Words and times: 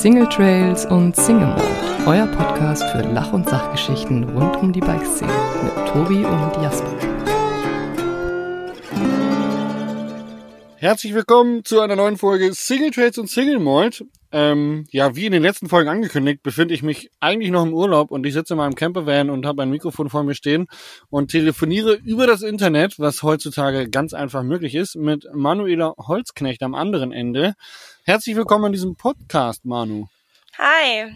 Single 0.00 0.30
Trails 0.30 0.86
und 0.86 1.14
Single 1.14 1.48
Mode, 1.48 2.06
euer 2.06 2.26
Podcast 2.28 2.82
für 2.84 3.02
Lach- 3.02 3.34
und 3.34 3.46
Sachgeschichten 3.46 4.24
rund 4.30 4.56
um 4.56 4.72
die 4.72 4.80
Bikeszene 4.80 5.30
mit 5.62 5.88
Tobi 5.88 6.24
und 6.24 6.62
Jasper. 6.62 6.90
Herzlich 10.76 11.12
willkommen 11.12 11.66
zu 11.66 11.80
einer 11.80 11.96
neuen 11.96 12.16
Folge 12.16 12.54
Single 12.54 12.92
Trails 12.92 13.18
und 13.18 13.28
Single 13.28 13.58
Malt. 13.58 14.06
Ähm, 14.32 14.86
ja, 14.90 15.16
wie 15.16 15.26
in 15.26 15.32
den 15.32 15.42
letzten 15.42 15.68
Folgen 15.68 15.88
angekündigt, 15.88 16.42
befinde 16.42 16.72
ich 16.72 16.82
mich 16.82 17.10
eigentlich 17.18 17.50
noch 17.50 17.64
im 17.64 17.74
Urlaub 17.74 18.12
und 18.12 18.24
ich 18.24 18.32
sitze 18.32 18.54
in 18.54 18.58
meinem 18.58 18.76
Campervan 18.76 19.28
und 19.28 19.44
habe 19.44 19.62
ein 19.62 19.70
Mikrofon 19.70 20.08
vor 20.08 20.22
mir 20.22 20.34
stehen 20.34 20.68
und 21.08 21.32
telefoniere 21.32 21.94
über 21.94 22.28
das 22.28 22.42
Internet, 22.42 22.98
was 23.00 23.24
heutzutage 23.24 23.90
ganz 23.90 24.14
einfach 24.14 24.44
möglich 24.44 24.76
ist, 24.76 24.94
mit 24.94 25.26
Manuela 25.34 25.94
Holzknecht 25.98 26.62
am 26.62 26.76
anderen 26.76 27.10
Ende. 27.10 27.54
Herzlich 28.04 28.36
willkommen 28.36 28.66
in 28.66 28.72
diesem 28.72 28.94
Podcast, 28.94 29.64
Manu. 29.64 30.06
Hi. 30.58 31.12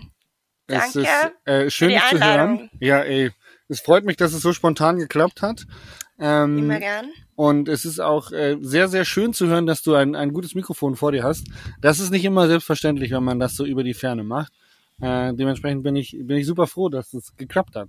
Es 0.67 0.93
Danke 0.93 1.01
ist 1.01 1.47
äh, 1.47 1.71
schön, 1.71 1.91
dich 1.91 2.03
zu 2.11 2.19
hören. 2.19 2.71
Ja, 2.81 3.01
ey. 3.01 3.31
Es 3.69 3.81
freut 3.81 4.05
mich, 4.05 4.17
dass 4.17 4.33
es 4.33 4.43
so 4.43 4.53
spontan 4.53 4.99
geklappt 4.99 5.41
hat. 5.41 5.67
Ähm, 6.19 6.59
Immer 6.59 6.81
gern. 6.81 7.13
Und 7.37 7.69
es 7.69 7.85
ist 7.85 8.01
auch 8.01 8.31
äh, 8.31 8.57
sehr, 8.61 8.89
sehr 8.89 9.05
schön 9.05 9.33
zu 9.33 9.47
hören, 9.49 9.67
dass 9.67 9.83
du 9.83 9.95
ein, 9.95 10.15
ein 10.15 10.33
gutes 10.33 10.55
Mikrofon 10.55 10.97
vor 10.97 11.13
dir 11.13 11.25
hast. 11.25 11.47
Das 11.81 11.99
ist 11.99 12.11
nicht 12.11 12.25
immer 12.25 12.47
selbstverständlich, 12.47 13.11
wenn 13.11 13.25
man 13.25 13.41
das 13.41 13.55
so 13.57 13.65
über 13.65 13.83
die 13.83 13.95
Ferne 13.95 14.23
macht. 14.23 14.53
Äh, 15.01 15.35
dementsprechend 15.35 15.83
bin 15.83 15.97
ich, 15.97 16.17
bin 16.21 16.37
ich 16.37 16.47
super 16.47 16.67
froh, 16.67 16.89
dass 16.89 17.13
es 17.13 17.35
geklappt 17.37 17.75
hat. 17.75 17.89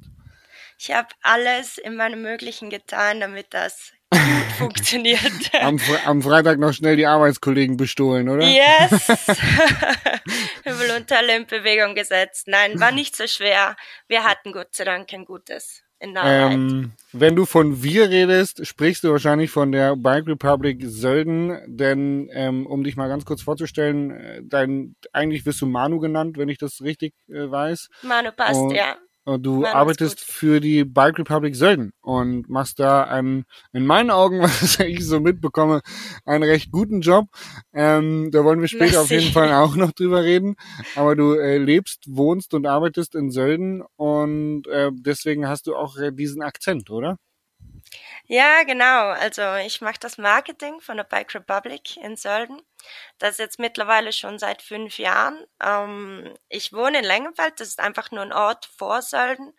Ich 0.77 0.91
habe 0.91 1.08
alles 1.21 1.77
in 1.77 1.95
meinem 1.95 2.21
Möglichen 2.21 2.70
getan, 2.70 3.20
damit 3.20 3.48
das 3.52 3.94
gut 4.09 4.21
funktioniert. 4.58 5.52
Am, 5.62 5.80
am 6.05 6.21
Freitag 6.21 6.57
noch 6.59 6.73
schnell 6.73 6.96
die 6.96 7.05
Arbeitskollegen 7.05 7.77
bestohlen, 7.77 8.27
oder? 8.27 8.46
Yes! 8.46 9.07
Himmel 10.63 10.98
und 10.98 11.12
Hölle 11.12 11.38
in 11.38 11.46
Bewegung 11.46 11.96
gesetzt. 11.96 12.48
Nein, 12.48 12.79
war 12.79 12.91
nicht 12.91 13.16
so 13.16 13.27
schwer. 13.27 13.76
Wir 14.07 14.23
hatten 14.23 14.51
Gott 14.51 14.76
sei 14.76 14.84
Dank 14.84 15.13
ein 15.13 15.26
gutes 15.26 15.85
in 15.99 16.18
Arbeit. 16.18 16.54
Ähm, 16.54 16.91
wenn 17.13 17.35
du 17.35 17.46
von 17.46 17.84
wir 17.84 18.10
redest, 18.10 18.65
sprichst 18.65 19.04
du 19.04 19.12
wahrscheinlich 19.12 19.51
von 19.51 19.71
der 19.71 19.96
Bike 19.96 20.27
Republic 20.27 20.84
Sölden, 20.85 21.57
denn 21.68 22.29
ähm, 22.34 22.65
um 22.65 22.84
dich 22.84 22.96
mal 22.98 23.07
ganz 23.07 23.26
kurz 23.26 23.41
vorzustellen, 23.41 24.12
äh, 24.12 24.41
dein, 24.43 24.96
eigentlich 25.13 25.46
wirst 25.46 25.62
du 25.62 25.66
Manu 25.66 25.99
genannt, 25.99 26.38
wenn 26.38 26.49
ich 26.49 26.57
das 26.57 26.82
richtig 26.82 27.13
äh, 27.29 27.49
weiß. 27.49 27.90
Manu 28.04 28.32
passt, 28.32 28.60
oh, 28.60 28.71
ja. 28.71 28.98
Du 29.26 29.63
ist 29.63 29.73
arbeitest 29.73 30.20
für 30.20 30.59
die 30.59 30.85
Bike 30.85 31.18
Republic 31.18 31.55
Sölden 31.55 31.93
und 32.01 32.48
machst 32.48 32.79
da 32.79 33.04
einen, 33.05 33.45
in 33.73 33.85
meinen 33.85 34.12
Augen, 34.12 34.40
was 34.43 34.79
ich 34.79 35.05
so 35.05 35.20
mitbekomme, 35.20 35.82
einen 36.26 36.43
recht 36.43 36.71
guten 36.71 37.01
Job. 37.01 37.26
Ähm, 37.73 38.29
da 38.32 38.43
wollen 38.43 38.62
wir 38.62 38.67
später 38.67 39.01
auf 39.01 39.09
Merci. 39.09 39.26
jeden 39.26 39.34
Fall 39.34 39.51
auch 39.54 39.76
noch 39.76 39.93
drüber 39.93 40.23
reden. 40.23 40.55
Aber 40.95 41.15
du 41.15 41.34
äh, 41.34 41.57
lebst, 41.57 42.04
wohnst 42.07 42.54
und 42.54 42.67
arbeitest 42.67 43.15
in 43.15 43.32
Sölden 43.32 43.84
und 43.95 44.67
äh, 44.67 44.91
deswegen 44.93 45.48
hast 45.48 45.65
du 45.65 45.76
auch 45.76 45.98
äh, 45.98 46.12
diesen 46.12 46.43
Akzent, 46.43 46.91
oder? 46.91 47.17
Ja, 48.27 48.63
genau. 48.63 49.09
Also 49.09 49.55
ich 49.65 49.81
mache 49.81 49.99
das 49.99 50.18
Marketing 50.18 50.81
von 50.81 50.98
der 50.98 51.04
Bike 51.04 51.35
Republic 51.35 51.98
in 51.98 52.15
Sölden. 52.15 52.62
Das 53.20 53.37
jetzt 53.37 53.59
mittlerweile 53.59 54.12
schon 54.13 54.40
seit 54.40 54.62
fünf 54.62 54.98
Jahren. 54.98 55.45
Ähm, 55.62 56.34
ich 56.49 56.73
wohne 56.73 56.99
in 56.99 57.05
Lengenfeld, 57.05 57.59
das 57.59 57.70
ist 57.70 57.79
einfach 57.79 58.12
nur 58.12 58.23
ein 58.23 58.34
Ort 58.34 58.65
vor 58.77 59.01
Sölden, 59.01 59.54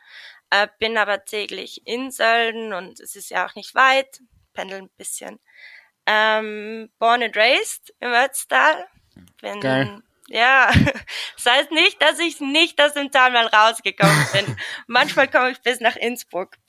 äh, 0.50 0.68
bin 0.78 0.98
aber 0.98 1.24
täglich 1.24 1.86
in 1.86 2.10
Sölden 2.10 2.72
und 2.72 3.00
es 3.00 3.16
ist 3.16 3.30
ja 3.30 3.46
auch 3.46 3.54
nicht 3.54 3.74
weit, 3.74 4.20
pendel 4.52 4.82
ein 4.82 4.90
bisschen. 4.96 5.38
Ähm, 6.06 6.90
born 6.98 7.22
and 7.22 7.36
raised 7.36 7.94
im 8.00 8.12
Ötztal. 8.12 8.86
Bin, 9.40 9.60
Geil. 9.60 10.02
Ja, 10.28 10.70
das 11.36 11.46
heißt 11.46 11.70
nicht, 11.70 12.02
dass 12.02 12.18
ich 12.18 12.40
nicht 12.40 12.80
aus 12.82 12.94
dem 12.94 13.10
Tal 13.12 13.30
mal 13.30 13.46
rausgekommen 13.46 14.26
bin. 14.32 14.56
Manchmal 14.88 15.28
komme 15.28 15.50
ich 15.50 15.60
bis 15.60 15.80
nach 15.80 15.94
Innsbruck. 15.96 16.56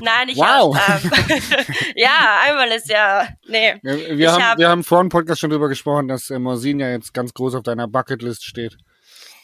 Nein, 0.00 0.28
ich 0.28 0.36
Wow. 0.36 0.76
hab, 0.78 1.02
ähm, 1.04 1.40
ja, 1.96 2.40
einmal 2.44 2.68
ist 2.68 2.88
ja, 2.88 3.28
nee. 3.48 3.74
Wir, 3.82 4.18
Ich 4.18 4.26
haben, 4.28 4.42
hab- 4.44 4.58
wir 4.58 4.68
haben 4.68 4.84
vor 4.84 5.00
dem 5.00 5.08
Podcast 5.08 5.40
schon 5.40 5.50
drüber 5.50 5.68
gesprochen, 5.68 6.06
dass 6.08 6.30
äh, 6.30 6.38
Morsin 6.38 6.78
ja 6.78 6.90
jetzt 6.90 7.12
ganz 7.12 7.34
groß 7.34 7.56
auf 7.56 7.62
deiner 7.64 7.88
Bucketlist 7.88 8.44
steht. 8.44 8.76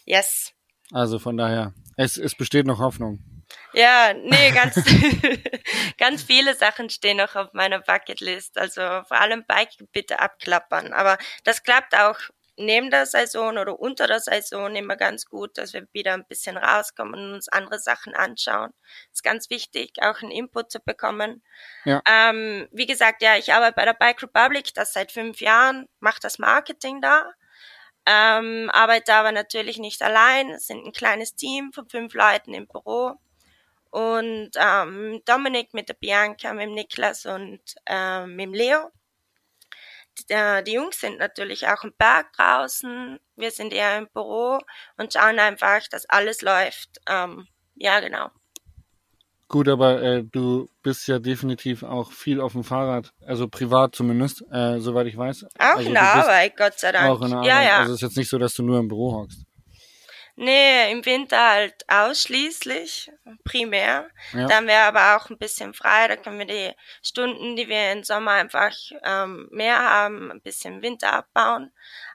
Yes. 0.04 0.52
Also 0.92 1.18
von 1.18 1.36
daher, 1.36 1.72
es, 1.96 2.16
es 2.18 2.36
besteht 2.36 2.66
noch 2.66 2.78
Hoffnung. 2.78 3.18
Ja, 3.74 4.12
nee, 4.14 4.50
ganz, 4.52 4.76
ganz 5.98 6.22
viele 6.22 6.54
Sachen 6.54 6.90
stehen 6.90 7.16
noch 7.18 7.34
auf 7.36 7.52
meiner 7.54 7.80
Bucketlist. 7.80 8.56
Also 8.58 8.80
vor 8.80 9.20
allem 9.20 9.44
Bike 9.46 9.70
bitte 9.92 10.20
abklappern. 10.20 10.92
Aber 10.92 11.18
das 11.44 11.62
klappt 11.62 11.94
auch 11.96 12.16
neben 12.56 12.90
der 12.90 13.06
Saison 13.06 13.56
oder 13.56 13.78
unter 13.78 14.06
der 14.06 14.20
Saison 14.20 14.74
immer 14.74 14.96
ganz 14.96 15.26
gut, 15.26 15.56
dass 15.58 15.72
wir 15.72 15.86
wieder 15.92 16.14
ein 16.14 16.26
bisschen 16.26 16.56
rauskommen 16.56 17.14
und 17.14 17.34
uns 17.34 17.48
andere 17.48 17.78
Sachen 17.78 18.14
anschauen. 18.14 18.72
ist 19.12 19.24
ganz 19.24 19.50
wichtig, 19.50 19.92
auch 20.02 20.20
einen 20.22 20.30
Input 20.30 20.70
zu 20.70 20.80
bekommen. 20.80 21.42
Ja. 21.84 22.02
Ähm, 22.08 22.68
wie 22.72 22.86
gesagt, 22.86 23.22
ja, 23.22 23.36
ich 23.36 23.52
arbeite 23.52 23.74
bei 23.74 23.84
der 23.84 23.94
Bike 23.94 24.22
Republic, 24.22 24.74
das 24.74 24.92
seit 24.92 25.12
fünf 25.12 25.40
Jahren, 25.40 25.88
mache 26.00 26.20
das 26.20 26.38
Marketing 26.38 27.00
da. 27.00 27.32
Ähm, 28.04 28.68
arbeite 28.72 29.14
aber 29.14 29.32
natürlich 29.32 29.78
nicht 29.78 30.02
allein. 30.02 30.50
Es 30.50 30.66
sind 30.66 30.84
ein 30.84 30.92
kleines 30.92 31.34
Team 31.36 31.72
von 31.72 31.88
fünf 31.88 32.14
Leuten 32.14 32.52
im 32.52 32.66
Büro. 32.66 33.14
Und 33.90 34.50
ähm, 34.56 35.22
Dominik 35.24 35.74
mit 35.74 35.88
der 35.88 35.94
Bianca, 35.94 36.52
mit 36.52 36.66
dem 36.66 36.74
Niklas 36.74 37.26
und 37.26 37.60
ähm, 37.86 38.36
mit 38.36 38.46
dem 38.46 38.54
Leo. 38.54 38.90
Die, 40.18 40.32
äh, 40.32 40.62
die 40.62 40.72
Jungs 40.72 41.00
sind 41.00 41.18
natürlich 41.18 41.66
auch 41.68 41.84
im 41.84 41.92
Berg 41.96 42.32
draußen. 42.34 43.18
Wir 43.36 43.50
sind 43.50 43.72
eher 43.72 43.98
im 43.98 44.08
Büro 44.12 44.58
und 44.96 45.12
schauen 45.12 45.38
einfach, 45.38 45.86
dass 45.90 46.08
alles 46.08 46.42
läuft. 46.42 47.00
Ähm, 47.08 47.46
ja, 47.76 48.00
genau. 48.00 48.30
Gut, 49.48 49.68
aber 49.68 50.00
äh, 50.02 50.24
du 50.24 50.70
bist 50.82 51.06
ja 51.08 51.18
definitiv 51.18 51.82
auch 51.82 52.10
viel 52.10 52.40
auf 52.40 52.52
dem 52.52 52.64
Fahrrad, 52.64 53.12
also 53.26 53.48
privat 53.48 53.94
zumindest, 53.94 54.42
äh, 54.50 54.78
soweit 54.78 55.06
ich 55.08 55.16
weiß. 55.16 55.44
Auch 55.58 55.76
also 55.76 55.88
in 55.88 55.92
der 55.92 56.02
Arbeit, 56.02 56.56
Gott 56.56 56.78
sei 56.78 56.90
Dank. 56.90 57.10
Auch 57.10 57.20
in 57.20 57.28
der 57.28 57.38
Arbeit. 57.38 57.50
Ja, 57.50 57.62
ja. 57.62 57.78
Also 57.80 57.92
es 57.92 57.98
ist 57.98 58.02
jetzt 58.02 58.16
nicht 58.16 58.30
so, 58.30 58.38
dass 58.38 58.54
du 58.54 58.62
nur 58.62 58.78
im 58.78 58.88
Büro 58.88 59.12
hockst. 59.12 59.44
Nee, 60.34 60.90
im 60.90 61.04
Winter 61.04 61.50
halt 61.50 61.74
ausschließlich, 61.88 63.10
primär. 63.44 64.08
Ja. 64.32 64.46
Da 64.46 64.56
haben 64.56 64.66
wir 64.66 64.78
aber 64.80 65.16
auch 65.16 65.28
ein 65.28 65.36
bisschen 65.36 65.74
frei, 65.74 66.08
da 66.08 66.16
können 66.16 66.38
wir 66.38 66.46
die 66.46 66.72
Stunden, 67.02 67.54
die 67.54 67.68
wir 67.68 67.92
im 67.92 68.02
Sommer 68.02 68.32
einfach 68.32 68.74
ähm, 69.04 69.48
mehr 69.52 69.78
haben, 69.78 70.32
ein 70.32 70.40
bisschen 70.40 70.80
Winter 70.80 71.12
abbauen. 71.12 71.70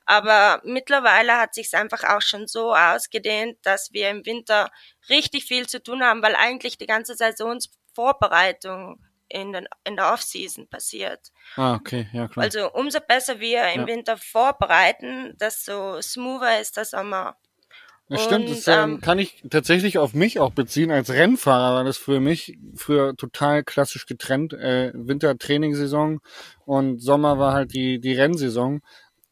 Aber 0.06 0.62
mittlerweile 0.64 1.38
hat 1.38 1.54
sich's 1.54 1.76
einfach 1.76 2.04
auch 2.04 2.22
schon 2.22 2.48
so 2.48 2.74
ausgedehnt, 2.74 3.60
dass 3.64 3.94
wir 3.94 4.10
im 4.10 4.26
Winter 4.26 4.72
richtig 5.10 5.46
viel 5.46 5.68
zu 5.68 5.82
tun 5.84 6.04
haben, 6.04 6.24
weil 6.24 6.36
eigentlich 6.36 6.78
die 6.80 6.88
ganze 6.88 7.16
Saisonsvorbereitung 7.16 9.00
in, 9.30 9.52
den, 9.52 9.68
in 9.84 9.96
der 9.96 10.14
Off-Season 10.14 10.68
passiert. 10.70 11.32
Ah, 11.56 11.76
okay, 11.76 12.08
ja 12.14 12.28
klar. 12.28 12.46
Also 12.46 12.72
umso 12.72 13.00
besser 13.00 13.40
wir 13.40 13.68
im 13.74 13.82
Ja. 13.82 13.88
Winter 13.88 14.18
vorbereiten, 14.18 15.38
desto 15.38 16.02
smoother 16.02 16.60
ist 16.60 16.78
der 16.78 16.86
Sommer. 16.86 17.38
Das 18.10 18.24
stimmt, 18.24 18.48
und, 18.48 18.52
das 18.52 18.68
ähm, 18.68 18.92
ähm, 18.92 19.02
kann 19.02 19.20
ich 19.20 19.44
tatsächlich 19.50 19.98
auf 19.98 20.14
mich 20.14 20.40
auch 20.40 20.52
beziehen. 20.52 20.92
Als 20.92 21.12
Rennfahrer 21.12 21.76
war 21.76 21.84
das 21.84 21.98
für 21.98 22.22
mich 22.22 22.58
früher 22.76 23.16
total 23.16 23.64
klassisch 23.64 24.06
getrennt. 24.06 24.54
Äh, 24.54 24.94
Winter-Trainingssaison 24.94 26.20
und 26.66 27.02
Sommer 27.02 27.38
war 27.38 27.54
halt 27.54 27.74
die, 27.74 28.00
die 28.00 28.14
Rennsaison. 28.14 28.80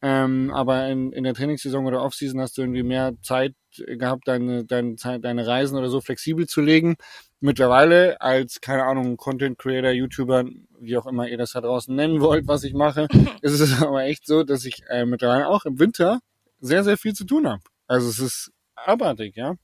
Ähm, 0.02 0.52
aber 0.52 0.88
in, 0.88 1.12
in 1.12 1.24
der 1.24 1.32
Trainingssaison 1.32 1.86
oder 1.86 2.02
Offseason 2.02 2.40
hast 2.40 2.58
du 2.58 2.62
irgendwie 2.62 2.82
mehr 2.82 3.14
Zeit 3.22 3.54
gehabt, 3.76 4.28
deine, 4.28 4.64
deine, 4.64 4.96
Zeit, 4.96 5.24
deine 5.24 5.46
Reisen 5.46 5.78
oder 5.78 5.88
so 5.88 6.02
flexibel 6.02 6.46
zu 6.46 6.60
legen. 6.60 6.96
Mittlerweile 7.40 8.20
als, 8.20 8.60
keine 8.60 8.84
Ahnung, 8.84 9.16
Content 9.16 9.58
Creator, 9.58 9.90
YouTuber, 9.90 10.44
wie 10.80 10.98
auch 10.98 11.06
immer 11.06 11.28
ihr 11.28 11.38
das 11.38 11.52
da 11.52 11.62
draußen 11.62 11.94
nennen 11.94 12.20
wollt, 12.20 12.46
was 12.46 12.62
ich 12.62 12.74
mache, 12.74 13.08
ist 13.40 13.58
es 13.58 13.82
aber 13.82 14.04
echt 14.04 14.26
so, 14.26 14.42
dass 14.42 14.66
ich 14.66 14.82
äh, 14.90 15.06
mittlerweile 15.06 15.48
auch 15.48 15.64
im 15.64 15.78
Winter 15.78 16.20
sehr, 16.60 16.84
sehr 16.84 16.98
viel 16.98 17.14
zu 17.14 17.24
tun 17.24 17.48
habe. 17.48 17.62
Also 17.86 18.08
es 18.08 18.18
ist 18.18 18.52
abartig, 18.76 19.36
ja. 19.36 19.56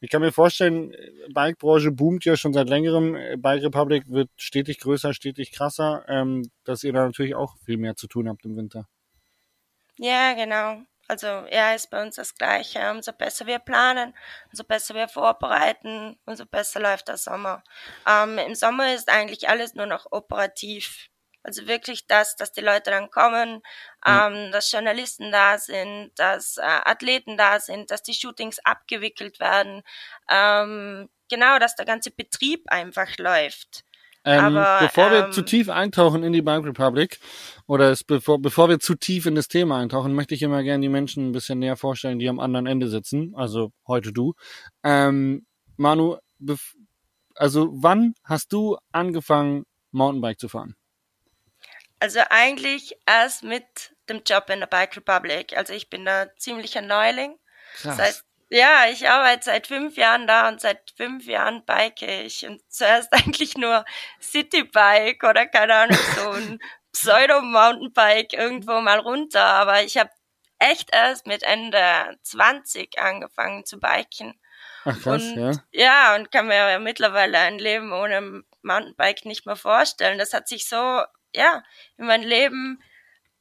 Ich 0.00 0.10
kann 0.10 0.22
mir 0.22 0.32
vorstellen, 0.32 0.94
Bike-Branche 1.32 1.92
boomt 1.92 2.24
ja 2.24 2.36
schon 2.36 2.52
seit 2.52 2.68
längerem. 2.68 3.16
Bike 3.40 3.62
Republic 3.62 4.04
wird 4.08 4.30
stetig 4.36 4.80
größer, 4.80 5.14
stetig 5.14 5.52
krasser, 5.52 6.04
ähm, 6.08 6.50
dass 6.64 6.84
ihr 6.84 6.92
da 6.92 7.06
natürlich 7.06 7.34
auch 7.34 7.56
viel 7.64 7.78
mehr 7.78 7.96
zu 7.96 8.06
tun 8.06 8.28
habt 8.28 8.44
im 8.44 8.56
Winter. 8.56 8.86
Ja, 9.98 10.34
genau. 10.34 10.82
Also 11.08 11.26
ja, 11.26 11.72
ist 11.74 11.90
bei 11.90 12.02
uns 12.02 12.16
das 12.16 12.34
Gleiche. 12.34 12.90
Umso 12.90 13.12
besser 13.12 13.46
wir 13.46 13.58
planen, 13.60 14.14
umso 14.50 14.64
besser 14.64 14.94
wir 14.94 15.08
vorbereiten, 15.08 16.18
umso 16.26 16.46
besser 16.46 16.80
läuft 16.80 17.08
der 17.08 17.16
Sommer. 17.16 17.62
Ähm, 18.06 18.38
Im 18.38 18.54
Sommer 18.54 18.94
ist 18.94 19.08
eigentlich 19.08 19.48
alles 19.48 19.74
nur 19.74 19.86
noch 19.86 20.06
operativ. 20.10 21.08
Also 21.46 21.68
wirklich 21.68 22.08
das, 22.08 22.34
dass 22.34 22.50
die 22.50 22.60
Leute 22.60 22.90
dann 22.90 23.08
kommen, 23.08 23.62
ähm, 24.04 24.50
dass 24.50 24.72
Journalisten 24.72 25.30
da 25.30 25.58
sind, 25.58 26.10
dass 26.16 26.56
äh, 26.56 26.62
Athleten 26.62 27.36
da 27.36 27.60
sind, 27.60 27.92
dass 27.92 28.02
die 28.02 28.14
Shootings 28.14 28.58
abgewickelt 28.64 29.38
werden. 29.38 29.82
Ähm, 30.28 31.08
genau, 31.30 31.60
dass 31.60 31.76
der 31.76 31.86
ganze 31.86 32.10
Betrieb 32.10 32.64
einfach 32.66 33.16
läuft. 33.18 33.84
Ähm, 34.24 34.56
Aber, 34.56 34.78
bevor 34.80 35.12
wir 35.12 35.26
ähm, 35.26 35.32
zu 35.32 35.42
tief 35.42 35.68
eintauchen 35.68 36.24
in 36.24 36.32
die 36.32 36.42
Bike 36.42 36.64
Republic 36.64 37.20
oder 37.68 37.92
es, 37.92 38.02
bevor, 38.02 38.42
bevor 38.42 38.68
wir 38.68 38.80
zu 38.80 38.96
tief 38.96 39.26
in 39.26 39.36
das 39.36 39.46
Thema 39.46 39.78
eintauchen, 39.78 40.14
möchte 40.14 40.34
ich 40.34 40.42
immer 40.42 40.64
gerne 40.64 40.82
die 40.82 40.88
Menschen 40.88 41.28
ein 41.28 41.32
bisschen 41.32 41.60
näher 41.60 41.76
vorstellen, 41.76 42.18
die 42.18 42.28
am 42.28 42.40
anderen 42.40 42.66
Ende 42.66 42.88
sitzen. 42.88 43.34
Also 43.36 43.70
heute 43.86 44.12
du. 44.12 44.34
Ähm, 44.82 45.46
Manu, 45.76 46.16
also 47.36 47.68
wann 47.70 48.14
hast 48.24 48.52
du 48.52 48.76
angefangen, 48.90 49.64
Mountainbike 49.92 50.40
zu 50.40 50.48
fahren? 50.48 50.74
Also 51.98 52.20
eigentlich 52.28 52.96
erst 53.06 53.42
mit 53.42 53.94
dem 54.08 54.22
Job 54.24 54.50
in 54.50 54.60
der 54.60 54.66
Bike 54.66 54.96
Republic. 54.96 55.56
Also 55.56 55.72
ich 55.72 55.88
bin 55.88 56.04
da 56.04 56.34
ziemlicher 56.36 56.82
Neuling. 56.82 57.38
Krass. 57.76 57.96
Das 57.96 58.06
heißt, 58.06 58.24
ja, 58.48 58.86
ich 58.90 59.08
arbeite 59.08 59.44
seit 59.44 59.66
fünf 59.66 59.96
Jahren 59.96 60.26
da 60.26 60.48
und 60.48 60.60
seit 60.60 60.92
fünf 60.96 61.26
Jahren 61.26 61.64
bike 61.64 62.02
ich. 62.02 62.46
Und 62.46 62.62
zuerst 62.68 63.12
eigentlich 63.12 63.56
nur 63.56 63.84
Citybike 64.20 65.26
oder 65.28 65.46
keine 65.46 65.74
Ahnung, 65.74 65.98
so 66.16 66.30
ein 66.30 66.58
Pseudo-Mountainbike 66.92 68.34
irgendwo 68.34 68.80
mal 68.80 69.00
runter. 69.00 69.44
Aber 69.44 69.82
ich 69.82 69.96
habe 69.98 70.10
echt 70.58 70.94
erst 70.94 71.26
mit 71.26 71.42
Ende 71.42 72.16
20 72.22 72.98
angefangen 72.98 73.64
zu 73.64 73.78
biken. 73.78 74.38
Ach 74.84 74.98
krass, 75.00 75.22
und 75.22 75.36
ja. 75.36 75.52
ja, 75.72 76.14
und 76.14 76.30
kann 76.30 76.46
mir 76.46 76.70
ja 76.70 76.78
mittlerweile 76.78 77.38
ein 77.38 77.58
Leben 77.58 77.92
ohne 77.92 78.44
Mountainbike 78.62 79.24
nicht 79.24 79.44
mehr 79.44 79.56
vorstellen. 79.56 80.18
Das 80.18 80.32
hat 80.32 80.46
sich 80.46 80.68
so, 80.68 81.02
ja, 81.36 81.62
in 81.98 82.06
mein 82.06 82.22
Leben 82.22 82.82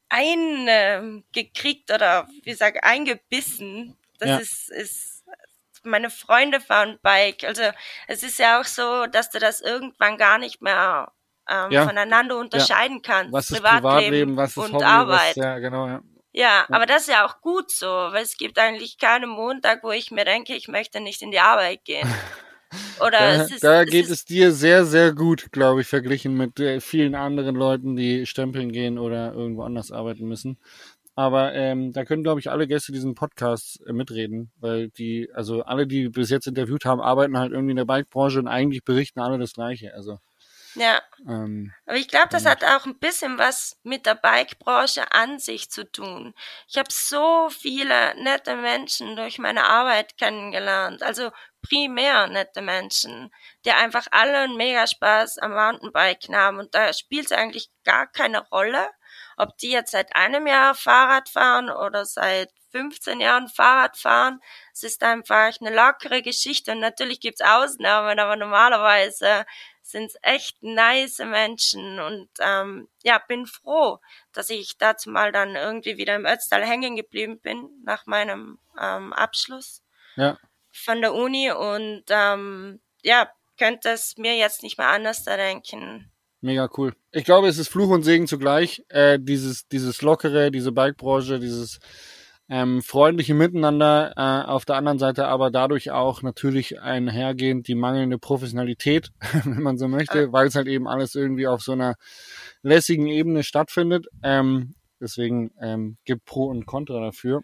eingekriegt 0.10 1.92
oder 1.92 2.28
wie 2.44 2.54
sage 2.54 2.84
eingebissen. 2.84 3.98
Das 4.20 4.30
Ja. 4.30 4.38
ist, 4.38 4.70
ist 4.70 5.24
meine 5.84 6.10
Freunde 6.10 6.62
fahren 6.62 7.00
Bike. 7.02 7.44
Also 7.44 7.64
es 8.08 8.24
ist 8.24 8.40
ja 8.40 8.60
auch 8.60 8.66
so, 8.66 9.06
dass 9.08 9.30
du 9.30 9.40
das 9.40 9.62
irgendwann 9.62 10.18
gar 10.18 10.38
nicht 10.38 10.62
mehr 10.62 11.12
ähm, 11.50 11.72
Ja. 11.72 11.84
voneinander 11.86 12.38
unterscheiden 12.38 13.02
kannst. 13.02 13.34
Was 13.34 13.52
ist 13.52 13.62
Privatleben, 13.62 14.36
was 14.38 14.52
ist 14.52 14.58
und 14.58 14.74
Hobby, 14.74 14.84
Arbeit. 14.84 15.30
was, 15.30 15.36
ja, 15.36 15.60
genau, 15.60 15.88
ja. 15.88 16.02
Ja, 16.32 16.66
aber 16.70 16.86
das 16.86 17.04
ist 17.04 17.10
ja 17.10 17.26
auch 17.26 17.40
gut 17.40 17.72
so, 17.72 17.88
weil 17.88 18.24
es 18.24 18.36
gibt 18.36 18.60
eigentlich 18.60 18.98
keinen 18.98 19.30
Montag, 19.30 19.84
wo 19.84 19.92
ich 19.92 20.12
mir 20.12 20.26
denke, 20.26 20.54
ich 20.54 20.68
möchte 20.68 21.00
nicht 21.00 21.22
in 21.22 21.32
die 21.32 21.40
Arbeit 21.40 21.86
gehen. 21.86 22.10
Oder 23.00 23.12
Da, 23.20 23.32
es 23.44 23.52
ist, 23.52 23.64
da 23.64 23.82
es 23.84 23.90
geht 23.90 24.06
ist, 24.06 24.12
es 24.12 24.26
dir 24.26 24.52
sehr, 24.52 24.86
sehr 24.86 25.14
gut, 25.14 25.52
glaube 25.52 25.82
ich, 25.82 25.88
verglichen 25.88 26.36
mit 26.36 26.60
äh, 26.60 26.80
vielen 26.82 27.16
anderen 27.16 27.56
Leuten, 27.56 27.96
die 27.96 28.26
stempeln 28.26 28.72
gehen 28.72 28.98
oder 28.98 29.34
irgendwo 29.34 29.64
anders 29.64 29.92
arbeiten 29.92 30.28
müssen. 30.28 30.58
Aber 31.18 31.54
ähm, 31.54 31.94
da 31.94 32.04
können, 32.04 32.24
glaube 32.24 32.42
ich, 32.42 32.50
alle 32.52 32.68
Gäste 32.68 32.92
diesen 32.92 33.16
Podcast 33.16 33.80
äh, 33.88 33.94
mitreden, 33.94 34.52
weil 34.60 34.90
die, 34.90 35.30
also 35.34 35.64
alle, 35.64 35.88
die 35.88 36.10
bis 36.10 36.30
jetzt 36.30 36.48
interviewt 36.48 36.84
haben, 36.84 37.00
arbeiten 37.00 37.38
halt 37.38 37.54
irgendwie 37.54 37.72
in 37.72 37.78
der 37.78 37.86
Bike-Branche 37.86 38.40
und 38.40 38.50
eigentlich 38.50 38.84
berichten 38.84 39.22
alle 39.22 39.38
das 39.38 39.54
Gleiche. 39.54 39.94
Also 39.94 40.20
ja. 40.78 41.02
ähm, 41.26 41.72
Aber 41.86 41.96
ich 41.96 42.10
glaube, 42.10 42.28
das 42.32 42.44
Und- 42.44 42.50
hat 42.52 42.66
auch 42.66 42.86
ein 42.86 43.00
bisschen 43.00 43.38
was 43.38 43.78
mit 43.84 44.06
der 44.06 44.16
Bike-Branche 44.16 45.10
an 45.14 45.40
sich 45.40 45.70
zu 45.70 45.90
tun. 45.90 46.34
Ich 46.68 46.78
habe 46.78 46.90
so 46.92 47.48
viele 47.50 48.14
nette 48.22 48.58
Menschen 48.58 49.16
durch 49.16 49.40
meine 49.40 49.70
Arbeit 49.70 50.18
kennengelernt. 50.18 51.02
Also 51.02 51.32
primär 51.68 52.28
nette 52.28 52.62
Menschen, 52.62 53.32
die 53.66 53.72
einfach 53.72 54.08
alle 54.12 54.40
einen 54.40 54.58
mega 54.58 54.88
Spaß 54.88 55.40
am 55.40 55.54
Mountainbiken 55.54 56.36
haben. 56.36 56.60
Und 56.60 56.76
da 56.76 56.94
spielt 56.94 57.26
es 57.26 57.32
eigentlich 57.32 57.70
gar 57.84 58.08
keine 58.08 58.48
Rolle, 58.50 58.90
ob 59.38 59.58
die 59.58 59.72
jetzt 59.72 59.92
seit 59.92 60.16
einem 60.16 60.48
Jahr 60.48 60.76
Fahrrad 60.76 61.30
fahren 61.30 61.70
oder 61.70 62.06
seit 62.06 62.52
15 62.72 63.20
Jahren 63.20 63.48
Fahrrad 63.48 63.98
fahren. 63.98 64.42
Es 64.74 64.84
ist 64.84 65.04
einfach 65.04 65.54
eine 65.60 65.74
lockere 65.74 66.22
Geschichte. 66.22 66.74
Und 66.74 66.80
natürlich 66.80 67.20
gibt's 67.20 67.42
Ausnahmen, 67.42 68.20
aber 68.20 68.36
normalerweise 68.36 69.46
sind 69.82 70.08
es 70.08 70.18
echt 70.24 70.64
nice 70.64 71.20
Menschen 71.20 72.00
und 72.00 72.28
ähm, 72.40 72.90
ja, 73.04 73.20
bin 73.20 73.46
froh, 73.46 74.00
dass 74.34 74.50
ich 74.50 74.80
dazu 74.80 75.12
mal 75.12 75.32
dann 75.32 75.56
irgendwie 75.56 75.98
wieder 75.98 76.16
im 76.16 76.26
Ötztal 76.26 76.66
hängen 76.66 76.96
geblieben 76.96 77.40
bin 77.40 77.70
nach 77.84 78.08
meinem 78.08 78.58
ähm, 78.82 79.14
Abschluss 79.14 79.84
ja, 80.16 80.38
von 80.76 81.02
der 81.02 81.14
Uni 81.14 81.52
und 81.52 82.04
ähm, 82.10 82.80
ja, 83.04 83.30
könnte 83.58 83.90
es 83.90 84.18
mir 84.18 84.36
jetzt 84.36 84.64
nicht 84.64 84.78
mehr 84.78 84.90
anders 84.90 85.24
da 85.24 85.38
denken. 85.38 86.12
mega 86.42 86.70
cool. 86.78 86.94
Ich 87.12 87.24
glaube, 87.24 87.48
es 87.48 87.58
ist 87.58 87.70
Fluch 87.70 87.90
und 87.90 88.04
Segen 88.04 88.28
zugleich. 88.28 88.84
Äh, 88.90 89.20
dieses, 89.20 89.68
dieses 89.68 90.02
lockere, 90.02 90.52
diese 90.52 90.72
Bike-Branche, 90.72 91.40
dieses 91.40 91.80
ähm, 92.50 92.84
freundliche 92.84 93.34
Miteinander, 93.34 94.14
äh, 94.16 94.48
auf 94.48 94.66
der 94.66 94.76
anderen 94.76 95.00
Seite 95.00 95.28
aber 95.28 95.50
dadurch 95.50 95.92
auch 95.92 96.22
natürlich 96.22 96.80
einhergehend 96.80 97.68
die 97.68 97.74
mangelnde 97.76 98.20
Professionalität, 98.20 99.10
wenn 99.44 99.64
man 99.64 99.78
so 99.78 99.88
möchte, 99.88 100.32
weil 100.32 100.48
es 100.48 100.56
halt 100.56 100.68
eben 100.68 100.88
alles 100.88 101.16
irgendwie 101.16 101.48
auf 101.48 101.62
so 101.62 101.72
einer 101.72 101.96
lässigen 102.62 103.08
Ebene 103.08 103.44
stattfindet. 103.44 104.06
Ähm, 104.22 104.76
deswegen 105.00 105.52
ähm, 105.60 105.98
gibt 106.06 106.26
Pro 106.26 106.46
und 106.46 106.66
Contra 106.66 107.00
dafür. 107.00 107.42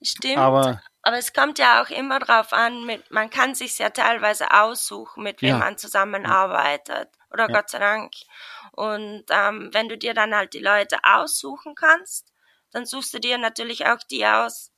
Stimmt. 0.00 0.38
Aber 0.38 0.80
Aber 1.02 1.18
es 1.18 1.32
kommt 1.32 1.58
ja 1.58 1.82
auch 1.82 1.90
immer 1.90 2.20
drauf 2.20 2.52
an, 2.52 2.84
mit, 2.84 3.10
man 3.10 3.28
kann 3.28 3.54
sich 3.54 3.78
ja 3.78 3.90
teilweise 3.90 4.52
aussuchen, 4.52 5.24
mit 5.24 5.42
wem 5.42 5.50
Ja. 5.50 5.58
man 5.58 5.76
zusammenarbeitet. 5.78 7.08
Oder 7.30 7.48
Ja. 7.48 7.54
Gott 7.54 7.70
sei 7.70 7.78
Dank. 7.78 8.12
Und 8.72 9.24
ähm, 9.30 9.70
wenn 9.72 9.88
du 9.88 9.98
dir 9.98 10.14
dann 10.14 10.34
halt 10.34 10.54
die 10.54 10.60
Leute 10.60 10.98
aussuchen 11.02 11.74
kannst, 11.74 12.32
dann 12.70 12.86
suchst 12.86 13.12
du 13.14 13.18
dir 13.18 13.36
natürlich 13.38 13.86
auch 13.86 13.98
die 14.10 14.24
aus, 14.26 14.70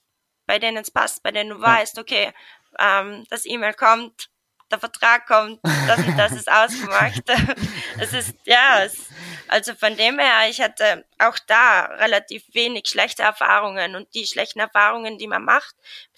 bei 0.46 0.58
denen 0.58 0.78
es 0.78 0.90
passt, 0.90 1.22
bei 1.22 1.30
denen 1.30 1.50
du 1.50 1.60
weißt, 1.60 1.98
okay, 1.98 2.32
ähm, 2.78 3.24
das 3.30 3.44
E-Mail 3.44 3.74
kommt, 3.74 4.30
der 4.70 4.78
Vertrag 4.78 5.26
kommt, 5.26 5.60
das 5.86 5.98
und 5.98 6.18
das 6.18 6.32
ist 6.32 6.50
ausgemacht. 6.52 7.22
es 7.98 8.12
ist, 8.14 8.34
ja, 8.44 8.82
es, 8.82 9.08
also 9.48 9.74
von 9.74 9.96
dem 9.96 10.18
her, 10.18 10.48
ich 10.48 10.60
hatte 10.60 11.04
auch 11.18 11.38
da 11.46 11.82
relativ 11.98 12.44
wenig 12.54 12.88
schlechte 12.88 13.22
Erfahrungen 13.22 13.94
und 13.94 14.12
die 14.14 14.26
schlechten 14.26 14.60
Erfahrungen, 14.60 15.18
die 15.18 15.26
man 15.28 15.44
macht, 15.44 15.74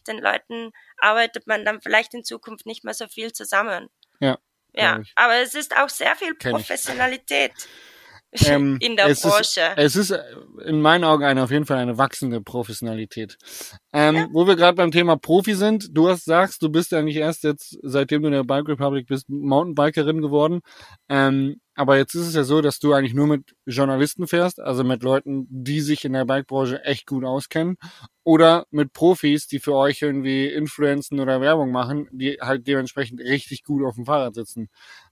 mit 0.06 0.17
den 0.17 0.23
Leuten 0.23 0.73
arbeitet 0.99 1.47
man 1.47 1.64
dann 1.64 1.81
vielleicht 1.81 2.14
in 2.14 2.25
Zukunft 2.25 2.67
nicht 2.67 2.85
mehr 2.85 2.94
so 2.94 3.06
viel 3.08 3.32
zusammen. 3.32 3.88
ja, 4.20 4.38
Ja, 4.75 5.03
aber 5.14 5.37
es 5.37 5.55
ist 5.55 5.76
auch 5.76 5.88
sehr 5.88 6.17
viel 6.17 6.35
Kenn 6.35 6.56
ich. 6.56 7.69
Ähm, 8.32 8.78
in 8.81 8.96
der 8.96 9.06
es 9.06 9.23
Branche. 9.23 9.61
Ist, 9.76 9.96
es 9.96 9.96
ist 9.96 10.11
äh, 10.11 10.23
in 10.64 10.81
meinen 10.81 11.05
Augen 11.05 11.25
eine, 11.25 11.43
auf 11.43 11.50
jeden 11.50 11.67
Fall 11.67 11.78
eine 11.78 11.99
wachsende 11.99 12.40
Professionalität. 12.40 13.37
Ähm, 13.93 14.28
Wo 14.32 14.46
wir 14.46 14.56
gerade 14.56 14.76
beim 14.76 14.90
Thema 14.90 15.17
Profi 15.17 15.55
sind, 15.55 15.96
du 15.96 16.08
hast 16.08 16.25
sagst, 16.25 16.62
du 16.62 16.69
bist 16.69 16.93
eigentlich 16.93 17.17
erst 17.17 17.44
jetzt, 17.44 17.78
seitdem 17.82 18.23
du 18.23 18.28
in 18.28 18.34
der 18.34 18.44
Bike 18.44 18.69
Republic 18.69 19.06
bist, 19.06 19.28
Mountainbikerin 19.28 20.20
geworden. 20.20 20.61
Ähm, 21.08 21.61
aber 21.78 21.99
jetzt 21.99 22.14
ist 22.14 22.28
es 22.28 22.34
ja 22.34 22.43
so, 22.43 22.62
dass 22.62 22.78
du 22.78 22.94
eigentlich 22.94 23.12
nur 23.12 23.26
mit 23.26 23.55
Journalisten 23.67 24.26
fährst, 24.26 24.61
also 24.61 24.82
mit 24.82 25.02
Leuten, 25.02 25.46
die 25.50 25.82
sich 25.82 26.06
in 26.06 26.14
der 26.14 26.25
Bikebranche 26.25 26.82
echt 26.84 27.06
gut 27.06 27.22
auskennen, 27.22 27.77
oder 28.24 28.67
mit 28.70 28.94
Profis, 28.94 29.46
die 29.46 29.58
für 29.58 29.74
euch 29.74 30.00
irgendwie 30.00 30.46
Influenzen 30.46 31.20
oder 31.20 31.43
Werbung 31.43 31.70
machen, 31.72 32.08
die 32.12 32.39
halt 32.41 32.67
dementsprechend 32.67 33.20
richtig 33.20 33.62
gut 33.62 33.84
auf 33.84 33.96
dem 33.96 34.06
Fahrrad 34.06 34.34
sitzen. 34.34 34.69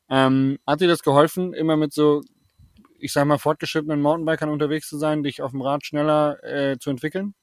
Ähm, 0.09 0.59
hat 0.67 0.81
dir 0.81 0.89
das 0.89 1.03
geholfen, 1.03 1.53
immer 1.53 1.77
mit 1.77 1.93
so 1.93 2.23
ich 3.05 3.13
sag 3.13 3.27
mal, 3.27 3.39
fortgeschrittenen 3.39 4.01
Mountainbikern 4.01 4.49
unterwegs 4.49 4.89
zu 4.89 4.99
sein, 4.99 5.23
dich 5.23 5.43
auf 5.43 5.51
dem 5.51 5.61
Rad 5.61 5.85
schneller 5.85 6.43
äh, 6.43 6.79
zu 6.79 6.91
entwickeln? 6.91 7.35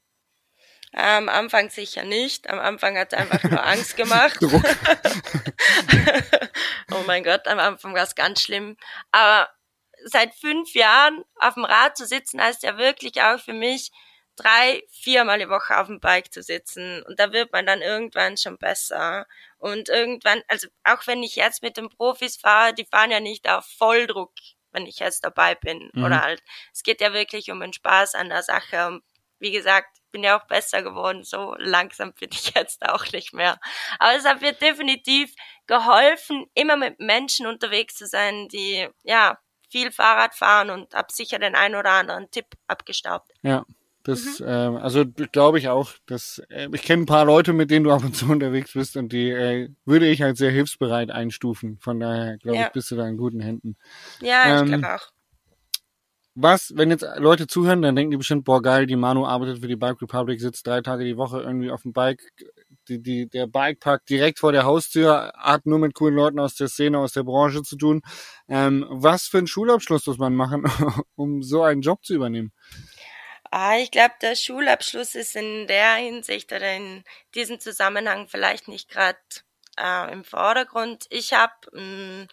Am 0.94 1.30
Anfang 1.30 1.70
sicher 1.70 2.03
nicht. 2.03 2.50
Am 2.50 2.60
Anfang 2.60 2.98
hat 2.98 3.13
es 3.13 3.20
einfach 3.20 3.44
nur 3.50 3.65
Angst 3.65 3.96
gemacht. 3.96 4.39
Oh 6.94 7.03
mein 7.08 7.24
Gott, 7.24 7.48
am 7.48 7.60
Anfang 7.60 7.94
war 7.94 8.03
es 8.03 8.15
ganz 8.15 8.41
schlimm. 8.41 8.75
Aber 9.12 9.50
seit 10.03 10.36
fünf 10.36 10.74
Jahren 10.74 11.24
auf 11.36 11.53
dem 11.53 11.65
Rad 11.65 11.96
zu 11.96 12.06
sitzen, 12.06 12.41
heißt 12.41 12.63
ja 12.63 12.77
wirklich 12.77 13.22
auch 13.22 13.39
für 13.39 13.53
mich, 13.53 13.91
drei, 14.36 14.84
viermal 14.89 15.39
die 15.39 15.50
Woche 15.50 15.77
auf 15.77 15.88
dem 15.88 16.00
Bike 16.00 16.34
zu 16.34 16.41
sitzen. 16.41 17.03
Und 17.03 17.20
da 17.20 17.32
wird 17.32 17.51
man 17.53 17.65
dann 17.65 17.82
irgendwann 17.82 18.38
schon 18.38 18.58
besser. 18.58 19.27
Und 19.58 19.89
irgendwann, 19.89 20.41
also 20.48 20.68
auch 20.84 21.06
wenn 21.08 21.24
ich 21.24 21.36
jetzt 21.36 21.63
mit 21.63 21.77
den 21.77 21.89
Profis 21.89 22.38
fahre, 22.38 22.74
die 22.74 22.86
fahren 22.86 23.12
ja 23.12 23.20
nicht 23.20 23.50
auf 23.50 23.65
Volldruck, 23.65 24.34
wenn 24.71 24.85
ich 24.85 24.99
jetzt 24.99 25.23
dabei 25.23 25.55
bin. 25.55 25.89
Mhm. 25.93 26.03
Oder 26.03 26.21
halt, 26.21 26.43
es 26.73 26.83
geht 26.83 27.01
ja 27.01 27.13
wirklich 27.13 27.51
um 27.51 27.59
den 27.59 27.73
Spaß 27.73 28.15
an 28.15 28.29
der 28.29 28.43
Sache. 28.43 28.87
Und 28.87 29.03
wie 29.39 29.51
gesagt, 29.51 30.01
bin 30.11 30.23
ja 30.23 30.39
auch 30.39 30.47
besser 30.47 30.83
geworden. 30.83 31.23
So 31.23 31.55
langsam 31.57 32.13
bin 32.13 32.29
ich 32.31 32.51
jetzt 32.55 32.87
auch 32.87 33.05
nicht 33.11 33.33
mehr. 33.33 33.59
Aber 33.99 34.15
es 34.15 34.25
hat 34.25 34.41
mir 34.41 34.53
definitiv 34.53 35.33
geholfen, 35.67 36.45
immer 36.53 36.75
mit 36.75 36.99
Menschen 36.99 37.47
unterwegs 37.47 37.95
zu 37.95 38.05
sein, 38.05 38.47
die 38.49 38.87
ja 39.03 39.39
viel 39.69 39.91
Fahrrad 39.91 40.35
fahren 40.35 40.69
und 40.69 40.93
hab 40.93 41.11
sicher 41.11 41.39
den 41.39 41.55
ein 41.55 41.75
oder 41.75 41.91
anderen 41.91 42.29
Tipp 42.29 42.45
abgestaubt. 42.67 43.31
Ja, 43.41 43.65
das, 44.03 44.41
ähm, 44.46 44.75
also 44.77 45.05
glaube 45.05 45.60
ich 45.60 45.70
auch. 45.70 45.91
Dass, 46.05 46.41
äh, 46.50 46.70
ich 46.74 46.81
kenne 46.84 47.03
ein 47.03 47.08
paar 47.08 47.25
Leute, 47.25 47.53
mit 47.53 47.72
denen 47.72 47.84
du 47.86 47.91
ab 47.91 48.03
und 48.03 48.15
zu 48.15 48.25
unterwegs 48.31 48.74
bist 48.74 48.98
und 48.98 49.12
die 49.13 49.29
äh, 49.29 49.70
würde 49.86 50.08
ich 50.08 50.24
als 50.24 50.39
sehr 50.39 50.51
hilfsbereit 50.51 51.12
einstufen. 51.12 51.77
Von 51.79 52.00
daher 52.00 52.38
glaube 52.38 52.58
Ja. 52.58 52.67
ich, 52.67 52.74
bist 52.74 52.91
du 52.91 52.96
da 52.96 53.08
in 53.08 53.17
guten 53.17 53.39
Händen. 53.41 53.77
Ja, 54.22 54.48
ich 54.55 54.62
Ähm, 54.62 54.67
glaube 54.70 54.96
auch. 54.96 55.12
Was, 56.34 56.72
wenn 56.77 56.89
jetzt 56.89 57.05
Leute 57.17 57.46
zuhören, 57.46 57.81
dann 57.81 57.93
denken 57.96 58.12
die 58.12 58.17
bestimmt, 58.17 58.46
boah 58.46 58.62
geil, 58.62 58.86
die 58.86 58.96
Manu 58.96 59.25
arbeitet 59.25 59.60
für 59.60 59.67
die 59.67 59.75
Bike 59.75 60.01
Republic, 60.01 60.39
sitzt 60.39 60.65
drei 60.65 60.79
Tage 60.79 61.03
die 61.03 61.17
Woche 61.17 61.41
irgendwie 61.41 61.70
auf 61.72 61.81
dem 61.81 61.91
Bike. 61.91 62.22
die, 62.88 63.01
die, 63.01 63.27
der 63.27 63.48
Bikepark 63.48 64.05
direkt 64.05 64.39
vor 64.39 64.53
der 64.53 64.63
Haustür 64.63 65.34
hat 65.36 65.65
nur 65.65 65.77
mit 65.77 65.93
coolen 65.93 66.15
Leuten 66.15 66.39
aus 66.39 66.55
der 66.55 66.70
Szene, 66.70 67.00
aus 67.00 67.12
der 67.12 67.24
Branche 67.24 67.63
zu 67.63 67.75
tun. 67.75 68.01
Ähm, 68.48 68.86
was 68.89 69.24
für 69.27 69.39
einen 69.39 69.48
Schulabschluss 69.48 70.08
muss 70.08 70.17
man 70.20 70.34
machen, 70.34 70.63
um 71.15 71.43
so 71.43 71.63
einen 71.63 71.81
Job 71.81 72.03
zu 72.05 72.13
übernehmen? 72.15 72.53
Ah, 73.51 73.77
ich 73.77 73.91
glaube, 73.91 74.15
der 74.22 74.36
Schulabschluss 74.36 75.13
ist 75.13 75.36
in 75.36 75.67
der 75.67 75.96
Hinsicht 75.96 76.53
oder 76.53 76.74
in 76.74 77.03
diesem 77.36 77.60
Zusammenhang 77.60 78.29
vielleicht 78.29 78.70
nicht 78.70 78.89
gerade 78.89 79.20
äh, 79.77 80.12
im 80.13 80.24
Vordergrund. 80.24 81.05
Ich 81.10 81.34
habe 81.34 81.53
hm, 81.74 82.27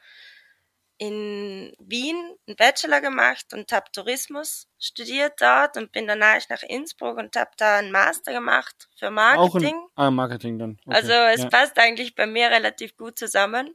in 0.98 1.74
Wien 1.80 2.16
einen 2.46 2.56
Bachelor 2.56 3.00
gemacht 3.00 3.46
und 3.52 3.72
habe 3.72 3.90
Tourismus 3.92 4.68
studiert 4.78 5.40
dort 5.40 5.76
und 5.76 5.90
bin 5.90 6.06
danach 6.06 6.48
nach 6.50 6.62
Innsbruck 6.62 7.18
und 7.18 7.34
habe 7.34 7.50
da 7.56 7.78
einen 7.78 7.90
Master 7.90 8.32
gemacht 8.32 8.88
für 8.96 9.10
Marketing. 9.10 9.74
Auch 9.74 9.82
in, 9.82 9.88
ah, 9.96 10.10
Marketing 10.12 10.58
dann. 10.58 10.78
Okay. 10.86 10.96
Also 10.96 11.12
es 11.12 11.42
ja. 11.42 11.48
passt 11.48 11.78
eigentlich 11.78 12.14
bei 12.14 12.26
mir 12.26 12.50
relativ 12.50 12.96
gut 12.96 13.18
zusammen. 13.18 13.74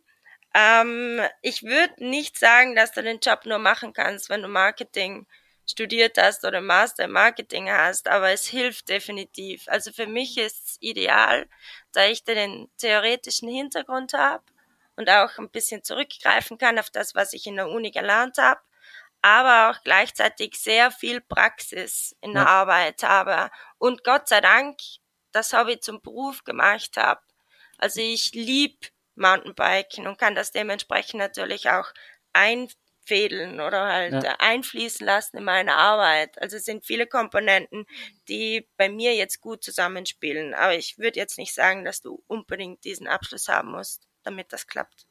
Ähm, 0.54 1.20
ich 1.42 1.64
würde 1.64 1.94
nicht 2.06 2.38
sagen, 2.38 2.76
dass 2.76 2.94
du 2.94 3.04
den 3.04 3.20
Job 3.20 3.46
nur 3.46 3.58
machen 3.58 3.92
kannst, 3.92 4.30
wenn 4.30 4.42
du 4.42 4.48
Marketing 4.48 5.26
studiert 5.66 6.18
hast 6.18 6.44
oder 6.46 6.62
Master 6.62 7.06
im 7.06 7.12
Marketing 7.12 7.70
hast, 7.70 8.08
aber 8.08 8.32
es 8.32 8.48
hilft 8.48 8.90
definitiv. 8.90 9.68
Also 9.68 9.92
für 9.92 10.08
mich 10.08 10.38
ist 10.38 10.68
es 10.68 10.78
ideal, 10.82 11.48
da 11.92 12.06
ich 12.06 12.24
den 12.24 12.70
theoretischen 12.78 13.50
Hintergrund 13.50 14.14
habe 14.14 14.44
und 14.96 15.10
auch 15.10 15.38
ein 15.38 15.50
bisschen 15.50 15.84
zurückgreifen 15.84 16.58
kann 16.58 16.80
auf 16.80 16.90
das, 16.90 17.16
was 17.16 17.34
ich 17.34 17.48
in 17.48 17.56
der 17.56 17.70
Uni 17.70 17.92
gelernt 17.92 18.38
habe, 18.38 18.62
aber 19.22 19.72
auch 19.72 19.84
gleichzeitig 19.84 20.56
sehr 20.56 20.92
viel 20.92 21.22
Praxis 21.22 22.16
in 22.22 22.34
der 22.34 22.44
ja. 22.44 22.50
Arbeit 22.50 23.04
habe 23.04 23.50
und 23.78 24.04
Gott 24.04 24.28
sei 24.28 24.42
Dank 24.42 24.78
das 25.32 25.54
Hobby 25.54 25.80
zum 25.80 26.02
Beruf 26.02 26.44
gemacht 26.44 26.98
habe. 26.98 27.22
Also 27.78 28.02
ich 28.02 28.34
lieb 28.34 28.92
Mountainbiken 29.16 30.08
und 30.08 30.18
kann 30.18 30.36
das 30.36 30.52
dementsprechend 30.52 31.20
natürlich 31.20 31.70
auch 31.70 31.92
einfädeln 33.04 33.60
oder 33.60 33.86
halt 33.86 34.24
ja. 34.24 34.36
einfließen 34.40 35.06
lassen 35.06 35.38
in 35.38 35.44
meine 35.44 35.76
Arbeit. 35.76 36.42
Also 36.42 36.58
es 36.58 36.66
sind 36.66 36.86
viele 36.86 37.08
Komponenten, 37.08 37.86
die 38.30 38.68
bei 38.78 38.90
mir 38.90 39.16
jetzt 39.16 39.42
gut 39.42 39.64
zusammenspielen. 39.64 40.54
Aber 40.54 40.76
ich 40.76 40.98
würde 40.98 41.20
jetzt 41.20 41.38
nicht 41.38 41.54
sagen, 41.54 41.86
dass 41.86 42.02
du 42.02 42.24
unbedingt 42.28 42.84
diesen 42.84 43.08
Abschluss 43.08 43.48
haben 43.48 43.72
musst 43.72 44.08
damit 44.24 44.54
das 44.54 44.68
klappt. 44.68 45.06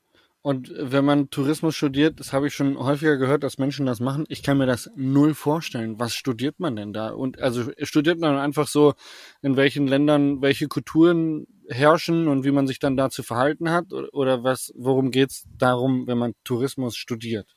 Und 0.45 0.73
wenn 0.75 1.05
man 1.05 1.31
Tourismus 1.31 1.77
studiert, 1.77 2.19
das 2.19 2.33
habe 2.33 2.49
ich 2.49 2.55
schon 2.55 2.77
häufiger 2.77 3.17
gehört, 3.17 3.45
dass 3.45 3.59
Menschen 3.59 3.87
das 3.87 4.01
machen. 4.01 4.25
Ich 4.29 4.43
kann 4.43 4.59
mir 4.59 4.67
das 4.67 4.91
null 4.97 5.35
vorstellen. 5.35 6.01
Was 6.01 6.17
studiert 6.17 6.59
man 6.59 6.75
denn 6.75 6.93
da? 6.93 7.11
Und 7.11 7.41
also 7.41 7.71
studiert 7.83 8.19
man 8.19 8.37
einfach 8.37 8.67
so, 8.67 8.95
in 9.41 9.57
welchen 9.57 9.87
Ländern 9.87 10.43
welche 10.43 10.67
Kulturen 10.67 11.47
herrschen 11.69 12.27
und 12.27 12.43
wie 12.45 12.51
man 12.51 12.67
sich 12.67 12.81
dann 12.81 12.97
dazu 12.97 13.23
verhalten 13.23 13.71
hat? 13.71 13.93
Oder 13.93 14.43
was, 14.43 14.73
worum 14.75 15.13
geht's 15.13 15.47
darum, 15.59 16.09
wenn 16.09 16.19
man 16.19 16.35
Tourismus 16.43 16.97
studiert? 16.97 17.55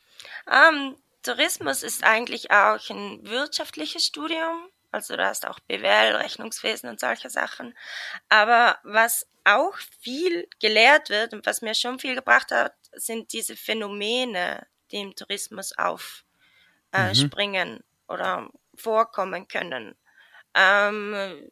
Ähm, 0.51 0.95
Tourismus 1.23 1.83
ist 1.83 2.03
eigentlich 2.03 2.51
auch 2.51 2.89
ein 2.89 3.25
wirtschaftliches 3.25 4.05
Studium. 4.05 4.69
Also 4.91 5.17
du 5.17 5.25
hast 5.25 5.45
auch 5.47 5.59
BWL, 5.61 6.15
Rechnungswesen 6.15 6.89
und 6.89 6.99
solche 6.99 7.29
Sachen. 7.29 7.75
Aber 8.29 8.77
was 8.83 9.27
auch 9.43 9.75
viel 9.99 10.47
gelehrt 10.59 11.09
wird 11.09 11.33
und 11.33 11.45
was 11.45 11.61
mir 11.61 11.75
schon 11.75 11.99
viel 11.99 12.15
gebracht 12.15 12.51
hat, 12.51 12.73
sind 12.93 13.33
diese 13.33 13.55
Phänomene, 13.55 14.67
die 14.91 14.97
im 14.97 15.15
Tourismus 15.15 15.73
aufspringen 15.77 17.69
äh, 17.69 17.75
mhm. 17.75 17.83
oder 18.07 18.49
vorkommen 18.75 19.47
können. 19.47 19.95
Ähm, 20.53 21.49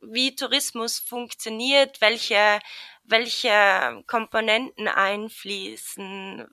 wie 0.00 0.34
Tourismus 0.34 0.98
funktioniert, 0.98 2.00
welche, 2.00 2.60
welche 3.04 4.02
Komponenten 4.06 4.88
einfließen, 4.88 6.46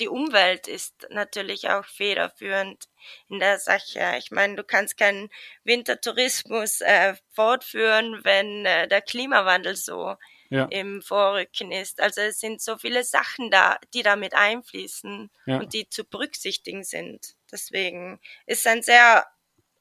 die 0.00 0.08
Umwelt 0.08 0.68
ist 0.68 1.06
natürlich 1.10 1.68
auch 1.70 1.84
federführend 1.84 2.88
in 3.28 3.38
der 3.38 3.58
Sache. 3.58 4.16
Ich 4.18 4.30
meine, 4.30 4.56
du 4.56 4.64
kannst 4.64 4.96
keinen 4.96 5.30
Wintertourismus 5.64 6.80
äh, 6.80 7.14
fortführen, 7.30 8.20
wenn 8.24 8.66
äh, 8.66 8.88
der 8.88 9.02
Klimawandel 9.02 9.76
so 9.76 10.16
ja. 10.50 10.66
im 10.66 11.00
Vorrücken 11.00 11.72
ist. 11.72 12.00
Also 12.00 12.20
es 12.20 12.38
sind 12.38 12.60
so 12.60 12.76
viele 12.76 13.04
Sachen 13.04 13.50
da, 13.50 13.78
die 13.94 14.02
damit 14.02 14.34
einfließen 14.34 15.30
ja. 15.46 15.58
und 15.58 15.72
die 15.72 15.88
zu 15.88 16.04
berücksichtigen 16.04 16.84
sind. 16.84 17.34
Deswegen 17.50 18.20
ist 18.46 18.66
ein 18.66 18.82
sehr 18.82 19.26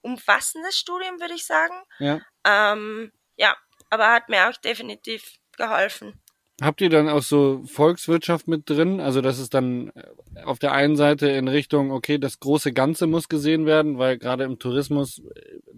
umfassendes 0.02 0.78
Studium, 0.78 1.20
würde 1.20 1.34
ich 1.34 1.46
sagen. 1.46 1.76
Ja. 2.00 2.22
Ähm, 2.46 3.12
ja, 3.36 3.56
aber 3.90 4.12
hat 4.12 4.30
mir 4.30 4.50
auch 4.50 4.58
definitiv 4.58 5.40
geholfen. 5.58 6.22
Habt 6.62 6.80
ihr 6.82 6.90
dann 6.90 7.10
auch 7.10 7.24
so 7.24 7.64
Volkswirtschaft 7.66 8.48
mit 8.48 8.70
drin? 8.70 9.00
Also 9.00 9.22
das 9.22 9.40
ist 9.40 9.56
dann 9.56 9.90
äh, 10.36 10.44
auf 10.44 10.60
der 10.60 10.74
einen 10.74 10.96
Seite 10.96 11.28
in 11.28 11.48
Richtung, 11.48 11.92
okay, 11.92 12.20
das 12.20 12.40
große 12.40 12.72
Ganze 12.72 13.08
muss 13.08 13.30
gesehen 13.30 13.66
werden, 13.66 13.98
weil 13.98 14.20
gerade 14.20 14.44
im 14.44 14.60
Tourismus 14.60 15.24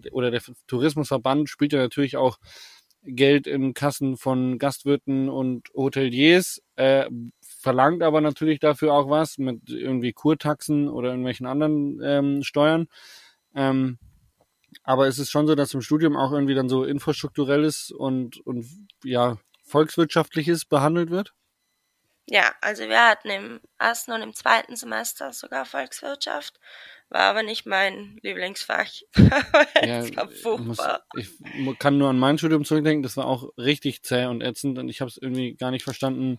äh, 0.02 0.10
oder 0.10 0.30
der 0.30 0.42
Tourismusverband 0.66 1.48
spielt 1.48 1.72
ja 1.72 1.78
natürlich 1.78 2.18
auch 2.18 2.38
Geld 3.02 3.46
in 3.46 3.72
Kassen 3.72 4.18
von 4.18 4.58
Gastwirten 4.58 5.30
und 5.30 5.68
Hoteliers, 5.74 6.62
äh, 6.76 7.06
verlangt 7.40 8.02
aber 8.02 8.20
natürlich 8.20 8.60
dafür 8.60 8.92
auch 8.92 9.08
was 9.08 9.38
mit 9.38 9.70
irgendwie 9.70 10.12
Kurtaxen 10.12 10.90
oder 10.90 11.08
irgendwelchen 11.08 11.46
anderen 11.46 11.98
ähm, 12.04 12.42
Steuern. 12.42 12.88
Ähm, 13.54 13.98
aber 14.82 15.06
es 15.06 15.18
ist 15.18 15.30
schon 15.30 15.46
so, 15.46 15.54
dass 15.54 15.72
im 15.72 15.80
Studium 15.80 16.14
auch 16.14 16.32
irgendwie 16.32 16.54
dann 16.54 16.68
so 16.68 16.84
infrastrukturelles 16.84 17.90
und, 17.90 18.38
und 18.46 18.66
ja, 19.02 19.38
Volkswirtschaftliches 19.74 20.66
behandelt 20.66 21.10
wird? 21.10 21.34
Ja, 22.26 22.54
also 22.60 22.84
wir 22.88 23.08
hatten 23.08 23.28
im 23.28 23.60
ersten 23.76 24.12
und 24.12 24.22
im 24.22 24.32
zweiten 24.32 24.76
Semester 24.76 25.32
sogar 25.32 25.66
Volkswirtschaft, 25.66 26.60
war 27.08 27.22
aber 27.22 27.42
nicht 27.42 27.66
mein 27.66 28.16
Lieblingsfach. 28.22 28.88
ja, 29.82 30.16
war 30.16 30.28
furchtbar. 30.28 31.02
Muss, 31.12 31.28
ich 31.66 31.78
kann 31.80 31.98
nur 31.98 32.08
an 32.08 32.18
mein 32.20 32.38
Studium 32.38 32.64
zurückdenken, 32.64 33.02
das 33.02 33.16
war 33.16 33.26
auch 33.26 33.50
richtig 33.58 34.04
zäh 34.04 34.26
und 34.26 34.42
ätzend 34.42 34.78
und 34.78 34.88
ich 34.88 35.00
habe 35.00 35.10
es 35.10 35.18
irgendwie 35.18 35.54
gar 35.54 35.72
nicht 35.72 35.82
verstanden, 35.82 36.38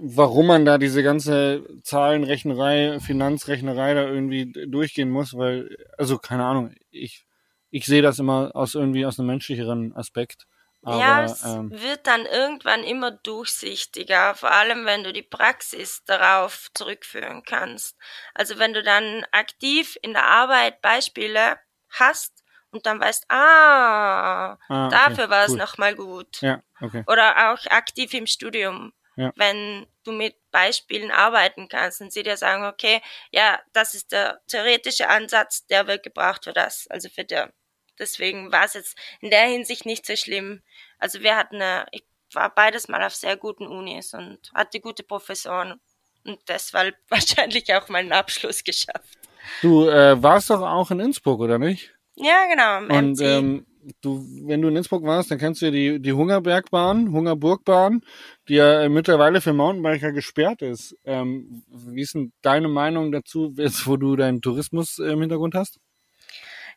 warum 0.00 0.46
man 0.46 0.64
da 0.64 0.78
diese 0.78 1.02
ganze 1.02 1.66
Zahlenrechnerei, 1.82 3.00
Finanzrechnerei 3.00 3.92
da 3.92 4.08
irgendwie 4.08 4.50
durchgehen 4.66 5.10
muss, 5.10 5.36
weil, 5.36 5.76
also 5.98 6.16
keine 6.16 6.44
Ahnung, 6.44 6.74
ich, 6.90 7.26
ich 7.70 7.84
sehe 7.84 8.02
das 8.02 8.18
immer 8.18 8.50
aus 8.54 8.74
irgendwie 8.74 9.04
aus 9.04 9.18
einem 9.18 9.28
menschlicheren 9.28 9.94
Aspekt. 9.94 10.46
Aber, 10.84 10.98
ja, 10.98 11.24
es 11.24 11.44
ähm, 11.44 11.70
wird 11.70 12.08
dann 12.08 12.26
irgendwann 12.26 12.82
immer 12.82 13.12
durchsichtiger, 13.12 14.34
vor 14.34 14.50
allem 14.50 14.84
wenn 14.84 15.04
du 15.04 15.12
die 15.12 15.22
Praxis 15.22 16.02
darauf 16.04 16.70
zurückführen 16.74 17.44
kannst. 17.44 17.96
Also 18.34 18.58
wenn 18.58 18.72
du 18.72 18.82
dann 18.82 19.24
aktiv 19.30 19.96
in 20.02 20.12
der 20.12 20.26
Arbeit 20.26 20.82
Beispiele 20.82 21.58
hast 21.90 22.42
und 22.72 22.86
dann 22.86 22.98
weißt, 22.98 23.26
ah, 23.30 24.58
ah 24.68 24.88
dafür 24.88 25.24
okay, 25.24 25.30
war 25.30 25.44
es 25.44 25.52
nochmal 25.52 25.94
gut. 25.94 26.40
Ja, 26.40 26.62
okay. 26.80 27.04
Oder 27.06 27.52
auch 27.52 27.64
aktiv 27.70 28.12
im 28.14 28.26
Studium, 28.26 28.92
ja. 29.14 29.32
wenn 29.36 29.86
du 30.02 30.10
mit 30.10 30.34
Beispielen 30.50 31.12
arbeiten 31.12 31.68
kannst 31.68 32.00
und 32.00 32.12
sie 32.12 32.24
dir 32.24 32.36
sagen, 32.36 32.64
okay, 32.64 33.00
ja, 33.30 33.60
das 33.72 33.94
ist 33.94 34.10
der 34.10 34.40
theoretische 34.48 35.08
Ansatz, 35.08 35.64
der 35.66 35.86
wird 35.86 36.02
gebraucht 36.02 36.42
für 36.42 36.52
das, 36.52 36.88
also 36.88 37.08
für 37.08 37.24
der 37.24 37.52
Deswegen 38.02 38.50
war 38.50 38.64
es 38.64 38.74
jetzt 38.74 38.98
in 39.20 39.30
der 39.30 39.46
Hinsicht 39.46 39.86
nicht 39.86 40.04
so 40.04 40.16
schlimm. 40.16 40.60
Also 40.98 41.22
wir 41.22 41.36
hatten 41.36 41.56
eine, 41.56 41.86
ich 41.92 42.04
war 42.32 42.52
beides 42.52 42.88
mal 42.88 43.02
auf 43.04 43.14
sehr 43.14 43.36
guten 43.36 43.66
Unis 43.66 44.12
und 44.12 44.38
hatte 44.52 44.80
gute 44.80 45.04
Professoren 45.04 45.80
und 46.24 46.40
deshalb 46.48 46.96
wahrscheinlich 47.08 47.72
auch 47.74 47.88
meinen 47.88 48.12
Abschluss 48.12 48.64
geschafft. 48.64 49.18
Du 49.60 49.88
äh, 49.88 50.20
warst 50.20 50.50
doch 50.50 50.62
auch 50.62 50.90
in 50.90 50.98
Innsbruck, 50.98 51.40
oder 51.40 51.58
nicht? 51.58 51.94
Ja, 52.16 52.46
genau. 52.46 52.98
und 52.98 53.20
ähm, 53.20 53.66
du, 54.00 54.24
wenn 54.46 54.62
du 54.62 54.68
in 54.68 54.76
Innsbruck 54.76 55.04
warst, 55.04 55.30
dann 55.30 55.38
kennst 55.38 55.62
du 55.62 55.66
ja 55.66 55.70
die, 55.70 56.00
die 56.00 56.12
Hungerbergbahn, 56.12 57.12
Hungerburgbahn, 57.12 58.02
die 58.48 58.54
ja 58.54 58.88
mittlerweile 58.88 59.40
für 59.40 59.52
Mountainbiker 59.52 60.12
gesperrt 60.12 60.62
ist. 60.62 60.96
Ähm, 61.04 61.62
wie 61.68 62.02
ist 62.02 62.14
denn 62.14 62.32
deine 62.42 62.68
Meinung 62.68 63.12
dazu, 63.12 63.54
jetzt 63.56 63.86
wo 63.86 63.96
du 63.96 64.16
deinen 64.16 64.42
Tourismus 64.42 64.98
im 64.98 65.20
Hintergrund 65.20 65.54
hast? 65.54 65.78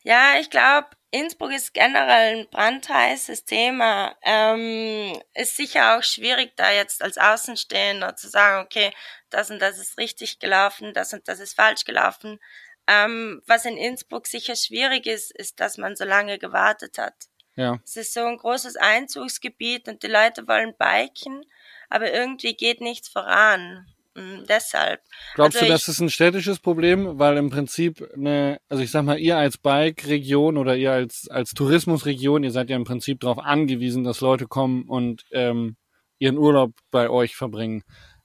Ja, 0.06 0.40
ich 0.40 0.52
glaube, 0.52 0.90
Innsbruck 1.10 1.52
ist 1.52 1.74
generell 1.74 2.38
ein 2.38 2.50
brandheißes 2.52 3.46
Thema. 3.46 4.16
Ähm, 4.22 5.20
ist 5.34 5.58
sicher 5.58 5.98
auch 5.98 6.04
schwierig, 6.04 6.56
da 6.58 6.72
jetzt 6.72 7.02
als 7.02 7.18
Außenstehender 7.18 8.16
zu 8.16 8.30
sagen, 8.30 8.64
okay, 8.64 8.94
das 9.32 9.50
und 9.50 9.60
das 9.60 9.80
ist 9.80 9.98
richtig 9.98 10.38
gelaufen, 10.38 10.94
das 10.94 11.12
und 11.14 11.28
das 11.28 11.40
ist 11.40 11.56
falsch 11.56 11.86
gelaufen. 11.86 12.40
Ähm, 12.86 13.42
was 13.48 13.66
in 13.66 13.78
Innsbruck 13.78 14.28
sicher 14.28 14.56
schwierig 14.56 15.08
ist, 15.08 15.32
ist, 15.32 15.60
dass 15.60 15.80
man 15.80 15.96
so 15.96 16.06
lange 16.06 16.38
gewartet 16.38 17.00
hat. 17.00 17.16
Ja. 17.56 17.80
Es 17.84 17.96
ist 17.96 18.14
so 18.14 18.26
ein 18.28 18.38
großes 18.38 18.76
Einzugsgebiet 18.76 19.88
und 19.88 20.04
die 20.04 20.08
Leute 20.08 20.48
wollen 20.48 20.76
biken, 20.78 21.44
aber 21.90 22.14
irgendwie 22.14 22.54
geht 22.54 22.80
nichts 22.80 23.10
voran. 23.10 23.88
Mm, 24.16 24.46
deshalb. 24.48 25.02
Glaubst 25.36 25.58
Also 25.58 25.66
du, 25.66 25.72
das 25.72 25.88
ist 25.90 26.00
ein 26.00 26.10
städtisches 26.10 26.60
Problem, 26.60 27.20
weil 27.20 27.36
im 27.38 27.50
Prinzip 27.50 28.02
eine, 28.16 28.60
also 28.70 28.82
ich 28.82 28.90
sag 28.90 29.04
mal, 29.04 29.20
ihr 29.20 29.38
als 29.38 29.58
Bike-Region 29.58 30.58
oder 30.58 30.76
ihr 30.78 30.94
als 30.94 31.28
als 31.30 31.52
Tourismusregion, 31.52 32.44
ihr 32.44 32.52
seid 32.52 32.70
ja 32.70 32.78
im 32.78 32.86
Prinzip 32.86 33.20
darauf 33.20 33.40
angewiesen, 33.40 34.06
dass 34.06 34.22
Leute 34.22 34.48
kommen 34.48 34.84
und 34.84 35.24
ähm, 35.32 35.76
ihren 36.18 36.38
Urlaub 36.38 36.72
bei 36.92 37.10
euch 37.10 37.36
verbringen. 37.36 37.84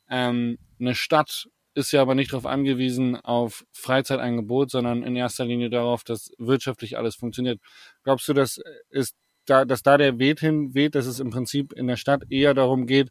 Ähm, 0.09 0.59
eine 0.79 0.95
Stadt 0.95 1.49
ist 1.75 1.93
ja 1.93 2.03
aber 2.03 2.15
nicht 2.15 2.33
darauf 2.33 2.47
angewiesen 2.47 3.17
auf 3.17 3.65
Freizeitangebot, 3.73 4.71
sondern 4.71 5.03
in 5.03 5.17
erster 5.17 5.45
Linie 5.45 5.71
darauf, 5.71 6.05
dass 6.05 6.31
wirtschaftlich 6.39 6.99
alles 6.99 7.17
funktioniert. 7.17 7.61
Glaubst 8.05 8.29
du, 8.29 8.33
dass 8.33 8.61
ist 8.91 9.15
da, 9.47 9.65
dass 9.65 9.83
da 9.83 9.99
der 9.99 10.19
Weg 10.21 10.39
hin 10.41 10.75
weht, 10.75 10.95
dass 10.95 11.07
es 11.07 11.19
im 11.19 11.31
Prinzip 11.31 11.73
in 11.73 11.89
der 11.89 11.97
Stadt 11.97 12.23
eher 12.31 12.55
darum 12.55 12.87
geht, 12.87 13.11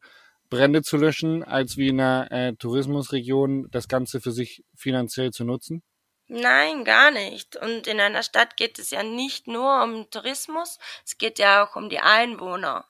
Brände 0.49 0.81
zu 0.83 0.97
löschen, 0.97 1.43
als 1.43 1.77
wie 1.77 1.89
in 1.89 1.99
einer 2.01 2.31
äh, 2.31 2.53
Tourismusregion 2.55 3.69
das 3.71 3.87
Ganze 3.87 4.21
für 4.21 4.31
sich 4.31 4.63
finanziell 4.75 5.31
zu 5.31 5.43
nutzen? 5.45 5.83
Nein, 6.27 6.85
gar 6.85 7.11
nicht. 7.11 7.55
Und 7.55 7.87
in 7.87 7.99
einer 7.99 8.21
Stadt 8.23 8.55
geht 8.55 8.77
es 8.79 8.91
ja 8.91 9.01
nicht 9.03 9.47
nur 9.47 9.83
um 9.83 10.09
Tourismus, 10.11 10.77
es 11.05 11.17
geht 11.17 11.39
ja 11.39 11.63
auch 11.65 11.75
um 11.75 11.89
die 11.89 11.99
Einwohner. 11.99 12.87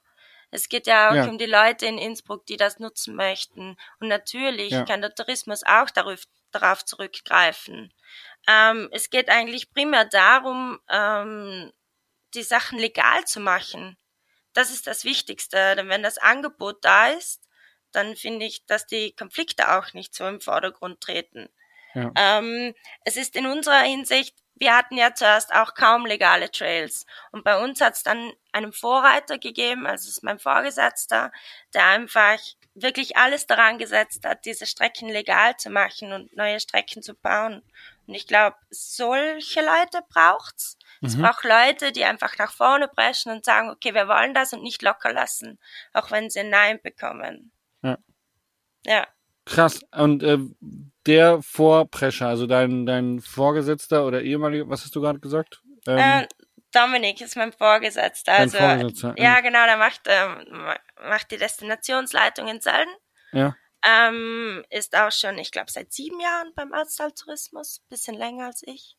Es 0.51 0.67
geht 0.67 0.87
ja 0.87 1.13
auch 1.13 1.15
Ja. 1.15 1.25
um 1.27 1.37
die 1.37 1.45
Leute 1.45 1.85
in 1.85 1.97
Innsbruck, 1.97 2.45
die 2.47 2.57
das 2.57 2.79
nutzen 2.79 3.15
möchten. 3.15 3.77
Und 3.99 4.07
natürlich 4.07 4.71
Ja. 4.71 4.85
kann 4.85 5.01
der 5.01 5.13
Tourismus 5.15 5.63
auch 5.63 5.89
darauf, 5.91 6.23
darauf 6.51 6.83
zurückgreifen. 6.85 7.93
Ähm, 8.47 8.89
es 8.91 9.09
geht 9.11 9.29
eigentlich 9.29 9.71
primär 9.71 10.05
darum, 10.05 10.79
ähm, 10.89 11.71
die 12.33 12.43
Sachen 12.43 12.79
legal 12.79 13.25
zu 13.25 13.39
machen. 13.41 13.97
Das 14.53 14.71
ist 14.71 14.87
das 14.87 15.03
Wichtigste. 15.05 15.75
Denn 15.75 15.89
wenn 15.89 16.03
das 16.03 16.17
Angebot 16.19 16.83
da 16.85 17.09
ist, 17.09 17.48
dann 17.91 18.15
finde 18.15 18.45
ich, 18.45 18.65
dass 18.65 18.85
die 18.87 19.13
Konflikte 19.15 19.77
auch 19.77 19.93
nicht 19.93 20.13
so 20.15 20.27
im 20.27 20.41
Vordergrund 20.41 21.01
treten. 21.01 21.49
Ja. 21.93 22.11
Ähm, 22.15 22.73
es 23.03 23.17
ist 23.17 23.35
in 23.35 23.47
unserer 23.47 23.81
Hinsicht, 23.81 24.35
wir 24.55 24.75
hatten 24.75 24.97
ja 24.97 25.13
zuerst 25.13 25.53
auch 25.53 25.73
kaum 25.73 26.05
legale 26.05 26.51
Trails. 26.51 27.05
Und 27.31 27.43
bei 27.45 27.57
uns 27.63 27.79
hat 27.81 27.95
es 27.95 28.03
dann 28.03 28.33
einen 28.51 28.73
Vorreiter 28.73 29.37
gegeben, 29.37 29.87
also 29.87 30.03
es 30.03 30.17
ist 30.17 30.23
mein 30.23 30.37
Vorgesetzter, 30.39 31.31
der 31.73 31.85
einfach 31.85 32.37
wirklich 32.75 33.17
alles 33.17 33.47
daran 33.47 33.77
gesetzt 33.77 34.25
hat, 34.25 34.45
diese 34.45 34.65
Strecken 34.65 35.09
legal 35.09 35.55
zu 35.57 35.69
machen 35.69 36.11
und 36.13 36.35
neue 36.35 36.59
Strecken 36.59 37.01
zu 37.01 37.13
bauen. 37.15 37.63
Und 38.05 38.15
ich 38.15 38.27
glaube, 38.27 38.57
solche 38.69 39.61
Leute 39.61 40.01
braucht's. 40.09 40.77
Es 41.01 41.15
Mhm. 41.15 41.21
braucht 41.21 41.43
Leute, 41.45 41.91
die 41.93 42.03
einfach 42.03 42.37
nach 42.37 42.51
vorne 42.51 42.87
preschen 42.89 43.31
und 43.31 43.45
sagen, 43.45 43.69
okay, 43.69 43.93
wir 43.93 44.07
wollen 44.07 44.33
das 44.33 44.51
und 44.53 44.63
nicht 44.63 44.81
locker 44.81 45.13
lassen, 45.13 45.57
auch 45.93 46.11
wenn 46.11 46.29
sie 46.29 46.39
ein 46.41 46.49
Nein 46.49 46.81
bekommen. 46.81 47.51
Ja. 47.81 47.97
Ja. 48.85 49.07
Krass. 49.45 49.81
Und 49.91 50.21
äh, 50.23 50.37
der 51.05 51.41
Vorprescher, 51.41 52.27
also 52.27 52.45
dein, 52.45 52.85
dein 52.85 53.19
Vorgesetzter 53.19 54.05
oder 54.05 54.21
ehemaliger, 54.21 54.69
was 54.69 54.83
hast 54.83 54.95
du 54.95 55.01
gerade 55.01 55.19
gesagt? 55.19 55.61
Ähm, 55.87 55.97
Äh, 55.97 56.27
Dominik 56.71 57.19
ist 57.21 57.35
mein 57.35 57.51
Vorgesetzter. 57.51 58.33
Also, 58.33 58.57
Vorgesetzter. 58.59 59.15
ja, 59.17 59.39
genau, 59.41 59.65
der 59.65 59.77
macht, 59.77 60.01
ähm, 60.05 60.67
macht 61.01 61.31
die 61.31 61.37
Destinationsleitung 61.37 62.47
in 62.47 62.61
Sölden. 62.61 62.93
ja. 63.31 63.55
Ähm, 63.85 64.65
ist 64.69 64.93
auch 64.97 65.09
schon, 65.13 65.37
ich 65.37 65.51
glaube, 65.51 65.71
seit 65.71 65.93
sieben 65.93 66.19
Jahren 66.19 66.51
beim 66.53 66.73
Ötztal 66.73 67.13
Tourismus, 67.13 67.81
bisschen 67.87 68.13
länger 68.13 68.47
als 68.47 68.61
ich. 68.67 68.97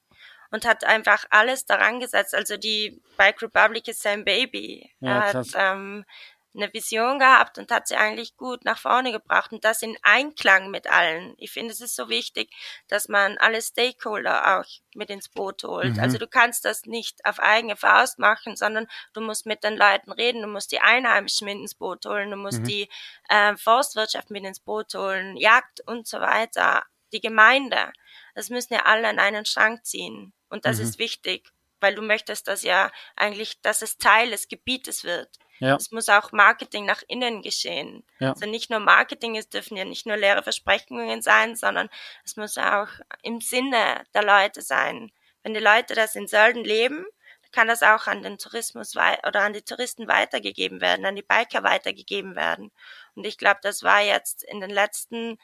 Und 0.51 0.65
hat 0.67 0.85
einfach 0.85 1.27
alles 1.29 1.67
daran 1.67 2.01
gesetzt. 2.01 2.35
Also 2.35 2.57
die 2.57 2.99
Bike 3.19 3.43
Republic 3.43 3.87
ist 3.89 4.01
sein 4.01 4.25
Baby. 4.25 4.91
Ja, 5.01 5.09
er 5.11 5.21
hat 5.21 5.33
krass. 5.33 5.53
ähm, 5.55 6.07
eine 6.54 6.73
Vision 6.73 7.19
gehabt 7.21 7.59
und 7.59 7.71
hat 7.71 7.87
sie 7.88 7.97
eigentlich 7.97 8.37
gut 8.37 8.64
nach 8.64 8.78
vorne 8.78 9.12
gebracht 9.12 9.52
und 9.52 9.64
das 9.64 9.83
in 9.83 9.97
Einklang 10.02 10.71
mit 10.71 10.88
allen. 10.90 11.35
Ich 11.38 11.52
finde, 11.52 11.73
es 11.73 11.80
ist 11.80 11.95
so 11.95 12.09
wichtig, 12.09 12.50
dass 12.88 13.09
man 13.09 13.38
alle 13.38 13.62
Stakeholder 13.62 14.59
auch 14.61 14.66
mit 14.95 15.11
ins 15.11 15.28
Boot 15.28 15.62
holt. 15.62 15.97
Mhm. 15.97 16.02
Also 16.02 16.19
du 16.19 16.26
kannst 16.26 16.64
das 16.64 16.87
nicht 16.87 17.25
auf 17.25 17.38
eigene 17.38 17.76
Faust 17.76 18.19
machen, 18.19 18.57
sondern 18.57 18.88
du 19.12 19.21
musst 19.21 19.47
mit 19.47 19.62
den 19.62 19.76
Leuten 19.76 20.11
reden, 20.12 20.42
du 20.42 20.49
musst 20.49 20.73
die 20.73 20.80
Einheimischen 20.80 21.45
mit 21.47 21.57
ins 21.59 21.75
Boot 21.75 22.04
holen, 22.07 22.30
du 22.30 22.37
musst 22.37 22.61
Mhm. 22.61 22.64
die 22.64 22.88
äh, 23.28 23.57
Forstwirtschaft 23.57 24.30
mit 24.30 24.45
ins 24.45 24.61
Boot 24.61 24.92
holen, 24.95 25.37
Jagd 25.37 25.80
und 25.87 26.07
so 26.09 26.21
weiter, 26.21 26.85
die 27.12 27.21
Gemeinde. 27.21 27.92
Das 28.35 28.50
müssen 28.50 28.75
ja 28.75 28.85
alle 28.87 29.09
an 29.09 29.19
einen 29.19 29.45
Strang 29.45 29.83
ziehen. 29.85 30.33
Und 30.49 30.64
das 30.64 30.78
Mhm. 30.78 30.83
ist 30.85 30.99
wichtig, 30.99 31.49
weil 31.80 31.95
du 31.95 32.02
möchtest 32.02 32.49
das 32.49 32.62
ja 32.62 32.90
eigentlich, 33.16 33.61
dass 33.62 33.83
es 33.83 33.98
Teil 33.98 34.31
des 34.31 34.48
Gebietes 34.48 35.05
wird. 35.05 35.29
Ja. 35.61 35.77
Es 35.77 35.90
muss 35.90 36.09
auch 36.09 36.33
Marketing 36.33 36.87
nach 36.87 37.03
innen 37.07 37.42
geschehen. 37.42 38.03
Ja. 38.18 38.31
Also 38.33 38.46
nicht 38.46 38.70
nur 38.70 38.81
Marketing, 38.81 39.37
es 39.37 39.49
dürfen 39.49 39.77
ja 39.77 39.85
nicht 39.85 40.07
nur 40.07 40.16
leere 40.16 40.42
Versprechungen 40.42 41.20
sein, 41.23 41.55
sondern 41.55 41.88
es 42.25 42.37
muss 42.37 42.57
auch 42.59 42.88
im 43.23 43.40
Sinne 43.40 44.03
der 44.14 44.25
Leute 44.25 44.62
sein. 44.62 45.12
Wenn 45.42 45.55
die 45.55 45.61
Leute 45.61 45.94
das 45.94 46.16
in 46.16 46.27
Sölden 46.27 46.64
leben, 46.64 47.07
kann 47.53 47.68
das 47.68 47.83
auch 47.83 48.07
an 48.07 48.23
den 48.23 48.38
Tourismus 48.38 48.94
oder 48.96 49.40
an 49.40 49.53
die 49.53 49.62
Touristen 49.62 50.09
weitergegeben 50.09 50.81
werden, 50.81 51.05
an 51.05 51.16
die 51.16 51.23
Biker 51.23 51.62
weitergegeben 51.62 52.37
werden. 52.37 52.70
Und 53.14 53.27
ich 53.27 53.38
glaube, 53.38 53.61
das 53.62 53.83
war 53.83 54.01
jetzt 54.01 54.44
in 54.44 54.61
den 54.61 54.70
letzten, 54.70 55.38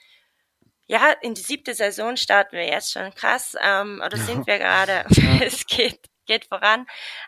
ja, 0.86 1.10
in 1.20 1.34
die 1.34 1.42
siebte 1.42 1.74
Saison 1.74 2.16
starten 2.16 2.56
wir 2.56 2.66
jetzt 2.66 2.92
schon 2.92 3.14
krass, 3.14 3.56
ähm, 3.60 4.02
oder 4.04 4.16
sind 4.16 4.46
wir 4.46 4.58
gerade? 4.58 5.04
es 5.44 5.66
geht, 5.66 6.06
geht 6.26 6.46
voran. 6.46 6.86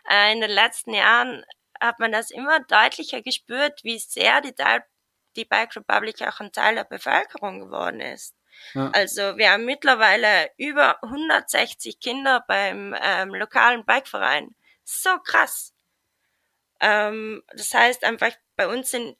Äh, 0.09 0.33
in 0.33 0.41
den 0.41 0.51
letzten 0.51 0.93
Jahren 0.93 1.43
hat 1.81 1.99
man 1.99 2.11
das 2.11 2.31
immer 2.31 2.59
deutlicher 2.61 3.21
gespürt, 3.21 3.83
wie 3.83 3.99
sehr 3.99 4.41
die, 4.41 4.53
die 5.35 5.45
Bike 5.45 5.75
Republic 5.75 6.21
auch 6.21 6.39
ein 6.39 6.51
Teil 6.51 6.75
der 6.75 6.83
Bevölkerung 6.83 7.59
geworden 7.59 8.01
ist. 8.01 8.35
Ja. 8.73 8.89
Also 8.93 9.37
wir 9.37 9.51
haben 9.51 9.65
mittlerweile 9.65 10.49
über 10.57 11.01
160 11.03 11.99
Kinder 11.99 12.43
beim 12.47 12.95
ähm, 13.01 13.33
lokalen 13.33 13.85
Bikeverein. 13.85 14.55
So 14.83 15.17
krass. 15.19 15.73
Ähm, 16.79 17.43
das 17.53 17.73
heißt 17.73 18.03
einfach, 18.03 18.31
bei 18.55 18.67
uns 18.67 18.91
sind 18.91 19.17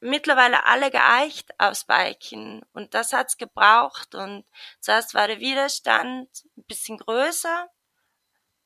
mittlerweile 0.00 0.64
alle 0.66 0.90
geeicht 0.90 1.50
aufs 1.58 1.84
Biken 1.84 2.62
und 2.72 2.94
das 2.94 3.12
hat's 3.12 3.38
gebraucht 3.38 4.14
und 4.14 4.44
zuerst 4.80 5.14
war 5.14 5.28
der 5.28 5.40
Widerstand 5.40 6.28
ein 6.56 6.64
bisschen 6.64 6.98
größer 6.98 7.68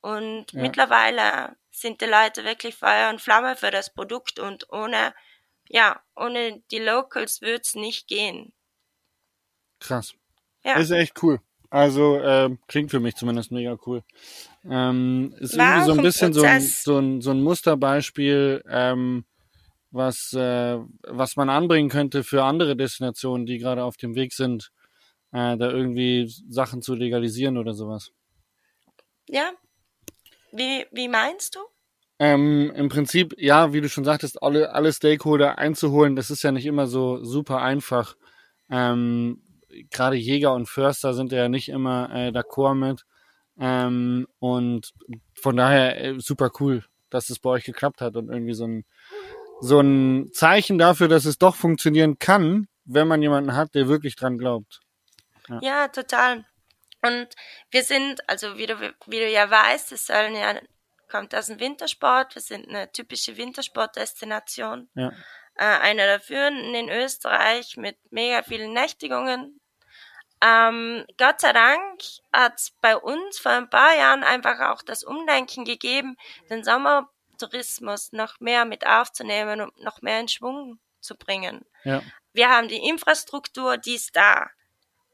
und 0.03 0.53
Ja. 0.53 0.61
mittlerweile 0.63 1.57
sind 1.75 2.01
die 2.01 2.07
Leute 2.07 2.45
wirklich 2.45 2.77
Feuer 2.77 3.11
und 3.11 3.21
Flamme 3.21 3.57
für 3.57 3.71
das 3.71 3.93
Produkt 3.93 4.39
und 4.39 4.71
ohne, 4.71 5.15
ja, 5.69 6.01
ohne 6.15 6.63
die 6.71 6.79
Locals 6.79 7.41
wird's 7.41 7.75
nicht 7.75 8.07
gehen. 8.07 8.53
Krass. 9.81 10.15
Ja. 10.65 10.77
Ist 10.77 10.91
echt 10.91 11.23
cool. 11.23 11.41
Also 11.71 12.21
ähm, 12.21 12.61
klingt 12.69 12.93
für 12.93 13.01
mich 13.01 13.17
zumindest 13.17 13.51
mega 13.51 13.77
cool. 13.85 14.05
Ähm, 14.65 15.35
ist 15.41 15.59
War 15.59 15.79
irgendwie 15.79 15.87
so 15.87 15.93
ein 15.93 15.99
ein 15.99 16.05
bisschen 16.05 16.33
so 16.33 16.43
ein, 16.43 16.61
so, 16.61 16.99
ein, 16.99 17.21
so 17.21 17.31
ein 17.33 17.43
Musterbeispiel, 17.43 18.63
ähm, 18.69 19.25
was, 19.91 20.33
äh, 20.33 20.79
was 21.03 21.35
man 21.35 21.51
anbringen 21.51 21.91
könnte 21.91 22.23
für 22.23 22.45
andere 22.45 22.77
Destinationen, 22.77 23.47
die 23.47 23.59
gerade 23.59 23.83
auf 23.83 23.97
dem 23.97 24.15
Weg 24.15 24.33
sind, 24.33 24.71
äh, 25.33 25.57
da 25.57 25.71
irgendwie 25.71 26.33
Sachen 26.49 26.81
zu 26.81 26.95
legalisieren 26.95 27.59
oder 27.59 27.75
sowas. 27.75 28.13
Ja? 29.29 29.51
Wie, 30.55 30.87
wie 30.93 31.09
meinst 31.09 31.57
du? 31.57 31.61
Ähm, 32.21 32.73
Im 32.77 32.89
Prinzip, 32.89 33.35
ja, 33.39 33.73
wie 33.73 33.81
du 33.81 33.89
schon 33.89 34.05
sagtest, 34.05 34.41
alle, 34.41 34.73
alle 34.73 34.93
Stakeholder 34.93 35.59
einzuholen, 35.59 36.15
das 36.15 36.31
ist 36.31 36.45
ja 36.45 36.53
nicht 36.53 36.67
immer 36.67 36.87
so 36.87 37.25
super 37.25 37.61
einfach. 37.61 38.15
Ähm, 38.71 39.43
Gerade 39.91 40.15
Jäger 40.15 40.55
und 40.55 40.69
Förster 40.69 41.13
sind 41.13 41.33
ja 41.33 41.49
nicht 41.49 41.69
immer 41.69 42.09
äh, 42.15 42.29
d'accord 42.29 42.75
mit. 42.77 43.05
Ähm, 43.59 44.29
und 44.39 44.93
von 45.35 45.57
daher 45.57 46.01
äh, 46.01 46.21
super 46.21 46.53
cool, 46.61 46.85
dass 47.11 47.31
es 47.31 47.41
bei 47.41 47.51
euch 47.51 47.65
geklappt 47.65 48.01
hat 48.01 48.15
und 48.15 48.29
irgendwie 48.29 48.55
so 48.55 48.67
ein, 48.67 48.85
so 49.61 49.81
ein 49.81 50.31
Zeichen 50.33 50.79
dafür, 50.79 51.09
dass 51.09 51.25
es 51.25 51.39
doch 51.39 51.57
funktionieren 51.57 52.21
kann, 52.21 52.69
wenn 52.85 53.09
man 53.09 53.23
jemanden 53.23 53.57
hat, 53.57 53.75
der 53.75 53.89
wirklich 53.89 54.15
dran 54.15 54.39
glaubt. 54.39 54.81
Ja. 55.49 55.59
Ja, 55.63 55.89
total. 55.89 56.45
Und 57.05 57.29
wir 57.71 57.83
sind, 57.83 58.29
also 58.29 58.57
wie 58.57 58.67
du, 58.67 58.81
wie 58.81 59.21
du 59.21 59.29
ja 59.29 59.51
weißt, 59.51 59.93
es 59.93 60.07
sollen 60.07 60.35
ja, 60.35 60.59
kommt 61.11 61.35
aus 61.35 61.47
dem 61.47 61.61
Wintersport. 61.61 62.35
Wir 62.35 62.43
sind 62.43 62.69
eine 62.69 62.91
typische 62.91 63.37
Wintersportdestination. 63.37 64.89
Ja. 64.95 65.13
Äh, 65.57 65.65
einer 65.65 66.07
der 66.07 66.21
führenden 66.21 66.75
in 66.75 66.89
Österreich 66.89 67.77
mit 67.77 67.97
mega 68.11 68.43
vielen 68.43 68.73
Nächtigungen. 68.73 69.61
Ähm, 70.41 71.05
Gott 71.17 71.41
sei 71.41 71.53
Dank 71.53 72.01
hat 72.33 72.55
es 72.57 72.73
bei 72.81 72.97
uns 72.97 73.39
vor 73.39 73.53
ein 73.53 73.71
paar 73.71 73.97
Jahren 73.97 74.25
einfach 74.25 74.61
auch 74.61 74.83
das 74.83 75.05
Umdenken 75.05 75.65
gegeben, 75.65 76.17
den 76.51 76.65
Sommertourismus 76.65 78.13
noch 78.13 78.41
mehr 78.41 78.65
mit 78.65 78.87
aufzunehmen 78.87 79.61
und 79.61 79.79
noch 79.83 80.03
mehr 80.03 80.21
in 80.21 80.29
Schwung 80.29 80.81
zu 81.01 81.17
bringen. 81.17 81.65
Ja. 81.85 82.03
Wir 82.33 82.51
haben 82.51 82.69
die 82.69 82.89
Infrastruktur, 82.89 83.77
die 83.77 83.95
ist 83.95 84.17
da. 84.17 84.51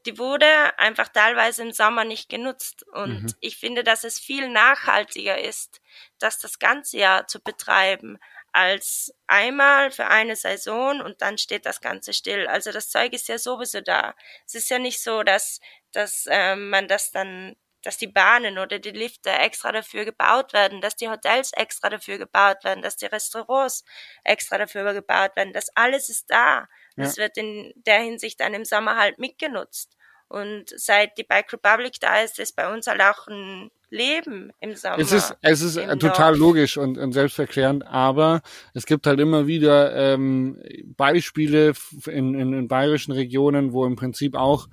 Die 0.05 0.17
wurde 0.17 0.45
einfach 0.79 1.09
teilweise 1.09 1.61
im 1.63 1.71
Sommer 1.71 2.03
nicht 2.05 2.29
genutzt. 2.29 2.83
Und 2.93 3.23
Mhm. 3.23 3.35
ich 3.39 3.57
finde, 3.57 3.83
dass 3.83 4.03
es 4.03 4.19
viel 4.19 4.49
nachhaltiger 4.49 5.39
ist, 5.39 5.81
das 6.19 6.39
das 6.39 6.59
ganze 6.59 6.97
Jahr 6.97 7.27
zu 7.27 7.41
betreiben, 7.41 8.17
als 8.53 9.13
einmal 9.27 9.91
für 9.91 10.07
eine 10.07 10.35
Saison 10.35 11.01
und 11.01 11.21
dann 11.21 11.37
steht 11.37 11.65
das 11.65 11.79
Ganze 11.81 12.13
still. 12.13 12.47
Also 12.47 12.71
das 12.71 12.89
Zeug 12.89 13.13
ist 13.13 13.27
ja 13.29 13.37
sowieso 13.37 13.81
da. 13.81 14.13
Es 14.45 14.55
ist 14.55 14.69
ja 14.69 14.79
nicht 14.79 15.01
so, 15.01 15.23
dass, 15.23 15.59
dass 15.93 16.25
ähm, 16.29 16.69
man 16.69 16.87
das 16.87 17.11
dann 17.11 17.55
dass 17.83 17.97
die 17.97 18.05
Bahnen 18.07 18.59
oder 18.59 18.77
die 18.77 18.91
Lifte 18.91 19.31
extra 19.31 19.71
dafür 19.71 20.05
gebaut 20.05 20.53
werden, 20.53 20.81
dass 20.81 20.95
die 20.95 21.09
Hotels 21.09 21.51
extra 21.53 21.89
dafür 21.89 22.19
gebaut 22.19 22.63
werden, 22.63 22.83
dass 22.83 22.95
die 22.95 23.07
Restaurants 23.07 23.83
extra 24.23 24.59
dafür 24.59 24.93
gebaut 24.93 25.35
werden. 25.35 25.51
Das 25.51 25.75
alles 25.75 26.09
ist 26.09 26.29
da. 26.29 26.67
Ja. 26.97 27.03
Das 27.03 27.17
wird 27.17 27.37
in 27.37 27.73
der 27.85 27.99
Hinsicht 27.99 28.39
dann 28.39 28.53
im 28.53 28.65
Sommer 28.65 28.97
halt 28.97 29.19
mitgenutzt. 29.19 29.95
Und 30.27 30.65
seit 30.75 31.17
die 31.17 31.23
Bike 31.23 31.51
Republic 31.51 31.99
da 31.99 32.21
ist, 32.21 32.39
ist 32.39 32.55
bei 32.55 32.73
uns 32.73 32.87
halt 32.87 33.01
auch 33.01 33.27
ein 33.27 33.69
Leben 33.89 34.51
im 34.61 34.75
Sommer. 34.75 34.99
Es 34.99 35.11
ist, 35.11 35.35
es 35.41 35.61
ist 35.61 35.75
total 35.75 36.31
Dorf. 36.31 36.37
logisch 36.37 36.77
und, 36.77 36.97
und 36.97 37.11
selbsterklärend, 37.11 37.85
aber 37.85 38.41
es 38.73 38.85
gibt 38.85 39.05
halt 39.05 39.19
immer 39.19 39.45
wieder 39.45 39.93
ähm, 39.93 40.63
Beispiele 40.95 41.73
in, 42.07 42.33
in, 42.33 42.53
in 42.53 42.67
bayerischen 42.69 43.11
Regionen, 43.11 43.73
wo 43.73 43.85
im 43.85 43.97
Prinzip 43.97 44.35
auch 44.35 44.67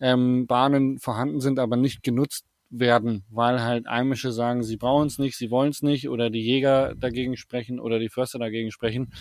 ähm, 0.00 0.46
Bahnen 0.46 0.98
vorhanden 0.98 1.40
sind, 1.40 1.58
aber 1.58 1.76
nicht 1.76 2.02
genutzt 2.02 2.46
werden, 2.70 3.24
weil 3.28 3.62
halt 3.62 3.86
Einmische 3.86 4.32
sagen, 4.32 4.62
sie 4.62 4.78
brauchen 4.78 5.06
es 5.06 5.18
nicht, 5.18 5.36
sie 5.36 5.50
wollen 5.50 5.70
es 5.70 5.82
nicht, 5.82 6.08
oder 6.08 6.30
die 6.30 6.40
Jäger 6.40 6.94
dagegen 6.96 7.36
sprechen 7.36 7.78
oder 7.78 7.98
die 7.98 8.08
Förster 8.08 8.38
dagegen 8.38 8.72
sprechen. 8.72 9.12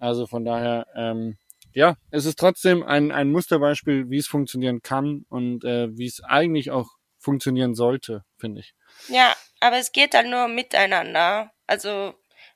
Also 0.00 0.26
von 0.26 0.44
daher, 0.44 0.86
ähm, 0.96 1.36
ja, 1.78 1.94
es 2.10 2.24
ist 2.24 2.40
trotzdem 2.40 2.82
ein, 2.82 3.12
ein 3.12 3.30
Musterbeispiel, 3.30 4.10
wie 4.10 4.18
es 4.18 4.26
funktionieren 4.26 4.82
kann 4.82 5.24
und 5.28 5.64
äh, 5.64 5.96
wie 5.96 6.06
es 6.06 6.20
eigentlich 6.24 6.72
auch 6.72 6.88
funktionieren 7.20 7.76
sollte, 7.76 8.24
finde 8.36 8.62
ich. 8.62 8.74
Ja, 9.06 9.36
aber 9.60 9.76
es 9.76 9.92
geht 9.92 10.14
halt 10.14 10.26
nur 10.26 10.48
miteinander. 10.48 11.52
Also 11.68 12.14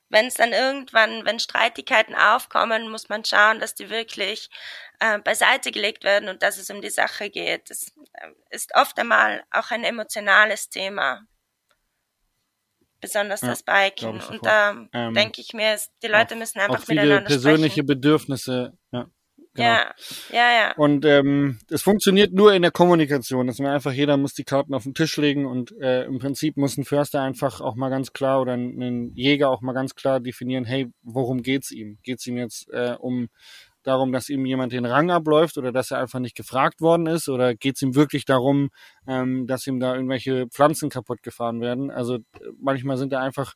wenn 0.09 0.25
es 0.25 0.33
dann 0.33 0.51
irgendwann, 0.51 1.23
wenn 1.23 1.39
Streitigkeiten 1.39 2.15
aufkommen, 2.15 2.89
muss 2.89 3.07
man 3.07 3.23
schauen, 3.23 3.61
dass 3.61 3.75
die 3.75 3.89
wirklich 3.89 4.49
äh, 4.99 5.19
beiseite 5.19 5.71
gelegt 5.71 6.03
werden 6.03 6.27
und 6.27 6.43
dass 6.43 6.57
es 6.57 6.69
um 6.69 6.81
die 6.81 6.89
Sache 6.89 7.29
geht. 7.29 7.69
Das 7.69 7.93
äh, 8.15 8.27
ist 8.49 8.75
oft 8.75 8.99
einmal 8.99 9.45
auch 9.51 9.71
ein 9.71 9.85
emotionales 9.85 10.67
Thema. 10.67 11.21
Besonders 13.03 13.41
ja, 13.41 13.49
das 13.49 13.63
Biken. 13.63 14.19
Und 14.21 14.45
da 14.45 14.87
ähm, 14.93 15.13
denke 15.13 15.41
ich 15.41 15.53
mir, 15.53 15.77
die 16.01 16.07
Leute 16.07 16.33
auch, 16.33 16.39
müssen 16.39 16.59
einfach 16.59 16.83
viele 16.83 17.01
miteinander 17.01 17.27
persönliche 17.27 17.73
sprechen. 17.73 17.85
Bedürfnisse. 17.85 18.73
Ja. 18.91 19.07
Genau. 19.55 19.67
Ja, 19.67 19.93
ja, 20.31 20.51
ja. 20.51 20.73
Und 20.77 21.05
ähm, 21.05 21.59
es 21.69 21.83
funktioniert 21.83 22.33
nur 22.33 22.53
in 22.53 22.63
der 22.63 22.71
Kommunikation, 22.71 23.45
dass 23.45 23.59
man 23.59 23.71
einfach 23.71 23.91
jeder 23.91 24.17
muss 24.17 24.33
die 24.33 24.45
Karten 24.45 24.73
auf 24.73 24.83
den 24.83 24.95
Tisch 24.95 25.15
legen 25.17 25.45
und 25.45 25.71
äh, 25.79 26.05
im 26.05 26.17
Prinzip 26.17 26.57
muss 26.57 26.75
ein 26.77 26.85
Förster 26.85 27.21
einfach 27.21 27.61
auch 27.61 27.75
mal 27.75 27.89
ganz 27.89 28.13
klar 28.13 28.41
oder 28.41 28.53
ein, 28.53 28.81
ein 28.81 29.11
Jäger 29.13 29.49
auch 29.49 29.61
mal 29.61 29.73
ganz 29.73 29.93
klar 29.93 30.19
definieren, 30.19 30.65
hey, 30.65 30.89
worum 31.03 31.43
geht's 31.43 31.69
ihm? 31.69 31.99
Geht's 32.01 32.25
ihm 32.25 32.37
jetzt 32.37 32.67
äh, 32.71 32.95
um 32.97 33.29
darum, 33.83 34.11
dass 34.11 34.29
ihm 34.29 34.45
jemand 34.45 34.73
den 34.73 34.85
Rang 34.85 35.11
abläuft 35.11 35.57
oder 35.57 35.71
dass 35.71 35.91
er 35.91 35.99
einfach 35.99 36.19
nicht 36.19 36.35
gefragt 36.35 36.81
worden 36.81 37.07
ist 37.07 37.29
oder 37.29 37.55
geht's 37.55 37.81
ihm 37.81 37.95
wirklich 37.95 38.25
darum, 38.25 38.69
ähm, 39.07 39.47
dass 39.47 39.67
ihm 39.67 39.79
da 39.79 39.95
irgendwelche 39.95 40.47
Pflanzen 40.47 40.89
kaputt 40.89 41.23
gefahren 41.23 41.61
werden? 41.61 41.91
Also 41.91 42.19
manchmal 42.59 42.97
sind 42.97 43.13
da 43.13 43.21
einfach 43.21 43.53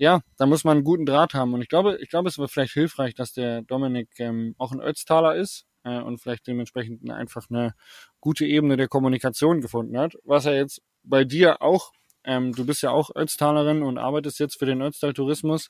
ja, 0.00 0.22
da 0.38 0.46
muss 0.46 0.64
man 0.64 0.78
einen 0.78 0.84
guten 0.84 1.04
Draht 1.04 1.34
haben. 1.34 1.52
Und 1.52 1.60
ich 1.60 1.68
glaube, 1.68 1.98
ich 2.00 2.08
glaube, 2.08 2.30
es 2.30 2.38
wäre 2.38 2.48
vielleicht 2.48 2.72
hilfreich, 2.72 3.14
dass 3.14 3.34
der 3.34 3.60
Dominik 3.60 4.08
ähm, 4.18 4.54
auch 4.56 4.72
ein 4.72 4.80
Ötztaler 4.80 5.36
ist 5.36 5.66
äh, 5.84 6.00
und 6.00 6.22
vielleicht 6.22 6.46
dementsprechend 6.46 7.10
einfach 7.10 7.50
eine 7.50 7.74
gute 8.18 8.46
Ebene 8.46 8.78
der 8.78 8.88
Kommunikation 8.88 9.60
gefunden 9.60 9.98
hat. 9.98 10.14
Was 10.24 10.46
er 10.46 10.54
jetzt 10.54 10.80
bei 11.02 11.24
dir 11.24 11.60
auch, 11.60 11.92
ähm, 12.24 12.52
du 12.52 12.64
bist 12.64 12.82
ja 12.82 12.92
auch 12.92 13.10
Ötztalerin 13.14 13.82
und 13.82 13.98
arbeitest 13.98 14.40
jetzt 14.40 14.58
für 14.58 14.64
den 14.64 14.80
Ötztal 14.80 15.12
Tourismus, 15.12 15.68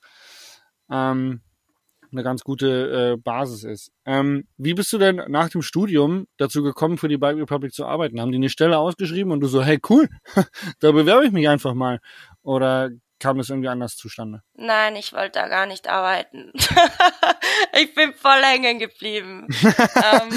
ähm, 0.89 1.41
eine 2.11 2.23
ganz 2.23 2.43
gute 2.43 3.13
äh, 3.13 3.17
Basis 3.17 3.63
ist. 3.63 3.91
Ähm, 4.05 4.47
wie 4.57 4.73
bist 4.73 4.91
du 4.93 4.97
denn 4.97 5.21
nach 5.27 5.49
dem 5.49 5.61
Studium 5.61 6.27
dazu 6.37 6.63
gekommen, 6.63 6.97
für 6.97 7.07
die 7.07 7.17
Bike 7.17 7.37
Republic 7.37 7.73
zu 7.73 7.85
arbeiten? 7.85 8.19
Haben 8.19 8.31
die 8.31 8.37
eine 8.37 8.49
Stelle 8.49 8.77
ausgeschrieben 8.77 9.31
und 9.31 9.39
du 9.39 9.47
so, 9.47 9.63
hey 9.63 9.79
cool, 9.89 10.09
da 10.79 10.91
bewerbe 10.91 11.25
ich 11.25 11.31
mich 11.31 11.47
einfach 11.47 11.73
mal? 11.73 11.99
Oder 12.43 12.91
kam 13.21 13.37
das 13.37 13.49
irgendwie 13.49 13.69
anders 13.69 13.95
zustande? 13.95 14.41
Nein, 14.55 14.95
ich 14.95 15.13
wollte 15.13 15.39
da 15.39 15.47
gar 15.47 15.67
nicht 15.67 15.87
arbeiten. 15.87 16.51
ich 17.79 17.93
bin 17.93 18.13
voll 18.13 18.41
hängen 18.43 18.79
geblieben. 18.79 19.47
Ähm, 20.03 20.29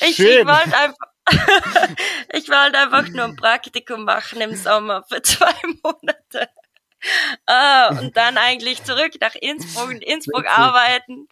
ich, 0.00 0.18
ich 0.18 0.46
wollte 0.46 0.76
einfach, 0.76 1.08
ich 2.32 2.48
wollte 2.48 2.78
einfach 2.78 3.08
nur 3.08 3.24
ein 3.24 3.36
Praktikum 3.36 4.04
machen 4.04 4.40
im 4.40 4.54
Sommer 4.54 5.02
für 5.08 5.22
zwei 5.22 5.54
Monate. 5.82 6.48
Uh, 7.48 7.98
und 8.00 8.16
dann 8.16 8.38
eigentlich 8.38 8.82
zurück 8.84 9.12
nach 9.20 9.34
Innsbruck 9.34 9.88
und 9.88 10.02
Innsbruck 10.02 10.46
arbeiten. 10.46 11.28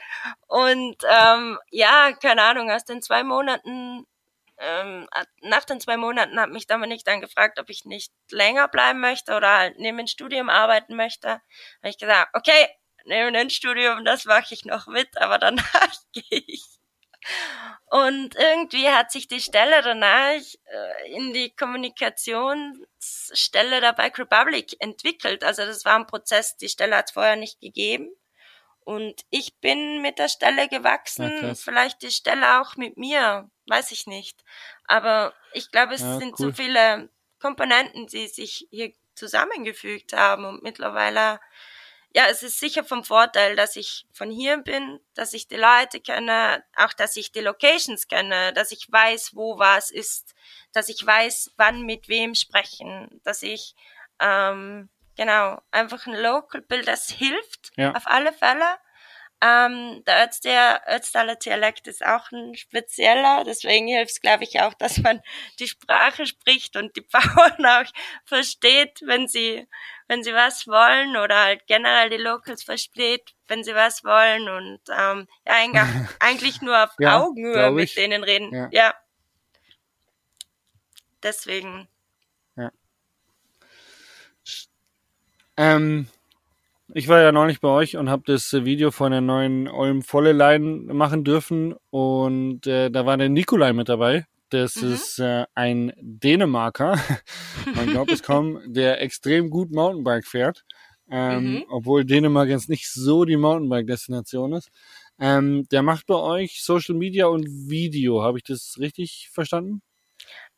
Und 0.46 0.96
ähm, 1.08 1.58
ja, 1.70 2.12
keine 2.12 2.42
Ahnung, 2.42 2.70
aus 2.70 2.84
den 2.84 3.02
zwei 3.02 3.24
Monaten 3.24 4.06
ähm, 4.58 5.08
nach 5.40 5.64
den 5.64 5.80
zwei 5.80 5.96
Monaten 5.96 6.38
hat 6.38 6.50
mich 6.50 6.68
Dominik 6.68 7.04
dann 7.04 7.20
gefragt, 7.20 7.58
ob 7.58 7.68
ich 7.68 7.84
nicht 7.84 8.12
länger 8.30 8.68
bleiben 8.68 9.00
möchte 9.00 9.34
oder 9.34 9.58
halt 9.58 9.78
neben 9.78 9.98
dem 9.98 10.06
Studium 10.06 10.48
arbeiten 10.48 10.94
möchte. 10.94 11.28
Habe 11.30 11.88
ich 11.88 11.98
gesagt, 11.98 12.30
okay, 12.34 12.68
neben 13.04 13.34
dem 13.34 13.50
Studium, 13.50 14.04
das 14.04 14.24
mache 14.24 14.54
ich 14.54 14.64
noch 14.64 14.86
mit, 14.86 15.18
aber 15.20 15.38
danach 15.38 15.92
gehe 16.12 16.42
ich. 16.46 16.62
Und 17.86 18.34
irgendwie 18.36 18.88
hat 18.88 19.12
sich 19.12 19.28
die 19.28 19.40
Stelle 19.40 19.82
danach 19.82 20.32
äh, 20.32 21.12
in 21.12 21.32
die 21.32 21.54
Kommunikationsstelle 21.54 23.80
der 23.80 23.92
Bike 23.92 24.18
Republic 24.18 24.74
entwickelt. 24.80 25.44
Also 25.44 25.64
das 25.66 25.84
war 25.84 25.96
ein 25.96 26.06
Prozess, 26.06 26.56
die 26.56 26.68
Stelle 26.68 26.96
hat 26.96 27.08
es 27.08 27.12
vorher 27.12 27.36
nicht 27.36 27.60
gegeben. 27.60 28.10
Und 28.84 29.24
ich 29.30 29.60
bin 29.60 30.02
mit 30.02 30.18
der 30.18 30.28
Stelle 30.28 30.68
gewachsen, 30.68 31.32
ja, 31.40 31.54
vielleicht 31.54 32.02
die 32.02 32.10
Stelle 32.10 32.60
auch 32.60 32.76
mit 32.76 32.96
mir, 32.96 33.48
weiß 33.68 33.92
ich 33.92 34.08
nicht. 34.08 34.42
Aber 34.86 35.34
ich 35.52 35.70
glaube, 35.70 35.94
es 35.94 36.00
ja, 36.00 36.18
sind 36.18 36.32
cool. 36.40 36.46
so 36.46 36.52
viele 36.52 37.08
Komponenten, 37.38 38.08
die 38.08 38.26
sich 38.26 38.66
hier 38.70 38.92
zusammengefügt 39.14 40.14
haben 40.14 40.44
und 40.44 40.62
mittlerweile, 40.62 41.40
ja, 42.14 42.26
es 42.28 42.42
ist 42.42 42.60
sicher 42.60 42.84
vom 42.84 43.04
Vorteil, 43.04 43.56
dass 43.56 43.76
ich 43.76 44.06
von 44.12 44.30
hier 44.30 44.58
bin, 44.58 45.00
dass 45.14 45.32
ich 45.32 45.48
die 45.48 45.56
Leute 45.56 46.00
kenne, 46.00 46.62
auch 46.76 46.92
dass 46.92 47.16
ich 47.16 47.32
die 47.32 47.40
Locations 47.40 48.08
kenne, 48.08 48.52
dass 48.52 48.70
ich 48.70 48.90
weiß, 48.90 49.34
wo 49.34 49.58
was 49.58 49.90
ist, 49.90 50.34
dass 50.72 50.88
ich 50.88 51.04
weiß, 51.04 51.52
wann 51.56 51.82
mit 51.82 52.08
wem 52.08 52.34
sprechen, 52.34 53.20
dass 53.24 53.42
ich 53.42 53.74
ähm, 54.20 54.88
Genau, 55.16 55.60
einfach 55.70 56.06
ein 56.06 56.14
Local 56.14 56.62
Bild, 56.62 56.88
das 56.88 57.10
hilft 57.10 57.70
ja. 57.76 57.92
auf 57.92 58.06
alle 58.06 58.32
Fälle. 58.32 58.64
Ähm, 59.44 60.04
der 60.06 60.24
Ötztaler, 60.24 60.80
Ötztaler 60.86 61.34
Dialekt 61.34 61.88
ist 61.88 62.06
auch 62.06 62.30
ein 62.30 62.54
spezieller, 62.54 63.42
deswegen 63.44 63.88
hilft 63.88 64.12
es, 64.12 64.20
glaube 64.20 64.44
ich, 64.44 64.60
auch, 64.60 64.72
dass 64.74 64.98
man 64.98 65.20
die 65.58 65.66
Sprache 65.66 66.26
spricht 66.26 66.76
und 66.76 66.94
die 66.94 67.00
Bauern 67.12 67.66
auch 67.66 67.90
versteht, 68.24 69.02
wenn 69.04 69.26
sie, 69.26 69.66
wenn 70.06 70.22
sie 70.22 70.32
was 70.32 70.68
wollen 70.68 71.16
oder 71.16 71.42
halt 71.42 71.66
generell 71.66 72.10
die 72.10 72.22
Locals 72.22 72.62
versteht, 72.62 73.34
wenn 73.48 73.64
sie 73.64 73.74
was 73.74 74.04
wollen 74.04 74.48
und 74.48 74.80
ähm, 74.96 75.26
ja, 75.44 75.54
eigentlich, 75.54 75.82
eigentlich 76.20 76.62
nur 76.62 76.84
auf 76.84 76.90
ja, 77.00 77.20
Augenhöhe 77.20 77.72
mit 77.72 77.96
denen 77.96 78.22
reden. 78.22 78.54
Ja. 78.54 78.68
ja. 78.70 78.94
Deswegen. 81.20 81.88
Ähm, 85.56 86.08
ich 86.94 87.08
war 87.08 87.20
ja 87.20 87.32
neulich 87.32 87.60
bei 87.60 87.68
euch 87.68 87.96
und 87.96 88.10
habe 88.10 88.22
das 88.26 88.52
Video 88.52 88.90
von 88.90 89.12
der 89.12 89.20
neuen 89.20 89.68
Olm 89.68 90.02
Volle 90.02 90.32
Line 90.32 90.92
machen 90.92 91.24
dürfen 91.24 91.74
und 91.90 92.66
äh, 92.66 92.90
da 92.90 93.06
war 93.06 93.16
der 93.16 93.28
Nikolai 93.28 93.72
mit 93.72 93.88
dabei. 93.88 94.26
Das 94.50 94.76
mhm. 94.76 94.92
ist 94.92 95.18
äh, 95.18 95.46
ein 95.54 95.92
Dänemarker, 95.96 97.00
man 97.74 97.86
glaubt 97.86 98.10
es 98.10 98.22
kaum, 98.22 98.60
der 98.66 99.00
extrem 99.00 99.48
gut 99.48 99.70
Mountainbike 99.72 100.26
fährt, 100.26 100.64
ähm, 101.10 101.54
mhm. 101.54 101.64
obwohl 101.70 102.04
Dänemark 102.04 102.48
jetzt 102.48 102.68
nicht 102.68 102.92
so 102.92 103.24
die 103.24 103.36
Mountainbike-Destination 103.38 104.52
ist. 104.52 104.70
Ähm, 105.18 105.66
der 105.70 105.82
macht 105.82 106.06
bei 106.06 106.16
euch 106.16 106.62
Social 106.62 106.94
Media 106.94 107.26
und 107.26 107.46
Video. 107.46 108.22
Habe 108.22 108.38
ich 108.38 108.44
das 108.44 108.76
richtig 108.78 109.30
verstanden? 109.32 109.80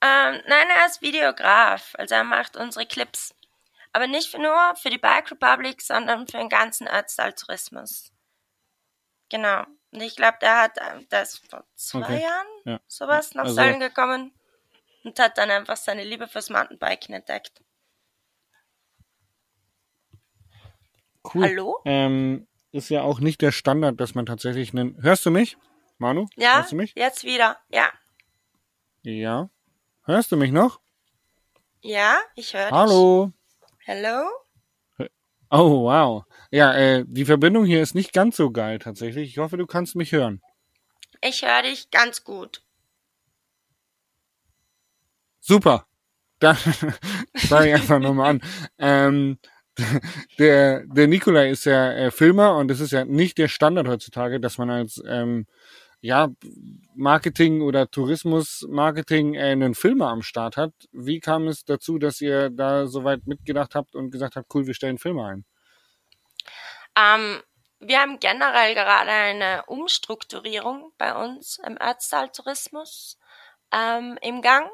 Ähm, 0.00 0.40
nein, 0.48 0.66
er 0.78 0.86
ist 0.86 1.02
Videograf. 1.02 1.92
Also 1.94 2.14
er 2.16 2.24
macht 2.24 2.56
unsere 2.56 2.86
Clips. 2.86 3.34
Aber 3.94 4.08
nicht 4.08 4.36
nur 4.36 4.74
für 4.74 4.90
die 4.90 4.98
Bike 4.98 5.30
Republic, 5.30 5.80
sondern 5.80 6.26
für 6.26 6.38
den 6.38 6.48
ganzen 6.48 6.88
Ötztal-Tourismus. 6.88 8.10
Genau. 9.30 9.62
Und 9.92 10.00
ich 10.00 10.16
glaube, 10.16 10.36
der 10.40 10.62
hat 10.62 10.78
ähm, 10.80 11.06
das 11.10 11.38
vor 11.38 11.64
zwei 11.76 12.00
okay. 12.00 12.22
Jahren 12.22 12.46
ja. 12.64 12.80
sowas 12.88 13.34
nach 13.34 13.44
also, 13.44 13.54
Sölden 13.54 13.78
gekommen 13.78 14.34
und 15.04 15.16
hat 15.20 15.38
dann 15.38 15.48
einfach 15.48 15.76
seine 15.76 16.02
Liebe 16.02 16.26
fürs 16.26 16.50
Mountainbiken 16.50 17.14
entdeckt. 17.14 17.62
Cool. 21.32 21.44
Hallo? 21.44 21.80
Ähm, 21.84 22.48
ist 22.72 22.88
ja 22.88 23.02
auch 23.02 23.20
nicht 23.20 23.42
der 23.42 23.52
Standard, 23.52 24.00
dass 24.00 24.16
man 24.16 24.26
tatsächlich 24.26 24.72
einen. 24.72 25.00
Hörst 25.04 25.24
du 25.24 25.30
mich, 25.30 25.56
Manu? 25.98 26.26
Ja. 26.34 26.56
Hörst 26.56 26.72
du 26.72 26.76
mich? 26.76 26.94
Jetzt 26.96 27.22
wieder. 27.22 27.58
Ja. 27.68 27.92
Ja. 29.02 29.50
Hörst 30.02 30.32
du 30.32 30.36
mich 30.36 30.50
noch? 30.50 30.80
Ja, 31.80 32.18
ich 32.34 32.54
höre 32.54 32.64
dich. 32.64 32.72
Hallo. 32.72 33.32
Hello? 33.86 34.30
Oh, 35.50 35.82
wow. 35.82 36.24
Ja, 36.50 36.74
äh, 36.74 37.04
die 37.06 37.26
Verbindung 37.26 37.66
hier 37.66 37.82
ist 37.82 37.94
nicht 37.94 38.14
ganz 38.14 38.36
so 38.36 38.50
geil 38.50 38.78
tatsächlich. 38.78 39.28
Ich 39.28 39.36
hoffe, 39.36 39.58
du 39.58 39.66
kannst 39.66 39.94
mich 39.94 40.12
hören. 40.12 40.40
Ich 41.20 41.42
höre 41.42 41.62
dich 41.62 41.90
ganz 41.90 42.24
gut. 42.24 42.62
Super. 45.38 45.86
Dann 46.38 46.56
fange 47.36 47.68
ich 47.68 47.74
einfach 47.74 47.98
nochmal 47.98 48.30
an. 48.30 48.40
Ähm, 48.78 49.38
der, 50.38 50.86
der 50.86 51.06
Nikolai 51.06 51.50
ist 51.50 51.66
ja 51.66 51.92
äh, 51.92 52.10
Filmer 52.10 52.56
und 52.56 52.70
es 52.70 52.80
ist 52.80 52.92
ja 52.92 53.04
nicht 53.04 53.36
der 53.36 53.48
Standard 53.48 53.86
heutzutage, 53.86 54.40
dass 54.40 54.56
man 54.56 54.70
als 54.70 55.02
ähm, 55.06 55.46
ja, 56.04 56.28
Marketing 56.94 57.62
oder 57.62 57.90
Tourismus-Marketing 57.90 59.34
äh, 59.36 59.52
einen 59.52 59.74
Filmer 59.74 60.08
am 60.08 60.20
Start 60.20 60.58
hat. 60.58 60.74
Wie 60.92 61.18
kam 61.18 61.48
es 61.48 61.64
dazu, 61.64 61.98
dass 61.98 62.20
ihr 62.20 62.50
da 62.50 62.86
so 62.86 63.04
weit 63.04 63.26
mitgedacht 63.26 63.74
habt 63.74 63.94
und 63.94 64.10
gesagt 64.10 64.36
habt, 64.36 64.54
cool, 64.54 64.66
wir 64.66 64.74
stellen 64.74 64.98
Filme 64.98 65.24
ein? 65.24 65.44
Ähm, 66.94 67.42
wir 67.80 68.00
haben 68.00 68.20
generell 68.20 68.74
gerade 68.74 69.10
eine 69.10 69.64
Umstrukturierung 69.64 70.92
bei 70.98 71.14
uns 71.14 71.58
im 71.66 71.78
Ötztal-Tourismus 71.80 73.18
ähm, 73.72 74.18
im 74.20 74.42
Gang. 74.42 74.68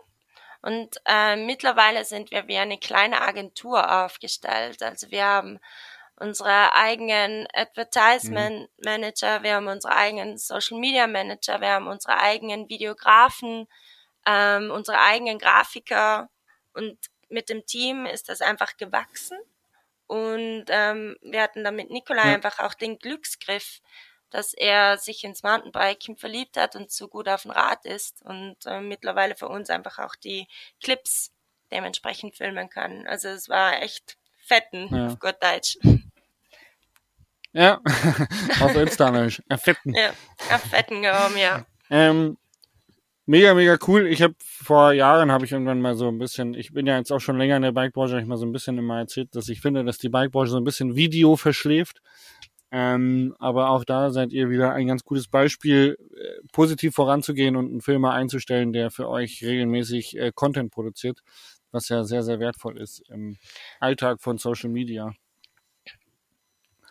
Und 0.62 0.96
äh, 1.06 1.36
mittlerweile 1.36 2.04
sind 2.04 2.32
wir 2.32 2.48
wie 2.48 2.58
eine 2.58 2.78
kleine 2.78 3.20
Agentur 3.20 4.02
aufgestellt. 4.02 4.82
Also 4.82 5.12
wir 5.12 5.26
haben 5.26 5.60
unsere 6.20 6.74
eigenen 6.74 7.48
Advertisement 7.54 8.68
Manager, 8.84 9.42
wir 9.42 9.54
haben 9.54 9.68
unsere 9.68 9.96
eigenen 9.96 10.36
Social 10.38 10.78
Media 10.78 11.06
Manager, 11.06 11.60
wir 11.60 11.70
haben 11.70 11.88
unsere 11.88 12.18
eigenen 12.18 12.68
Videografen, 12.68 13.66
ähm, 14.26 14.70
unsere 14.70 15.00
eigenen 15.00 15.38
Grafiker 15.38 16.28
und 16.74 16.98
mit 17.30 17.48
dem 17.48 17.64
Team 17.64 18.06
ist 18.06 18.28
das 18.28 18.42
einfach 18.42 18.76
gewachsen. 18.76 19.38
Und 20.06 20.64
ähm, 20.68 21.16
wir 21.22 21.42
hatten 21.42 21.62
dann 21.64 21.76
mit 21.76 21.90
Nikolai 21.90 22.28
ja. 22.28 22.34
einfach 22.34 22.58
auch 22.58 22.74
den 22.74 22.98
Glücksgriff, 22.98 23.80
dass 24.28 24.54
er 24.54 24.98
sich 24.98 25.24
ins 25.24 25.42
Mountainbiking 25.42 26.16
verliebt 26.16 26.56
hat 26.56 26.76
und 26.76 26.90
so 26.90 27.08
gut 27.08 27.28
auf 27.28 27.42
dem 27.42 27.52
Rad 27.52 27.84
ist 27.86 28.20
und 28.22 28.56
äh, 28.66 28.80
mittlerweile 28.80 29.36
für 29.36 29.48
uns 29.48 29.70
einfach 29.70 29.98
auch 29.98 30.16
die 30.16 30.48
Clips 30.82 31.32
dementsprechend 31.70 32.36
filmen 32.36 32.68
kann. 32.68 33.06
Also 33.06 33.28
es 33.28 33.48
war 33.48 33.80
echt 33.82 34.18
fetten, 34.38 34.88
ja. 34.94 35.06
auf 35.06 35.18
Gott 35.18 35.42
Deutsch. 35.42 35.78
Ja, 37.52 37.80
auf 38.60 38.76
Instagram. 38.76 39.30
Fetten. 39.58 39.94
Ja, 39.94 40.58
fetten 40.58 41.02
gehauen, 41.02 41.36
ja. 41.36 41.66
Ähm, 41.90 42.36
mega, 43.26 43.54
mega 43.54 43.76
cool. 43.88 44.06
Ich 44.06 44.22
habe 44.22 44.34
vor 44.38 44.92
Jahren 44.92 45.32
habe 45.32 45.44
ich 45.44 45.52
irgendwann 45.52 45.80
mal 45.80 45.96
so 45.96 46.08
ein 46.08 46.18
bisschen, 46.18 46.54
ich 46.54 46.72
bin 46.72 46.86
ja 46.86 46.96
jetzt 46.96 47.10
auch 47.10 47.18
schon 47.18 47.38
länger 47.38 47.56
in 47.56 47.62
der 47.62 47.72
Bikebranche, 47.72 48.12
habe 48.12 48.22
ich 48.22 48.28
mal 48.28 48.36
so 48.36 48.46
ein 48.46 48.52
bisschen 48.52 48.78
immer 48.78 48.98
erzählt, 48.98 49.34
dass 49.34 49.48
ich 49.48 49.60
finde, 49.60 49.84
dass 49.84 49.98
die 49.98 50.08
Bikebranche 50.08 50.52
so 50.52 50.58
ein 50.58 50.64
bisschen 50.64 50.94
Video 50.94 51.36
verschläft. 51.36 52.00
Ähm, 52.72 53.34
aber 53.40 53.70
auch 53.70 53.84
da 53.84 54.10
seid 54.10 54.32
ihr 54.32 54.48
wieder 54.48 54.72
ein 54.72 54.86
ganz 54.86 55.02
gutes 55.02 55.26
Beispiel, 55.26 55.96
äh, 56.14 56.46
positiv 56.52 56.94
voranzugehen 56.94 57.56
und 57.56 57.68
einen 57.68 57.80
Filmer 57.80 58.12
einzustellen, 58.12 58.72
der 58.72 58.92
für 58.92 59.08
euch 59.08 59.42
regelmäßig 59.42 60.16
äh, 60.16 60.30
Content 60.32 60.70
produziert, 60.70 61.20
was 61.72 61.88
ja 61.88 62.04
sehr, 62.04 62.22
sehr 62.22 62.38
wertvoll 62.38 62.78
ist 62.78 63.02
im 63.08 63.38
Alltag 63.80 64.20
von 64.20 64.38
Social 64.38 64.70
Media. 64.70 65.12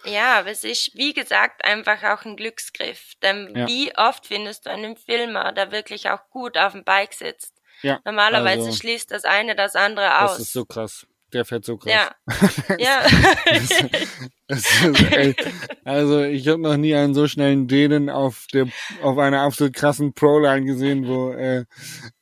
Ja, 0.05 0.39
aber 0.39 0.51
es 0.51 0.63
ist, 0.63 0.91
wie 0.95 1.13
gesagt, 1.13 1.65
einfach 1.65 2.03
auch 2.03 2.25
ein 2.25 2.38
Glücksgriff. 2.38 3.13
Denn 3.21 3.53
ja. 3.55 3.67
wie 3.67 3.95
oft 3.97 4.25
findest 4.25 4.65
du 4.65 4.69
einen 4.69 4.95
Filmer, 4.95 5.51
der 5.51 5.71
wirklich 5.71 6.09
auch 6.09 6.29
gut 6.29 6.57
auf 6.57 6.73
dem 6.73 6.83
Bike 6.83 7.13
sitzt? 7.13 7.53
Ja, 7.81 7.99
Normalerweise 8.05 8.65
also, 8.65 8.77
schließt 8.77 9.12
das 9.12 9.23
eine 9.23 9.55
das 9.55 9.75
andere 9.75 10.21
aus. 10.21 10.31
Das 10.31 10.39
ist 10.39 10.53
so 10.53 10.65
krass. 10.65 11.05
Der 11.31 11.45
fährt 11.45 11.63
so 11.63 11.77
krass. 11.77 11.93
Ja. 11.93 12.12
ja. 12.79 13.05
das 14.47 14.65
ist, 14.81 15.12
ey, 15.12 15.35
also 15.85 16.23
ich 16.23 16.47
habe 16.47 16.59
noch 16.59 16.75
nie 16.75 16.95
einen 16.95 17.13
so 17.13 17.27
schnellen 17.27 17.67
Dänen 17.67 18.09
auf 18.09 18.47
der 18.51 18.67
auf 19.03 19.17
einer 19.19 19.41
absolut 19.41 19.73
krassen 19.73 20.13
Pro-Line 20.13 20.65
gesehen, 20.65 21.07
wo 21.07 21.31
äh, 21.31 21.65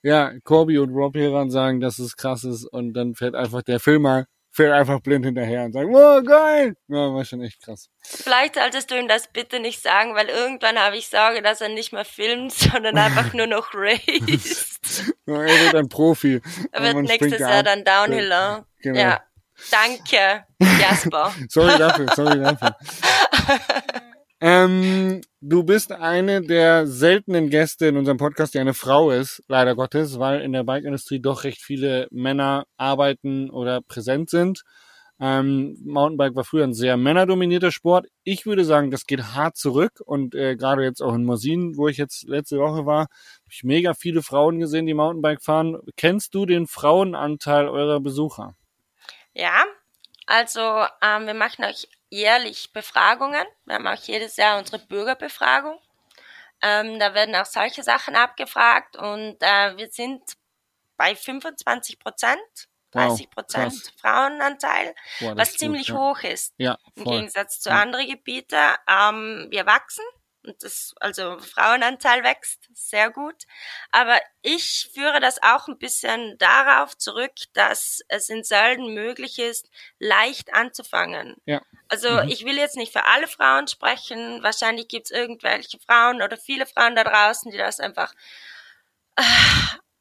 ja 0.04 0.34
Corby 0.44 0.78
und 0.80 0.94
Rob 0.94 1.16
Heran 1.16 1.50
sagen, 1.50 1.80
dass 1.80 2.00
es 2.00 2.18
krass 2.18 2.44
ist 2.44 2.66
und 2.66 2.94
dann 2.94 3.16
fährt 3.16 3.36
einfach 3.36 3.62
der 3.62 3.80
Filmer 3.80 4.26
fährt 4.58 4.74
einfach 4.74 5.00
blind 5.02 5.24
hinterher 5.24 5.66
und 5.66 5.74
sagt, 5.74 5.88
wow, 5.88 6.24
geil. 6.24 6.76
Ja, 6.88 7.14
war 7.14 7.24
schon 7.24 7.44
echt 7.44 7.62
krass. 7.62 7.90
Vielleicht 8.02 8.56
solltest 8.56 8.90
du 8.90 9.00
ihm 9.00 9.08
das 9.08 9.28
bitte 9.28 9.60
nicht 9.60 9.84
sagen, 9.84 10.16
weil 10.16 10.30
irgendwann 10.30 10.80
habe 10.80 10.98
ich 10.98 11.10
Sorge, 11.10 11.44
dass 11.44 11.62
er 11.62 11.70
nicht 11.70 11.94
mehr 11.94 12.06
filmt, 12.06 12.52
sondern 12.54 12.98
einfach 12.98 13.34
nur 13.34 13.46
noch 13.46 13.70
raced. 13.74 15.14
ja, 15.28 15.44
er 15.44 15.64
wird 15.66 15.76
ein 15.76 15.90
Profi. 15.90 16.42
Er 16.72 16.84
wird 16.84 16.96
nächstes 17.08 17.40
Jahr 17.40 17.62
dann 17.62 17.84
Downhiller. 17.86 18.66
Genau. 18.82 19.00
Ja. 19.00 19.22
Danke, 19.72 20.46
Jasper. 20.60 21.34
sorry 21.50 21.78
dafür, 21.78 22.08
sorry 22.16 22.40
dafür. 22.40 22.76
Ähm, 24.40 25.22
du 25.42 25.64
bist 25.64 25.92
eine 25.92 26.42
der 26.42 26.86
seltenen 26.86 27.50
Gäste 27.50 27.88
in 27.88 27.98
unserem 27.98 28.18
Podcast, 28.18 28.54
die 28.54 28.60
eine 28.60 28.76
Frau 28.76 29.10
ist, 29.10 29.44
leider 29.48 29.76
Gottes, 29.76 30.20
weil 30.20 30.42
in 30.42 30.54
der 30.54 30.64
Bike-Industrie 30.64 31.20
doch 31.20 31.44
recht 31.44 31.62
viele 31.62 32.08
Männer 32.12 32.66
arbeiten 32.78 33.50
oder 33.50 33.82
präsent 33.82 34.30
sind. 34.30 34.64
Ähm, 35.20 35.76
Mountainbike 35.84 36.36
war 36.36 36.44
früher 36.44 36.64
ein 36.64 36.76
sehr 36.76 36.96
männerdominierter 36.96 37.72
Sport. 37.72 38.06
Ich 38.24 38.46
würde 38.46 38.64
sagen, 38.64 38.92
das 38.92 39.08
geht 39.08 39.24
hart 39.34 39.58
zurück 39.58 40.00
und 40.06 40.36
äh, 40.36 40.56
gerade 40.56 40.84
jetzt 40.84 41.02
auch 41.02 41.16
in 41.16 41.26
Mosin, 41.26 41.76
wo 41.76 41.88
ich 41.88 41.98
jetzt 41.98 42.28
letzte 42.28 42.60
Woche 42.60 42.86
war, 42.86 43.02
habe 43.02 43.50
ich 43.50 43.64
mega 43.64 43.96
viele 43.96 44.22
Frauen 44.22 44.60
gesehen, 44.60 44.86
die 44.86 44.94
Mountainbike 44.94 45.42
fahren. 45.42 45.80
Kennst 45.96 46.36
du 46.36 46.46
den 46.46 46.68
Frauenanteil 46.68 47.68
eurer 47.68 48.00
Besucher? 48.00 48.56
Ja, 49.34 49.64
also 50.28 50.62
ähm, 51.02 51.26
wir 51.26 51.34
machen 51.34 51.66
euch 51.66 51.88
jährlich 52.10 52.72
Befragungen. 52.74 53.46
Wir 53.66 53.76
haben 53.76 53.88
auch 53.88 54.04
jedes 54.04 54.38
Jahr 54.38 54.58
unsere 54.58 54.80
Bürgerbefragung. 54.80 55.80
Ähm, 56.62 57.00
da 57.00 57.14
werden 57.14 57.36
auch 57.36 57.46
solche 57.46 57.84
Sachen 57.84 58.16
abgefragt 58.16 58.96
und 58.96 59.38
äh, 59.42 59.78
wir 59.78 59.90
sind 59.92 60.24
bei 60.98 61.16
25 61.16 62.00
Prozent, 62.00 62.40
30 62.92 63.30
Prozent 63.30 63.74
wow, 63.74 63.92
Frauenanteil, 64.02 64.96
Boah, 65.20 65.38
was 65.38 65.54
ziemlich 65.54 65.88
gut, 65.88 65.96
ja. 65.96 66.02
hoch 66.02 66.20
ist 66.24 66.54
ja, 66.58 66.78
im 66.96 67.04
Gegensatz 67.04 67.60
zu 67.60 67.70
ja. 67.70 67.82
anderen 67.82 68.08
Gebieten. 68.08 68.58
Ähm, 68.88 69.48
wir 69.52 69.68
wachsen 69.68 70.04
und 70.48 70.64
das, 70.64 70.96
also 71.00 71.38
Frauenanteil 71.40 72.24
wächst 72.24 72.70
sehr 72.74 73.12
gut. 73.12 73.44
Aber 73.92 74.20
ich 74.42 74.90
führe 74.94 75.20
das 75.20 75.42
auch 75.44 75.68
ein 75.68 75.78
bisschen 75.78 76.38
darauf 76.38 76.98
zurück, 76.98 77.34
dass 77.54 78.02
es 78.08 78.30
in 78.30 78.44
Sölden 78.44 78.94
möglich 78.94 79.40
ist, 79.40 79.70
leicht 80.00 80.54
anzufangen. 80.54 81.36
Ja. 81.46 81.62
Also 81.90 82.10
mhm. 82.10 82.30
ich 82.30 82.46
will 82.46 82.58
jetzt 82.58 82.78
nicht 82.78 82.94
für 82.94 83.06
alle 83.06 83.28
Frauen 83.28 83.68
sprechen. 83.68 84.42
Wahrscheinlich 84.42 84.88
gibt 84.88 85.08
es 85.08 85.12
irgendwelche 85.12 85.80
Frauen 85.80 86.22
oder 86.22 86.38
viele 86.38 86.66
Frauen 86.66 86.96
da 86.96 87.04
draußen, 87.04 87.52
die 87.52 87.58
das 87.58 87.80
einfach 87.80 88.14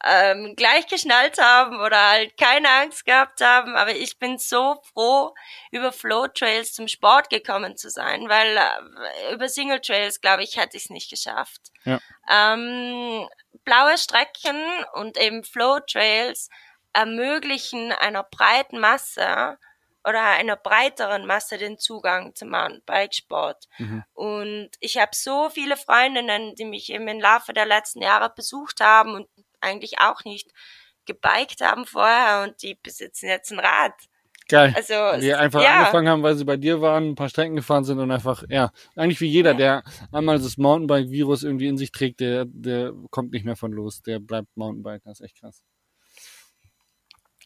ähm, 0.07 0.55
gleich 0.57 0.87
geschnallt 0.87 1.39
haben 1.39 1.81
oder 1.81 2.11
halt 2.11 2.37
keine 2.37 2.69
Angst 2.69 3.05
gehabt 3.05 3.41
haben. 3.41 3.75
Aber 3.77 3.91
ich 3.91 4.19
bin 4.19 4.39
so 4.39 4.81
froh, 4.93 5.35
über 5.71 5.93
Flow 5.93 6.29
Trails 6.29 6.73
zum 6.73 6.89
Sport 6.89 7.31
gekommen 7.31 7.77
zu 7.77 7.91
sein, 7.91 8.29
weil 8.29 8.57
äh, 8.57 9.35
über 9.35 9.49
Single 9.49 9.81
Trails, 9.81 10.21
glaube 10.21 10.43
ich, 10.43 10.57
hätte 10.57 10.77
ich 10.77 10.85
es 10.85 10.91
nicht 10.91 11.11
geschafft. 11.11 11.61
Ja. 11.85 12.01
Ähm, 12.31 13.29
blaue 13.65 13.99
Strecken 13.99 14.63
und 14.95 15.19
eben 15.19 15.45
Flow 15.45 15.81
Trails 15.81 16.49
ermöglichen 16.93 17.93
einer 17.93 18.23
breiten 18.23 18.79
Masse 18.79 19.59
oder 20.07 20.23
einer 20.23 20.57
breiteren 20.57 21.27
Masse 21.27 21.59
den 21.59 21.79
Zugang 21.79 22.35
zum 22.35 22.51
Mountainbikesport. 22.51 23.67
Mhm. 23.79 24.05
Und 24.15 24.71
ich 24.79 24.99
habe 24.99 25.11
so 25.15 25.51
viele 25.51 25.77
Freundinnen, 25.77 26.55
die 26.55 26.65
mich 26.65 26.91
eben 26.93 27.09
im 27.09 27.21
Laufe 27.21 27.53
der 27.53 27.67
letzten 27.67 28.03
Jahre 28.03 28.31
besucht 28.31 28.81
haben 28.81 29.15
und 29.15 29.29
eigentlich 29.67 29.99
auch 30.01 30.25
nicht 30.25 30.51
gebiked 31.07 31.61
haben 31.61 31.87
vorher 31.87 32.43
und 32.43 32.63
die 32.63 32.75
besitzen 32.75 33.29
jetzt 33.29 33.53
ein 33.53 33.61
Rad. 33.61 33.95
Geil. 34.49 34.73
Also, 34.77 35.21
die 35.21 35.35
einfach 35.35 35.61
ja. 35.61 35.81
angefangen 35.81 36.09
haben, 36.09 36.23
weil 36.23 36.37
sie 36.37 36.45
bei 36.45 36.57
dir 36.57 36.81
waren, 36.81 37.11
ein 37.11 37.15
paar 37.17 37.29
Strecken 37.29 37.57
gefahren 37.57 37.83
sind 37.83 37.99
und 37.99 38.13
einfach, 38.13 38.45
ja, 38.49 38.71
eigentlich 38.95 39.21
wie 39.21 39.27
jeder, 39.27 39.53
ja. 39.53 39.57
der 39.57 39.85
einmal 40.13 40.39
das 40.39 40.57
Mountainbike-Virus 40.57 41.43
irgendwie 41.43 41.67
in 41.67 41.77
sich 41.77 41.91
trägt, 41.91 42.21
der, 42.21 42.45
der 42.47 42.93
kommt 43.11 43.33
nicht 43.33 43.45
mehr 43.45 43.57
von 43.57 43.73
los, 43.73 44.03
der 44.03 44.21
bleibt 44.21 44.57
Mountainbike, 44.57 45.03
das 45.05 45.21
ist 45.21 45.27
echt 45.27 45.41
krass. 45.41 45.63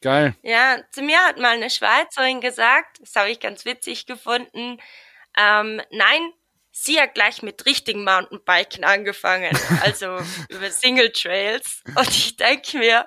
Geil. 0.02 0.34
Ja, 0.42 0.78
zu 0.90 1.02
mir 1.02 1.18
hat 1.20 1.38
mal 1.38 1.54
eine 1.54 1.70
Schweizerin 1.70 2.40
gesagt, 2.40 3.00
das 3.00 3.14
habe 3.16 3.30
ich 3.30 3.40
ganz 3.40 3.64
witzig 3.64 4.04
gefunden, 4.04 4.78
ähm, 5.38 5.80
nein, 5.90 6.32
sie 6.80 6.98
hat 7.00 7.14
gleich 7.14 7.42
mit 7.42 7.66
richtigen 7.66 8.04
Mountainbiken 8.04 8.84
angefangen, 8.84 9.56
also 9.82 10.18
über 10.48 10.70
Single 10.70 11.12
Trails. 11.12 11.82
Und 11.94 12.08
ich 12.08 12.36
denke 12.36 12.78
mir, 12.78 13.06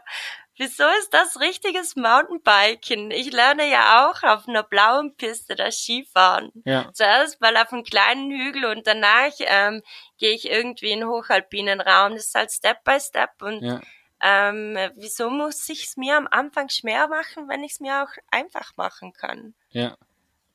wieso 0.58 0.84
ist 1.00 1.12
das 1.12 1.40
richtiges 1.40 1.96
Mountainbiken? 1.96 3.10
Ich 3.10 3.32
lerne 3.32 3.70
ja 3.70 4.08
auch 4.08 4.22
auf 4.22 4.48
einer 4.48 4.62
blauen 4.62 5.16
Piste 5.16 5.56
das 5.56 5.80
Skifahren. 5.80 6.52
Ja. 6.66 6.92
Zuerst 6.94 7.42
mal 7.42 7.58
auf 7.58 7.74
einem 7.74 7.84
kleinen 7.84 8.30
Hügel 8.30 8.66
und 8.66 8.86
danach 8.86 9.34
ähm, 9.40 9.82
gehe 10.20 10.36
ich 10.36 10.50
irgendwie 10.50 10.92
in 10.92 11.08
hochalpinen 11.08 11.82
Raum. 11.82 12.14
Das 12.14 12.28
ist 12.28 12.36
halt 12.36 12.52
Step 12.52 12.84
by 12.84 13.00
Step 13.00 13.42
und 13.42 13.64
ja. 13.64 13.82
ähm, 14.22 14.78
wieso 14.96 15.32
muss 15.32 15.68
ich 15.70 15.86
es 15.86 15.98
mir 15.98 16.16
am 16.16 16.28
Anfang 16.30 16.70
schwer 16.70 17.08
machen, 17.08 17.50
wenn 17.50 17.64
ich 17.64 17.74
es 17.74 17.80
mir 17.80 18.04
auch 18.04 18.14
einfach 18.30 18.74
machen 18.78 19.14
kann? 19.14 19.56
Ja. 19.70 19.98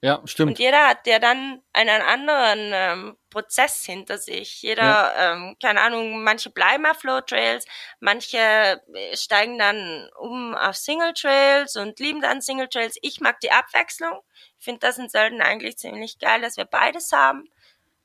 Ja, 0.00 0.22
stimmt. 0.26 0.52
Und 0.52 0.58
jeder 0.60 0.86
hat 0.86 1.06
ja 1.08 1.18
dann 1.18 1.60
einen 1.72 2.02
anderen 2.02 2.70
ähm, 2.72 3.16
Prozess 3.30 3.84
hinter 3.84 4.18
sich. 4.18 4.62
Jeder, 4.62 4.82
ja. 4.82 5.32
ähm, 5.32 5.56
keine 5.60 5.80
Ahnung, 5.80 6.22
manche 6.22 6.50
bleiben 6.50 6.86
auf 6.86 6.98
Flow 6.98 7.20
Trails, 7.20 7.64
manche 7.98 8.38
äh, 8.38 9.16
steigen 9.16 9.58
dann 9.58 10.08
um 10.16 10.54
auf 10.54 10.76
Single 10.76 11.14
Trails 11.14 11.74
und 11.74 11.98
lieben 11.98 12.20
dann 12.20 12.40
Single 12.40 12.68
Trails. 12.68 12.96
Ich 13.02 13.20
mag 13.20 13.40
die 13.40 13.50
Abwechslung. 13.50 14.20
Ich 14.58 14.64
finde 14.64 14.80
das 14.80 14.98
in 14.98 15.08
Sölden 15.08 15.42
eigentlich 15.42 15.78
ziemlich 15.78 16.20
geil, 16.20 16.42
dass 16.42 16.56
wir 16.56 16.64
beides 16.64 17.10
haben. 17.10 17.50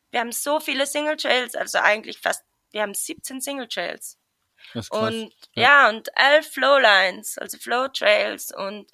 Wir 0.10 0.20
haben 0.20 0.32
so 0.32 0.60
viele 0.60 0.88
Single 0.88 1.18
Trails, 1.18 1.54
also 1.54 1.78
eigentlich 1.78 2.20
fast, 2.20 2.44
wir 2.72 2.82
haben 2.82 2.96
17 2.96 3.40
Single 3.40 3.68
Trails. 3.68 4.18
Und 4.90 5.32
ja. 5.54 5.64
ja, 5.64 5.90
und 5.90 6.10
elf 6.16 6.52
Flowlines, 6.52 7.38
also 7.38 7.58
Flow 7.58 7.88
Trails 7.90 8.52
und 8.52 8.90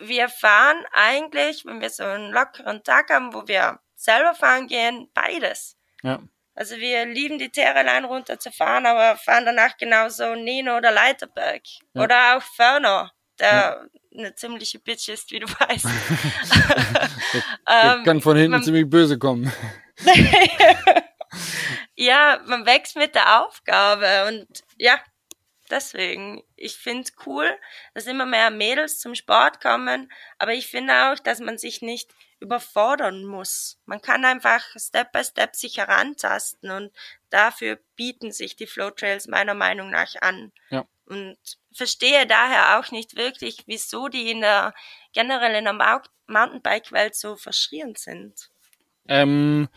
wir 0.00 0.28
fahren 0.28 0.84
eigentlich, 0.92 1.64
wenn 1.64 1.80
wir 1.80 1.90
so 1.90 2.04
einen 2.04 2.32
lockeren 2.32 2.82
Tag 2.82 3.10
haben, 3.10 3.32
wo 3.34 3.46
wir 3.46 3.78
selber 3.94 4.34
fahren 4.34 4.66
gehen, 4.66 5.10
beides. 5.14 5.76
Ja. 6.02 6.20
Also 6.54 6.76
wir 6.76 7.06
lieben 7.06 7.38
die 7.38 7.50
Terreline 7.50 8.06
runter 8.06 8.38
zu 8.38 8.50
fahren, 8.50 8.86
aber 8.86 9.16
fahren 9.16 9.44
danach 9.46 9.76
genauso 9.76 10.34
Nino 10.34 10.76
oder 10.76 10.90
Leiterberg. 10.90 11.62
Ja. 11.94 12.02
Oder 12.02 12.36
auch 12.36 12.42
Förner, 12.42 13.12
der 13.38 13.48
ja. 13.48 14.18
eine 14.18 14.34
ziemliche 14.34 14.78
Bitch 14.78 15.08
ist, 15.08 15.30
wie 15.30 15.38
du 15.38 15.46
weißt. 15.46 15.86
der, 17.66 17.94
ähm, 17.96 18.04
kann 18.04 18.20
von 18.20 18.36
hinten 18.36 18.52
man, 18.52 18.62
ziemlich 18.62 18.88
böse 18.88 19.18
kommen. 19.18 19.52
ja, 21.94 22.40
man 22.46 22.66
wächst 22.66 22.96
mit 22.96 23.14
der 23.14 23.42
Aufgabe 23.42 24.26
und 24.28 24.46
ja, 24.76 24.98
deswegen, 25.70 26.42
ich 26.56 26.76
finde 26.76 27.02
es 27.02 27.26
cool, 27.26 27.48
dass 27.94 28.06
immer 28.06 28.26
mehr 28.26 28.50
Mädels 28.50 28.98
zum 28.98 29.14
Sport 29.14 29.60
kommen, 29.60 30.10
aber 30.38 30.52
ich 30.52 30.68
finde 30.68 30.92
auch, 31.12 31.18
dass 31.18 31.40
man 31.40 31.58
sich 31.58 31.82
nicht 31.82 32.12
überfordern 32.40 33.24
muss. 33.24 33.78
Man 33.84 34.00
kann 34.00 34.24
einfach 34.24 34.64
Step 34.76 35.12
by 35.12 35.22
Step 35.22 35.54
sich 35.54 35.78
herantasten 35.78 36.70
und 36.70 36.92
dafür 37.28 37.78
bieten 37.96 38.32
sich 38.32 38.56
die 38.56 38.66
Flow 38.66 38.90
Trails 38.90 39.28
meiner 39.28 39.54
Meinung 39.54 39.90
nach 39.90 40.14
an. 40.20 40.52
Ja. 40.70 40.86
Und 41.04 41.38
verstehe 41.74 42.26
daher 42.26 42.78
auch 42.78 42.90
nicht 42.90 43.16
wirklich, 43.16 43.64
wieso 43.66 44.08
die 44.08 44.30
in 44.30 44.40
der 44.40 44.74
generell 45.12 45.54
in 45.56 45.64
der 45.64 46.00
Mountainbike-Welt 46.26 47.14
so 47.14 47.36
verschrien 47.36 47.94
sind. 47.96 48.50
Ähm, 49.08 49.68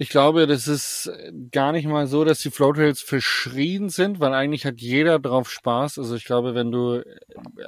ich 0.00 0.08
glaube, 0.08 0.46
das 0.46 0.66
ist 0.66 1.12
gar 1.52 1.72
nicht 1.72 1.86
mal 1.86 2.06
so, 2.06 2.24
dass 2.24 2.38
die 2.38 2.50
Floatrails 2.50 3.02
verschrien 3.02 3.90
sind, 3.90 4.18
weil 4.18 4.32
eigentlich 4.32 4.64
hat 4.64 4.80
jeder 4.80 5.18
drauf 5.18 5.50
Spaß. 5.50 5.98
Also 5.98 6.16
ich 6.16 6.24
glaube, 6.24 6.54
wenn 6.54 6.72
du 6.72 7.04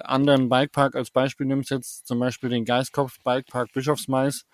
anderen 0.02 0.48
Bikepark 0.48 0.96
als 0.96 1.10
Beispiel 1.10 1.46
nimmst, 1.46 1.70
jetzt 1.70 2.06
zum 2.06 2.18
Beispiel 2.20 2.48
den 2.48 2.64
Geistkopf 2.64 3.18
Bikepark 3.22 3.70
Bischofsmais, 3.74 4.46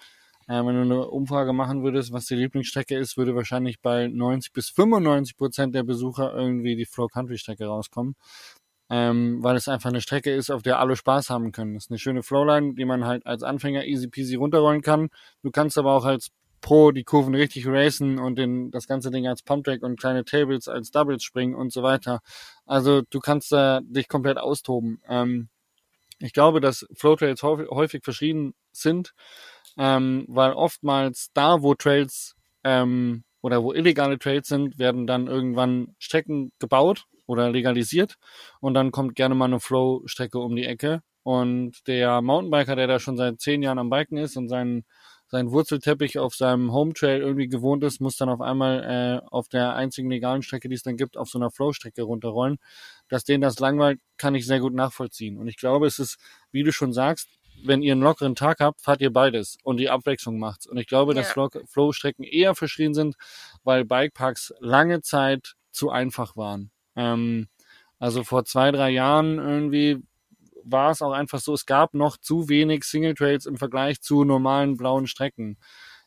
äh, 0.48 0.54
wenn 0.54 0.74
du 0.74 0.82
eine 0.82 1.06
Umfrage 1.06 1.52
machen 1.52 1.84
würdest, 1.84 2.12
was 2.12 2.26
die 2.26 2.34
Lieblingsstrecke 2.34 2.98
ist, 2.98 3.16
würde 3.16 3.36
wahrscheinlich 3.36 3.80
bei 3.80 4.08
90 4.08 4.52
bis 4.52 4.70
95 4.70 5.36
Prozent 5.36 5.72
der 5.76 5.84
Besucher 5.84 6.34
irgendwie 6.34 6.74
die 6.74 6.86
Flow 6.86 7.06
Country 7.06 7.38
Strecke 7.38 7.66
rauskommen. 7.66 8.16
Ähm, 8.90 9.38
weil 9.44 9.54
es 9.54 9.68
einfach 9.68 9.90
eine 9.90 10.00
Strecke 10.00 10.34
ist, 10.34 10.50
auf 10.50 10.62
der 10.62 10.80
alle 10.80 10.96
Spaß 10.96 11.30
haben 11.30 11.52
können. 11.52 11.74
Das 11.74 11.84
ist 11.84 11.90
eine 11.92 11.98
schöne 12.00 12.24
Flowline, 12.24 12.74
die 12.74 12.86
man 12.86 13.04
halt 13.04 13.24
als 13.24 13.44
Anfänger 13.44 13.84
easy 13.84 14.08
peasy 14.08 14.34
runterrollen 14.34 14.82
kann. 14.82 15.10
Du 15.42 15.52
kannst 15.52 15.78
aber 15.78 15.92
auch 15.92 16.06
als 16.06 16.30
Pro 16.60 16.90
die 16.92 17.04
Kurven 17.04 17.34
richtig 17.34 17.66
racen 17.66 18.18
und 18.18 18.36
den, 18.36 18.70
das 18.70 18.86
ganze 18.86 19.10
Ding 19.10 19.26
als 19.26 19.42
Pumptrack 19.42 19.82
und 19.82 19.98
kleine 19.98 20.24
Tables 20.24 20.68
als 20.68 20.90
Doubles 20.90 21.22
springen 21.22 21.54
und 21.54 21.72
so 21.72 21.82
weiter. 21.82 22.20
Also 22.66 23.02
du 23.10 23.20
kannst 23.20 23.52
da 23.52 23.80
dich 23.82 24.08
komplett 24.08 24.38
austoben. 24.38 25.00
Ähm, 25.08 25.48
ich 26.20 26.32
glaube, 26.32 26.60
dass 26.60 26.86
Flowtrails 26.94 27.42
häufig, 27.42 28.02
verschrieben 28.02 28.54
sind, 28.72 29.14
ähm, 29.76 30.24
weil 30.28 30.52
oftmals 30.52 31.30
da, 31.32 31.62
wo 31.62 31.74
Trails 31.74 32.34
ähm, 32.64 33.24
oder 33.40 33.62
wo 33.62 33.72
illegale 33.72 34.18
Trails 34.18 34.48
sind, 34.48 34.78
werden 34.78 35.06
dann 35.06 35.28
irgendwann 35.28 35.94
Strecken 35.98 36.52
gebaut 36.58 37.04
oder 37.26 37.50
legalisiert 37.50 38.16
und 38.60 38.74
dann 38.74 38.90
kommt 38.90 39.14
gerne 39.14 39.34
mal 39.34 39.44
eine 39.44 39.60
Flow-Strecke 39.60 40.38
um 40.38 40.56
die 40.56 40.64
Ecke. 40.64 41.02
Und 41.22 41.86
der 41.86 42.22
Mountainbiker, 42.22 42.74
der 42.74 42.86
da 42.86 42.98
schon 42.98 43.18
seit 43.18 43.38
zehn 43.38 43.62
Jahren 43.62 43.78
am 43.78 43.90
Biken 43.90 44.16
ist 44.16 44.36
und 44.36 44.48
seinen 44.48 44.84
seinen 45.28 45.50
Wurzelteppich 45.50 46.18
auf 46.18 46.34
seinem 46.34 46.72
Home 46.72 46.94
Trail 46.94 47.20
irgendwie 47.20 47.48
gewohnt 47.48 47.84
ist, 47.84 48.00
muss 48.00 48.16
dann 48.16 48.28
auf 48.28 48.40
einmal 48.40 49.22
äh, 49.22 49.26
auf 49.28 49.48
der 49.48 49.74
einzigen 49.74 50.10
legalen 50.10 50.42
Strecke, 50.42 50.68
die 50.68 50.74
es 50.74 50.82
dann 50.82 50.96
gibt, 50.96 51.16
auf 51.16 51.28
so 51.28 51.38
einer 51.38 51.50
Flow-Strecke 51.50 52.02
runterrollen. 52.02 52.58
Dass 53.08 53.24
denen 53.24 53.42
das 53.42 53.58
langweilt, 53.58 54.00
kann 54.16 54.34
ich 54.34 54.46
sehr 54.46 54.60
gut 54.60 54.74
nachvollziehen. 54.74 55.36
Und 55.38 55.48
ich 55.48 55.56
glaube, 55.56 55.86
es 55.86 55.98
ist, 55.98 56.18
wie 56.50 56.62
du 56.62 56.72
schon 56.72 56.92
sagst, 56.92 57.28
wenn 57.64 57.82
ihr 57.82 57.92
einen 57.92 58.02
lockeren 58.02 58.34
Tag 58.34 58.60
habt, 58.60 58.80
fahrt 58.80 59.00
ihr 59.00 59.12
beides 59.12 59.58
und 59.62 59.78
die 59.78 59.90
Abwechslung 59.90 60.38
macht's. 60.38 60.66
Und 60.66 60.78
ich 60.78 60.86
glaube, 60.86 61.14
ja. 61.14 61.20
dass 61.20 61.32
Flow-Strecken 61.32 62.24
eher 62.24 62.54
verschrien 62.54 62.94
sind, 62.94 63.16
weil 63.64 63.84
Bikeparks 63.84 64.54
lange 64.60 65.02
Zeit 65.02 65.54
zu 65.72 65.90
einfach 65.90 66.36
waren. 66.36 66.70
Ähm, 66.96 67.48
also 67.98 68.22
vor 68.22 68.44
zwei, 68.44 68.70
drei 68.70 68.90
Jahren 68.90 69.38
irgendwie 69.38 70.02
war 70.70 70.90
es 70.90 71.02
auch 71.02 71.12
einfach 71.12 71.40
so, 71.40 71.54
es 71.54 71.66
gab 71.66 71.94
noch 71.94 72.16
zu 72.16 72.48
wenig 72.48 72.84
Single 72.84 73.14
Trails 73.14 73.46
im 73.46 73.56
Vergleich 73.56 74.00
zu 74.00 74.24
normalen 74.24 74.76
blauen 74.76 75.06
Strecken. 75.06 75.58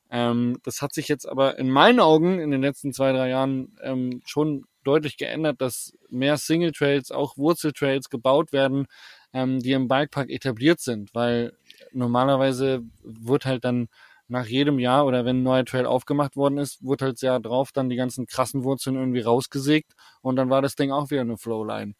Ähm, 0.10 0.58
das 0.64 0.82
hat 0.82 0.94
sich 0.94 1.08
jetzt 1.08 1.28
aber 1.28 1.58
in 1.58 1.70
meinen 1.70 2.00
Augen 2.00 2.40
in 2.40 2.52
den 2.52 2.62
letzten 2.62 2.92
zwei, 2.94 3.14
drei 3.14 3.30
Jahren 3.30 3.78
ähm, 3.82 4.22
schon 4.26 4.66
deutlich 4.84 5.18
geändert, 5.18 5.62
dass 5.62 5.94
mehr 6.10 6.38
Single 6.38 6.72
Trails, 6.72 7.12
auch 7.12 7.38
Wurzeltrails 7.38 8.10
gebaut 8.10 8.52
werden, 8.52 8.88
ähm, 9.34 9.60
die 9.60 9.72
im 9.72 9.88
Bikepark 9.88 10.30
etabliert 10.30 10.82
sind, 10.82 11.14
weil 11.14 11.54
normalerweise 11.94 12.82
wird 13.04 13.46
halt 13.46 13.64
dann 13.64 13.88
nach 14.28 14.46
jedem 14.46 14.80
Jahr 14.80 15.06
oder 15.06 15.26
wenn 15.26 15.40
ein 15.40 15.44
neuer 15.44 15.66
Trail 15.66 15.86
aufgemacht 15.86 16.36
worden 16.36 16.58
ist, 16.58 16.84
wurde 16.84 17.06
halt 17.06 17.18
sehr 17.18 17.40
drauf 17.40 17.72
dann 17.74 17.90
die 17.90 17.98
ganzen 17.98 18.28
krassen 18.28 18.64
Wurzeln 18.64 18.96
irgendwie 18.96 19.22
rausgesägt 19.22 19.94
und 20.22 20.38
dann 20.38 20.50
war 20.50 20.62
das 20.62 20.76
Ding 20.76 20.92
auch 20.92 21.12
wieder 21.12 21.22
eine 21.22 21.38
Flowline. 21.38 21.94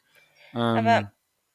Ähm, 0.54 0.60
aber 0.60 1.12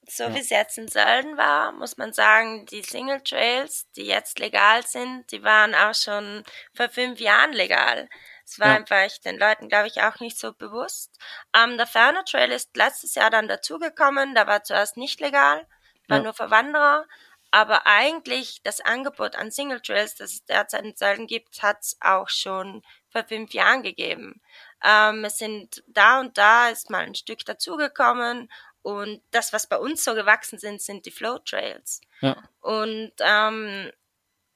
so 0.08 0.24
ja. 0.24 0.34
wie 0.34 0.40
es 0.40 0.50
jetzt 0.50 0.78
in 0.78 0.88
Sölden 0.88 1.36
war, 1.36 1.72
muss 1.72 1.96
man 1.96 2.12
sagen, 2.12 2.64
die 2.66 2.82
Single 2.82 3.20
Trails, 3.22 3.90
die 3.96 4.06
jetzt 4.06 4.38
legal 4.38 4.86
sind, 4.86 5.30
die 5.32 5.42
waren 5.42 5.74
auch 5.74 5.94
schon 5.94 6.44
vor 6.74 6.88
fünf 6.88 7.18
Jahren 7.18 7.52
legal. 7.52 8.08
Es 8.44 8.60
war 8.60 8.68
ja. 8.68 8.76
einfach 8.76 9.08
den 9.24 9.38
Leuten, 9.38 9.68
glaube 9.68 9.88
ich, 9.88 10.02
auch 10.02 10.20
nicht 10.20 10.38
so 10.38 10.52
bewusst. 10.52 11.18
Ähm, 11.54 11.76
der 11.76 11.86
Ferner 11.86 12.24
Trail 12.24 12.52
ist 12.52 12.76
letztes 12.76 13.16
Jahr 13.16 13.30
dann 13.30 13.48
dazugekommen, 13.48 14.34
da 14.34 14.46
war 14.46 14.62
zuerst 14.62 14.96
nicht 14.96 15.20
legal, 15.20 15.66
war 16.08 16.18
ja. 16.18 16.22
nur 16.22 16.34
für 16.34 16.50
Wanderer. 16.50 17.06
Aber 17.52 17.86
eigentlich 17.86 18.60
das 18.64 18.80
Angebot 18.80 19.34
an 19.36 19.50
Single 19.50 19.80
Trails, 19.80 20.16
das 20.16 20.32
es 20.32 20.44
derzeit 20.44 20.84
in 20.84 20.96
Sölden 20.96 21.26
gibt, 21.26 21.62
hat 21.62 21.78
es 21.80 21.96
auch 22.00 22.28
schon 22.28 22.82
vor 23.10 23.24
fünf 23.24 23.54
Jahren 23.54 23.82
gegeben. 23.82 24.42
Ähm, 24.84 25.24
es 25.24 25.38
sind 25.38 25.82
da 25.86 26.20
und 26.20 26.36
da 26.36 26.68
ist 26.68 26.90
mal 26.90 27.04
ein 27.04 27.14
Stück 27.14 27.44
dazugekommen 27.44 28.50
und 28.87 29.20
das, 29.33 29.53
was 29.53 29.66
bei 29.66 29.79
uns 29.79 30.05
so 30.05 30.14
gewachsen 30.14 30.61
sind, 30.61 30.81
sind 30.81 31.07
die 31.07 31.11
Flow 31.11 31.40
Trails. 31.40 32.01
Ja. 32.20 32.40
Und 32.61 33.11
ähm, 33.18 33.90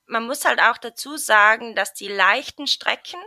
man 0.07 0.25
muss 0.25 0.45
halt 0.45 0.61
auch 0.61 0.79
dazu 0.79 1.16
sagen, 1.16 1.75
dass 1.75 1.95
die 1.95 2.07
leichten 2.07 2.69
Strecken, 2.69 3.21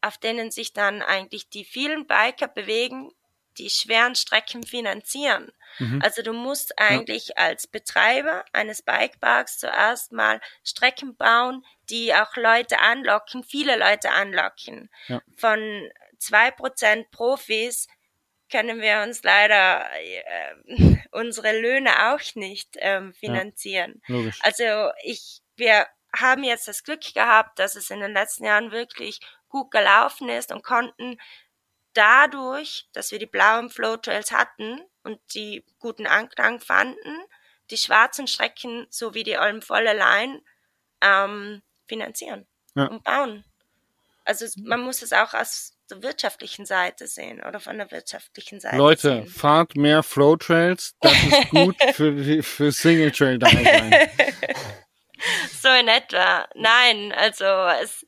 auf 0.00 0.18
denen 0.18 0.50
sich 0.50 0.72
dann 0.72 1.02
eigentlich 1.02 1.50
die 1.50 1.64
vielen 1.64 2.08
Biker 2.08 2.48
bewegen, 2.48 3.12
die 3.58 3.70
schweren 3.70 4.16
Strecken 4.16 4.64
finanzieren. 4.64 5.52
Mhm. 5.78 6.02
Also 6.02 6.22
du 6.22 6.32
musst 6.32 6.80
eigentlich 6.80 7.28
ja. 7.28 7.34
als 7.36 7.68
Betreiber 7.68 8.44
eines 8.52 8.82
Bikeparks 8.82 9.60
zuerst 9.60 10.10
mal 10.10 10.40
Strecken 10.64 11.14
bauen, 11.14 11.64
die 11.90 12.12
auch 12.12 12.34
Leute 12.34 12.80
anlocken, 12.80 13.44
viele 13.44 13.78
Leute 13.78 14.10
anlocken. 14.10 14.90
Ja. 15.06 15.22
Von 15.36 15.88
zwei 16.18 16.50
Prozent 16.50 17.12
Profis 17.12 17.86
können 18.50 18.80
wir 18.80 19.02
uns 19.02 19.22
leider 19.22 19.86
äh, 19.92 20.96
unsere 21.10 21.58
Löhne 21.58 22.12
auch 22.12 22.34
nicht 22.34 22.76
ähm, 22.78 23.14
finanzieren. 23.14 24.02
Ja, 24.06 24.30
also 24.40 24.92
ich, 25.02 25.40
wir 25.56 25.86
haben 26.14 26.44
jetzt 26.44 26.68
das 26.68 26.84
Glück 26.84 27.14
gehabt, 27.14 27.58
dass 27.58 27.76
es 27.76 27.90
in 27.90 28.00
den 28.00 28.12
letzten 28.12 28.44
Jahren 28.44 28.70
wirklich 28.70 29.20
gut 29.48 29.70
gelaufen 29.70 30.28
ist 30.28 30.52
und 30.52 30.62
konnten 30.62 31.18
dadurch, 31.92 32.88
dass 32.92 33.12
wir 33.12 33.18
die 33.18 33.26
blauen 33.26 33.70
Flow 33.70 33.96
Trails 33.96 34.32
hatten 34.32 34.80
und 35.02 35.20
die 35.34 35.64
guten 35.78 36.06
Anklang 36.06 36.60
fanden, 36.60 37.24
die 37.70 37.76
schwarzen 37.76 38.26
Strecken 38.26 38.86
sowie 38.90 39.22
die 39.22 39.38
Olmvolle 39.38 39.96
Line 39.96 40.42
ähm, 41.00 41.62
finanzieren 41.86 42.46
ja. 42.74 42.86
und 42.86 43.04
bauen. 43.04 43.44
Also 44.24 44.46
man 44.62 44.80
muss 44.80 45.02
es 45.02 45.12
auch 45.12 45.34
aus 45.34 45.73
der 45.90 46.02
wirtschaftlichen 46.02 46.66
Seite 46.66 47.06
sehen 47.06 47.42
oder 47.42 47.60
von 47.60 47.76
der 47.76 47.90
wirtschaftlichen 47.90 48.60
Seite 48.60 48.76
Leute, 48.76 49.00
sehen. 49.00 49.26
fahrt 49.26 49.76
mehr 49.76 50.02
Flow 50.02 50.36
Trails, 50.36 50.94
das 51.00 51.12
ist 51.12 51.50
gut 51.50 51.76
für, 51.94 52.42
für 52.42 52.72
Single 52.72 53.10
Trail 53.10 53.38
da 53.38 53.48
sein. 53.48 54.08
so 55.62 55.68
in 55.68 55.88
etwa. 55.88 56.48
Nein, 56.54 57.12
also 57.12 57.44
es, 57.82 58.04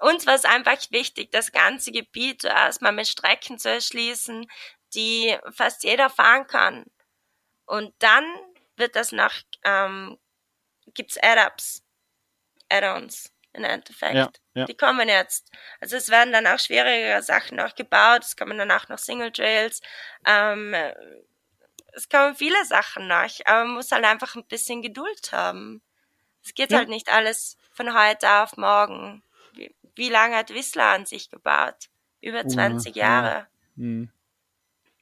uns 0.00 0.26
war 0.26 0.34
es 0.34 0.44
einfach 0.44 0.76
wichtig, 0.90 1.30
das 1.32 1.52
ganze 1.52 1.92
Gebiet 1.92 2.44
erstmal 2.44 2.92
mit 2.92 3.08
Strecken 3.08 3.58
zu 3.58 3.70
erschließen, 3.70 4.46
die 4.94 5.36
fast 5.52 5.84
jeder 5.84 6.10
fahren 6.10 6.46
kann. 6.46 6.86
Und 7.66 7.94
dann 7.98 8.24
wird 8.76 8.96
das 8.96 9.12
nach, 9.12 9.42
ähm, 9.64 10.18
gibt's 10.94 11.18
Add-ups 11.18 11.82
Add-ons 12.70 13.32
im 13.64 13.70
Endeffekt. 13.70 14.14
Ja, 14.14 14.30
ja. 14.54 14.64
Die 14.66 14.76
kommen 14.76 15.08
jetzt. 15.08 15.50
Also 15.80 15.96
es 15.96 16.08
werden 16.10 16.32
dann 16.32 16.46
auch 16.46 16.58
schwierigere 16.58 17.22
Sachen 17.22 17.56
noch 17.56 17.74
gebaut. 17.74 18.22
Es 18.24 18.36
kommen 18.36 18.58
danach 18.58 18.88
noch 18.88 18.98
Single 18.98 19.32
Trails. 19.32 19.80
Ähm, 20.26 20.74
es 21.92 22.08
kommen 22.08 22.34
viele 22.34 22.64
Sachen 22.64 23.08
noch, 23.08 23.28
aber 23.44 23.64
man 23.64 23.74
muss 23.74 23.90
halt 23.92 24.04
einfach 24.04 24.34
ein 24.36 24.44
bisschen 24.46 24.82
Geduld 24.82 25.32
haben. 25.32 25.82
Es 26.44 26.54
geht 26.54 26.70
Ja. 26.70 26.78
halt 26.78 26.88
nicht 26.88 27.08
alles 27.12 27.56
von 27.72 27.92
heute 27.98 28.28
auf 28.30 28.56
morgen. 28.56 29.22
Wie, 29.52 29.74
wie 29.94 30.08
lange 30.08 30.36
hat 30.36 30.54
Whistler 30.54 30.86
an 30.86 31.06
sich 31.06 31.30
gebaut? 31.30 31.88
Über 32.20 32.42
Oh, 32.44 32.48
20 32.48 32.94
ja. 32.96 33.04
Jahre. 33.04 33.46
Hm. 33.76 34.10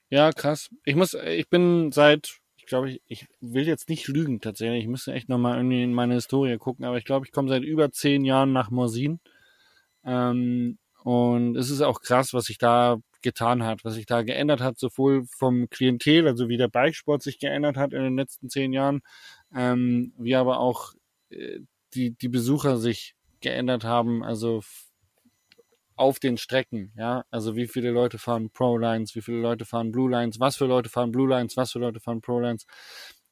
Ja, 0.08 0.30
krass. 0.32 0.70
Ich 0.84 0.94
muss, 0.94 1.14
ich 1.14 1.48
bin 1.48 1.90
seit, 1.92 2.38
glaube, 2.66 2.90
ich, 2.90 3.02
ich 3.06 3.26
will 3.40 3.66
jetzt 3.66 3.88
nicht 3.88 4.08
lügen 4.08 4.40
tatsächlich. 4.40 4.82
Ich 4.82 4.88
müsste 4.88 5.12
echt 5.12 5.28
nochmal 5.28 5.56
irgendwie 5.56 5.82
in 5.82 5.94
meine 5.94 6.14
Historie 6.14 6.56
gucken, 6.58 6.84
aber 6.84 6.98
ich 6.98 7.04
glaube, 7.04 7.26
ich 7.26 7.32
komme 7.32 7.48
seit 7.48 7.62
über 7.62 7.90
zehn 7.92 8.24
Jahren 8.24 8.52
nach 8.52 8.70
Morsin. 8.70 9.20
Ähm, 10.04 10.78
und 11.04 11.56
es 11.56 11.70
ist 11.70 11.82
auch 11.82 12.00
krass, 12.00 12.34
was 12.34 12.46
sich 12.46 12.58
da 12.58 12.98
getan 13.22 13.64
hat, 13.64 13.84
was 13.84 13.94
sich 13.94 14.06
da 14.06 14.22
geändert 14.22 14.60
hat, 14.60 14.78
sowohl 14.78 15.24
vom 15.26 15.68
Klientel, 15.70 16.26
also 16.28 16.48
wie 16.48 16.56
der 16.56 16.68
Bikesport 16.68 17.22
sich 17.22 17.38
geändert 17.38 17.76
hat 17.76 17.92
in 17.92 18.02
den 18.02 18.16
letzten 18.16 18.48
zehn 18.48 18.72
Jahren, 18.72 19.02
ähm, 19.54 20.12
wie 20.18 20.36
aber 20.36 20.60
auch 20.60 20.94
äh, 21.30 21.60
die, 21.94 22.10
die 22.12 22.28
Besucher 22.28 22.76
sich 22.76 23.14
geändert 23.40 23.84
haben, 23.84 24.22
also 24.24 24.62
auf 25.96 26.18
den 26.18 26.36
Strecken, 26.36 26.92
ja, 26.96 27.24
also 27.30 27.56
wie 27.56 27.66
viele 27.66 27.90
Leute 27.90 28.18
fahren 28.18 28.50
Pro 28.50 28.76
Lines, 28.76 29.14
wie 29.14 29.22
viele 29.22 29.38
Leute 29.38 29.64
fahren 29.64 29.92
Blue 29.92 30.10
Lines, 30.10 30.38
was 30.38 30.56
für 30.56 30.66
Leute 30.66 30.90
fahren 30.90 31.10
Blue 31.10 31.28
Lines, 31.28 31.56
was 31.56 31.72
für 31.72 31.78
Leute 31.78 32.00
fahren 32.00 32.20
Pro 32.20 32.38
Lines. 32.38 32.66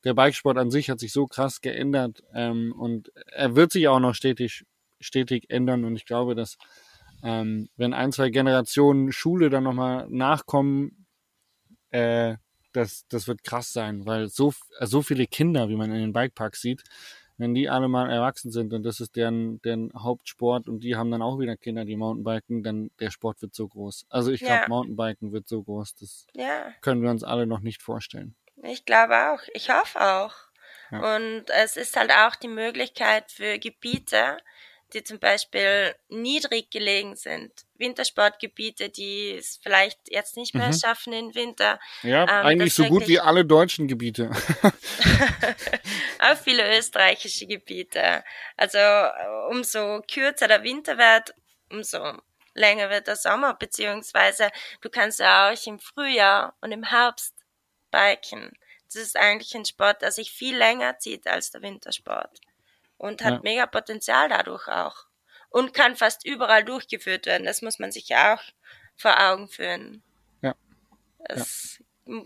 Der 0.05 0.15
Bikesport 0.15 0.59
an 0.59 0.71
sich 0.71 0.91
hat 0.91 1.01
sich 1.01 1.13
so 1.13 1.27
krass 1.27 1.61
geändert 1.61 2.23
ähm, 2.35 2.75
und 2.77 3.13
er 3.33 3.55
wird 3.55 3.73
sich 3.73 3.89
auch 3.89 4.01
noch 4.01 4.15
stetig, 4.15 4.65
stetig 5.01 5.51
ändern 5.51 5.85
und 5.85 5.97
ich 5.97 6.07
glaube, 6.07 6.35
dass 6.35 6.57
ähm, 7.23 7.69
wenn 7.77 7.95
ein, 7.95 8.13
zwei 8.13 8.31
Generationen 8.31 9.13
Schule 9.13 9.51
dann 9.51 9.65
nochmal 9.65 10.07
nachkommen, 10.11 11.07
äh, 11.91 12.37
das, 12.73 13.07
das 13.09 13.29
wird 13.29 13.45
krass 13.45 13.73
sein, 13.73 14.05
weil 14.05 14.29
so, 14.29 14.53
so 14.81 15.03
viele 15.03 15.27
Kinder, 15.27 15.69
wie 15.69 15.77
man 15.77 15.93
in 15.93 16.01
den 16.01 16.13
Bikeparks 16.13 16.61
sieht, 16.61 16.83
wenn 17.37 17.55
die 17.55 17.69
alle 17.69 17.89
mal 17.89 18.11
erwachsen 18.11 18.51
sind 18.53 18.73
und 18.73 18.83
das 18.85 19.01
ist 19.01 19.17
deren, 19.17 19.61
deren 19.63 19.93
Hauptsport 19.95 20.69
und 20.69 20.81
die 20.81 20.97
haben 20.97 21.11
dann 21.11 21.23
auch 21.23 21.39
wieder 21.39 21.57
Kinder, 21.57 21.85
die 21.85 21.97
Mountainbiken, 21.97 22.63
dann 22.63 22.91
der 23.01 23.11
Sport 23.11 23.43
wird 23.43 23.55
so 23.55 23.67
groß. 23.69 24.07
Also 24.09 24.31
ich 24.31 24.41
glaube, 24.41 24.63
Ja. 24.63 24.69
Mountainbiken 24.69 25.33
wird 25.33 25.49
so 25.49 25.63
groß, 25.63 25.95
das 25.97 26.27
Ja. 26.35 26.73
können 26.81 27.03
wir 27.03 27.11
uns 27.11 27.25
alle 27.25 27.47
noch 27.47 27.61
nicht 27.61 27.83
vorstellen. 27.83 28.35
Ich 28.63 28.85
glaube 28.85 29.15
auch. 29.33 29.41
Ich 29.53 29.71
hoffe 29.71 30.01
auch. 30.01 30.35
Ja. 30.91 31.17
Und 31.17 31.45
es 31.51 31.77
ist 31.77 31.97
halt 31.97 32.13
auch 32.13 32.37
die 32.37 32.49
Möglichkeit 32.49 33.33
für 33.33 33.59
Gebiete, 33.59 34.37
die 34.95 35.05
zum 35.05 35.19
Beispiel 35.19 35.95
niedrig 36.09 36.71
gelegen 36.71 37.17
sind. 37.17 37.53
Wintersportgebiete, 37.77 38.89
die 38.89 39.33
es 39.33 39.59
vielleicht 39.63 39.99
jetzt 40.09 40.37
nicht 40.37 40.55
mehr 40.55 40.69
Mhm. 40.69 40.79
schaffen 40.79 41.13
im 41.13 41.35
Winter. 41.35 41.81
Ja, 42.03 42.23
Ähm, 42.23 42.47
eigentlich 42.47 42.75
so 42.75 42.85
gut 42.85 43.07
wie 43.09 43.19
alle 43.21 43.45
deutschen 43.45 43.89
Gebiete. 43.89 44.31
auch 46.21 46.37
viele 46.37 46.79
österreichische 46.79 47.47
Gebiete. 47.47 48.25
Also 48.57 48.79
äh, 48.79 49.51
umso 49.51 50.03
kürzer 50.11 50.49
der 50.49 50.63
Winter 50.63 50.97
wird, 50.99 51.35
umso 51.71 51.99
länger 52.55 52.89
wird 52.91 53.09
der 53.09 53.17
Sommer, 53.17 53.55
beziehungsweise 53.55 54.51
du 54.81 54.89
kannst 54.89 55.19
ja 55.21 55.51
auch 55.51 55.67
im 55.67 55.79
Frühjahr 55.79 56.55
und 56.61 56.73
im 56.73 56.85
Herbst 56.85 57.35
biken. 57.91 58.53
Das 58.87 59.03
ist 59.03 59.17
eigentlich 59.17 59.55
ein 59.57 59.65
Sport, 59.65 60.03
der 60.03 60.13
sich 60.13 60.31
viel 60.31 60.57
länger 60.57 60.99
zieht 60.99 61.27
als 61.27 61.51
der 61.51 61.63
Wintersport 61.63 62.41
und 63.05 63.23
hat 63.23 63.35
Ja. 63.35 63.41
mega 63.43 63.67
Potenzial 63.67 64.29
dadurch 64.29 64.69
auch 64.69 65.05
und 65.51 65.75
kann 65.75 65.97
fast 65.97 66.27
überall 66.27 66.65
durchgeführt 66.65 67.27
werden. 67.27 67.47
Das 67.47 67.63
muss 67.63 67.79
man 67.79 67.93
sich 67.93 68.09
ja 68.09 68.35
auch 68.35 68.43
vor 68.97 69.21
Augen 69.21 69.49
führen. 69.49 70.03
Ja. 70.43 70.55
Es, 71.21 71.81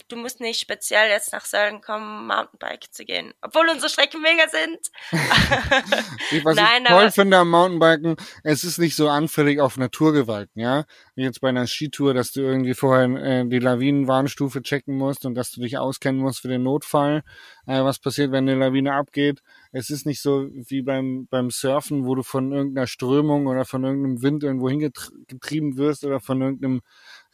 Du 0.08 0.16
musst 0.16 0.40
nicht 0.40 0.60
speziell 0.60 1.08
jetzt 1.08 1.32
nach 1.32 1.44
Sölden 1.44 1.80
kommen, 1.80 2.26
Mountainbike 2.26 2.92
zu 2.92 3.04
gehen. 3.04 3.32
Obwohl 3.40 3.68
unsere 3.68 3.88
Strecken 3.88 4.20
mega 4.20 4.48
sind. 4.48 4.90
Ich, 6.32 6.44
was 6.44 6.56
Nein, 6.56 6.82
ich 6.82 6.88
toll 6.88 7.10
finde 7.12 7.38
am 7.38 7.50
Mountainbiken, 7.50 8.16
es 8.42 8.64
ist 8.64 8.78
nicht 8.78 8.96
so 8.96 9.08
anfällig 9.08 9.60
auf 9.60 9.76
Naturgewalten, 9.76 10.60
ja. 10.60 10.84
Wie 11.18 11.24
jetzt 11.24 11.40
bei 11.40 11.48
einer 11.48 11.66
Skitour, 11.66 12.14
dass 12.14 12.30
du 12.30 12.42
irgendwie 12.42 12.74
vorher 12.74 13.08
äh, 13.20 13.44
die 13.44 13.58
Lawinenwarnstufe 13.58 14.62
checken 14.62 14.96
musst 14.96 15.26
und 15.26 15.34
dass 15.34 15.50
du 15.50 15.60
dich 15.60 15.76
auskennen 15.76 16.20
musst 16.20 16.42
für 16.42 16.46
den 16.46 16.62
Notfall. 16.62 17.24
Äh, 17.66 17.82
was 17.82 17.98
passiert, 17.98 18.30
wenn 18.30 18.48
eine 18.48 18.54
Lawine 18.54 18.94
abgeht? 18.94 19.42
Es 19.72 19.90
ist 19.90 20.06
nicht 20.06 20.22
so 20.22 20.46
wie 20.52 20.80
beim, 20.82 21.26
beim 21.28 21.50
Surfen, 21.50 22.06
wo 22.06 22.14
du 22.14 22.22
von 22.22 22.52
irgendeiner 22.52 22.86
Strömung 22.86 23.48
oder 23.48 23.64
von 23.64 23.82
irgendeinem 23.82 24.22
Wind 24.22 24.44
irgendwo 24.44 24.70
hingetrieben 24.70 25.76
wirst 25.76 26.04
oder 26.04 26.20
von 26.20 26.40
irgendeinem 26.40 26.82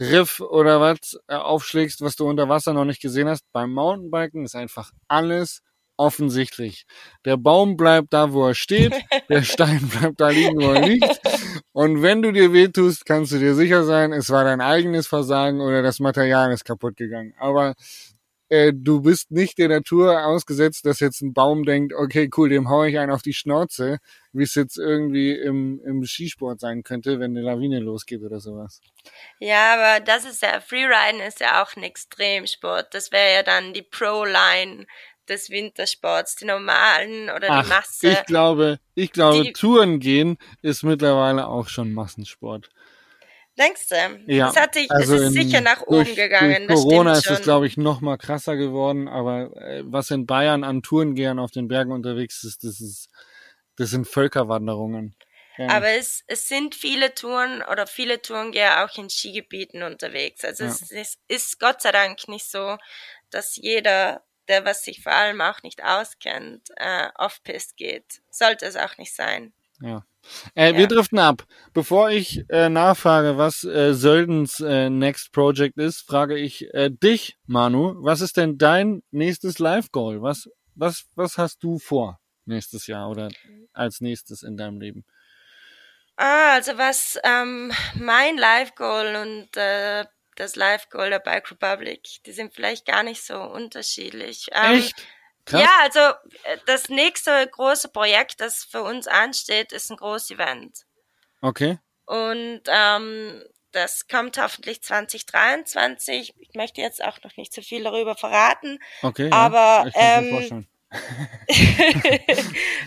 Riff 0.00 0.40
oder 0.40 0.80
was 0.80 1.18
äh, 1.28 1.34
aufschlägst, 1.34 2.00
was 2.00 2.16
du 2.16 2.26
unter 2.26 2.48
Wasser 2.48 2.72
noch 2.72 2.86
nicht 2.86 3.02
gesehen 3.02 3.28
hast. 3.28 3.44
Beim 3.52 3.70
Mountainbiken 3.70 4.46
ist 4.46 4.56
einfach 4.56 4.92
alles 5.08 5.60
offensichtlich. 5.96 6.86
Der 7.24 7.36
Baum 7.36 7.76
bleibt 7.76 8.12
da, 8.12 8.32
wo 8.32 8.46
er 8.46 8.54
steht, 8.54 8.92
der 9.28 9.42
Stein 9.42 9.86
bleibt 9.88 10.20
da 10.20 10.30
liegen, 10.30 10.60
wo 10.60 10.72
er 10.72 10.86
liegt. 10.86 11.20
Und 11.74 12.02
wenn 12.02 12.22
du 12.22 12.30
dir 12.30 12.52
wehtust, 12.52 13.04
kannst 13.04 13.32
du 13.32 13.38
dir 13.40 13.56
sicher 13.56 13.82
sein, 13.82 14.12
es 14.12 14.30
war 14.30 14.44
dein 14.44 14.60
eigenes 14.60 15.08
Versagen 15.08 15.60
oder 15.60 15.82
das 15.82 15.98
Material 15.98 16.52
ist 16.52 16.64
kaputt 16.64 16.96
gegangen. 16.96 17.34
Aber 17.36 17.74
äh, 18.48 18.72
du 18.72 19.02
bist 19.02 19.32
nicht 19.32 19.58
der 19.58 19.66
Natur 19.66 20.24
ausgesetzt, 20.24 20.86
dass 20.86 21.00
jetzt 21.00 21.20
ein 21.20 21.34
Baum 21.34 21.64
denkt, 21.64 21.92
okay, 21.92 22.30
cool, 22.36 22.48
dem 22.48 22.68
hau 22.68 22.84
ich 22.84 22.96
einen 22.96 23.10
auf 23.10 23.22
die 23.22 23.32
Schnauze, 23.32 23.98
wie 24.32 24.44
es 24.44 24.54
jetzt 24.54 24.78
irgendwie 24.78 25.32
im, 25.32 25.80
im 25.84 26.04
Skisport 26.04 26.60
sein 26.60 26.84
könnte, 26.84 27.18
wenn 27.18 27.36
eine 27.36 27.40
Lawine 27.40 27.80
losgeht 27.80 28.22
oder 28.22 28.38
sowas. 28.38 28.80
Ja, 29.40 29.74
aber 29.74 30.04
das 30.04 30.24
ist 30.24 30.42
ja, 30.42 30.60
Freeriden 30.60 31.20
ist 31.26 31.40
ja 31.40 31.60
auch 31.60 31.74
ein 31.74 31.82
Extremsport. 31.82 32.94
Das 32.94 33.10
wäre 33.10 33.34
ja 33.34 33.42
dann 33.42 33.72
die 33.72 33.82
Pro-Line 33.82 34.86
des 35.28 35.50
Wintersports, 35.50 36.36
die 36.36 36.44
normalen 36.44 37.30
oder 37.30 37.40
die 37.40 37.48
Ach, 37.50 37.68
Masse. 37.68 38.10
ich 38.10 38.24
glaube, 38.24 38.78
ich 38.94 39.12
glaube, 39.12 39.42
Die- 39.44 39.52
Touren 39.52 39.98
gehen 40.00 40.38
ist 40.62 40.82
mittlerweile 40.82 41.46
auch 41.46 41.68
schon 41.68 41.92
Massensport. 41.92 42.70
Denkst 43.56 43.88
du? 43.88 43.94
Ja, 44.26 44.46
Das 44.48 44.56
hat 44.56 44.74
sich, 44.74 44.90
Also 44.90 45.14
es 45.14 45.20
ist 45.22 45.36
in- 45.36 45.42
sicher 45.44 45.60
nach 45.60 45.82
oben 45.82 46.04
durch, 46.04 46.16
gegangen. 46.16 46.66
Durch 46.66 46.80
Corona 46.80 47.12
ist 47.12 47.20
stimmt 47.20 47.30
es, 47.32 47.36
schon. 47.38 47.44
glaube 47.44 47.66
ich, 47.68 47.76
noch 47.76 48.00
mal 48.00 48.16
krasser 48.16 48.56
geworden. 48.56 49.06
Aber 49.06 49.56
äh, 49.56 49.82
was 49.86 50.10
in 50.10 50.26
Bayern 50.26 50.64
an 50.64 50.82
Tourengehern 50.82 51.38
auf 51.38 51.52
den 51.52 51.68
Bergen 51.68 51.92
unterwegs 51.92 52.42
ist, 52.42 52.64
das 52.64 52.80
ist, 52.80 53.08
das 53.76 53.90
sind 53.90 54.08
Völkerwanderungen. 54.08 55.14
Ja. 55.56 55.68
Aber 55.68 55.86
es, 55.90 56.24
es 56.26 56.48
sind 56.48 56.74
viele 56.74 57.14
Touren 57.14 57.62
oder 57.70 57.86
viele 57.86 58.20
Tourengeher 58.20 58.84
auch 58.84 58.98
in 58.98 59.08
Skigebieten 59.08 59.84
unterwegs. 59.84 60.44
Also 60.44 60.64
Ja. 60.64 60.70
es, 60.70 60.90
es 60.90 61.18
ist 61.28 61.60
Gott 61.60 61.80
sei 61.80 61.92
Dank 61.92 62.26
nicht 62.26 62.50
so, 62.50 62.76
dass 63.30 63.54
jeder, 63.54 64.24
der 64.48 64.64
was 64.64 64.84
sich 64.84 65.02
vor 65.02 65.12
allem 65.12 65.40
auch 65.40 65.62
nicht 65.62 65.82
auskennt, 65.82 66.68
äh, 66.76 67.08
off-pist 67.16 67.76
geht. 67.76 68.22
Sollte 68.30 68.66
es 68.66 68.76
auch 68.76 68.96
nicht 68.98 69.14
sein. 69.14 69.52
Ja. 69.80 70.04
Äh, 70.54 70.72
Ja. 70.72 70.78
Wir 70.78 70.86
driften 70.86 71.18
ab. 71.18 71.44
Bevor 71.72 72.10
ich 72.10 72.44
äh, 72.48 72.68
nachfrage, 72.68 73.36
was 73.36 73.64
äh, 73.64 73.92
Söldens 73.94 74.60
äh, 74.60 74.88
Next 74.88 75.32
Project 75.32 75.76
ist, 75.78 76.00
frage 76.06 76.38
ich 76.38 76.72
äh, 76.74 76.90
dich, 76.90 77.36
Manu, 77.46 77.94
was 78.02 78.20
ist 78.20 78.36
denn 78.36 78.56
dein 78.56 79.02
nächstes 79.10 79.58
Live-Goal? 79.58 80.22
Was, 80.22 80.48
was, 80.74 81.04
was 81.14 81.38
hast 81.38 81.62
du 81.62 81.78
vor 81.78 82.20
nächstes 82.46 82.86
Jahr 82.86 83.10
oder 83.10 83.28
als 83.72 84.00
nächstes 84.00 84.42
in 84.42 84.56
deinem 84.56 84.80
Leben? 84.80 85.04
Ah, 86.16 86.54
also 86.54 86.78
was 86.78 87.18
ähm, 87.24 87.72
mein 87.94 88.36
Live-Goal 88.36 89.16
und 89.16 89.56
äh, 89.56 90.04
das 90.36 90.56
Live-Goal 90.56 91.10
der 91.10 91.18
Bike 91.18 91.50
Republic, 91.50 92.22
die 92.26 92.32
sind 92.32 92.54
vielleicht 92.54 92.86
gar 92.86 93.02
nicht 93.02 93.24
so 93.24 93.40
unterschiedlich. 93.40 94.48
Ähm, 94.52 94.78
Echt? 94.78 94.94
Krass. 95.46 95.60
Ja, 95.60 95.70
also 95.82 96.00
äh, 96.44 96.58
das 96.66 96.88
nächste 96.88 97.46
große 97.46 97.88
Projekt, 97.88 98.40
das 98.40 98.64
für 98.64 98.82
uns 98.82 99.06
ansteht, 99.06 99.72
ist 99.72 99.90
ein 99.90 99.96
Groß-Event. 99.96 100.86
Okay. 101.42 101.78
Und 102.06 102.62
ähm, 102.66 103.42
das 103.72 104.08
kommt 104.08 104.38
hoffentlich 104.38 104.82
2023. 104.82 106.34
Ich 106.38 106.54
möchte 106.54 106.80
jetzt 106.80 107.04
auch 107.04 107.22
noch 107.22 107.36
nicht 107.36 107.52
zu 107.52 107.60
viel 107.60 107.82
darüber 107.82 108.14
verraten. 108.14 108.78
Okay. 109.02 109.30
Aber, 109.30 109.90
ja. 109.94 110.20
ähm. 110.20 110.66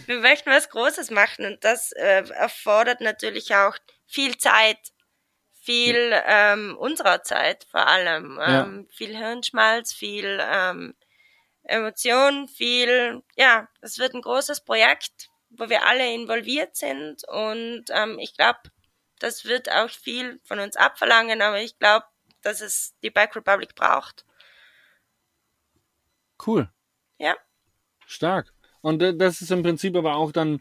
Wir 0.06 0.20
möchten 0.20 0.50
was 0.50 0.70
Großes 0.70 1.12
machen 1.12 1.46
und 1.46 1.64
das 1.66 1.92
äh, 1.92 2.24
erfordert 2.30 3.02
natürlich 3.02 3.54
auch 3.54 3.76
viel 4.06 4.38
Zeit, 4.38 4.78
viel 5.68 6.14
ähm, 6.26 6.78
unserer 6.78 7.24
Zeit 7.24 7.66
vor 7.70 7.86
allem, 7.86 8.38
Ja. 8.38 8.64
ähm, 8.64 8.88
viel 8.90 9.14
Hirnschmalz, 9.18 9.92
viel 9.92 10.40
ähm, 10.42 10.96
Emotionen, 11.64 12.48
viel, 12.48 13.22
ja, 13.36 13.68
es 13.82 14.00
wird 14.00 14.14
ein 14.14 14.22
großes 14.22 14.62
Projekt, 14.62 15.30
wo 15.50 15.68
wir 15.68 15.86
alle 15.86 16.10
involviert 16.14 16.78
sind 16.78 17.28
und 17.28 17.84
ähm, 17.90 18.18
ich 18.18 18.34
glaube, 18.34 18.60
das 19.20 19.44
wird 19.44 19.70
auch 19.70 19.90
viel 19.90 20.40
von 20.46 20.60
uns 20.60 20.78
abverlangen, 20.78 21.42
aber 21.42 21.60
ich 21.60 21.78
glaube, 21.78 22.06
dass 22.42 22.62
es 22.62 22.96
die 23.04 23.10
Bike 23.10 23.36
Republic 23.36 23.76
braucht. 23.76 24.24
Cool. 26.46 26.70
Ja. 27.18 27.36
Stark. 28.06 28.54
Und 28.80 29.02
äh, 29.04 29.14
das 29.18 29.42
ist 29.42 29.52
im 29.52 29.64
Prinzip 29.64 29.98
aber 29.98 30.16
auch 30.16 30.32
dann 30.32 30.60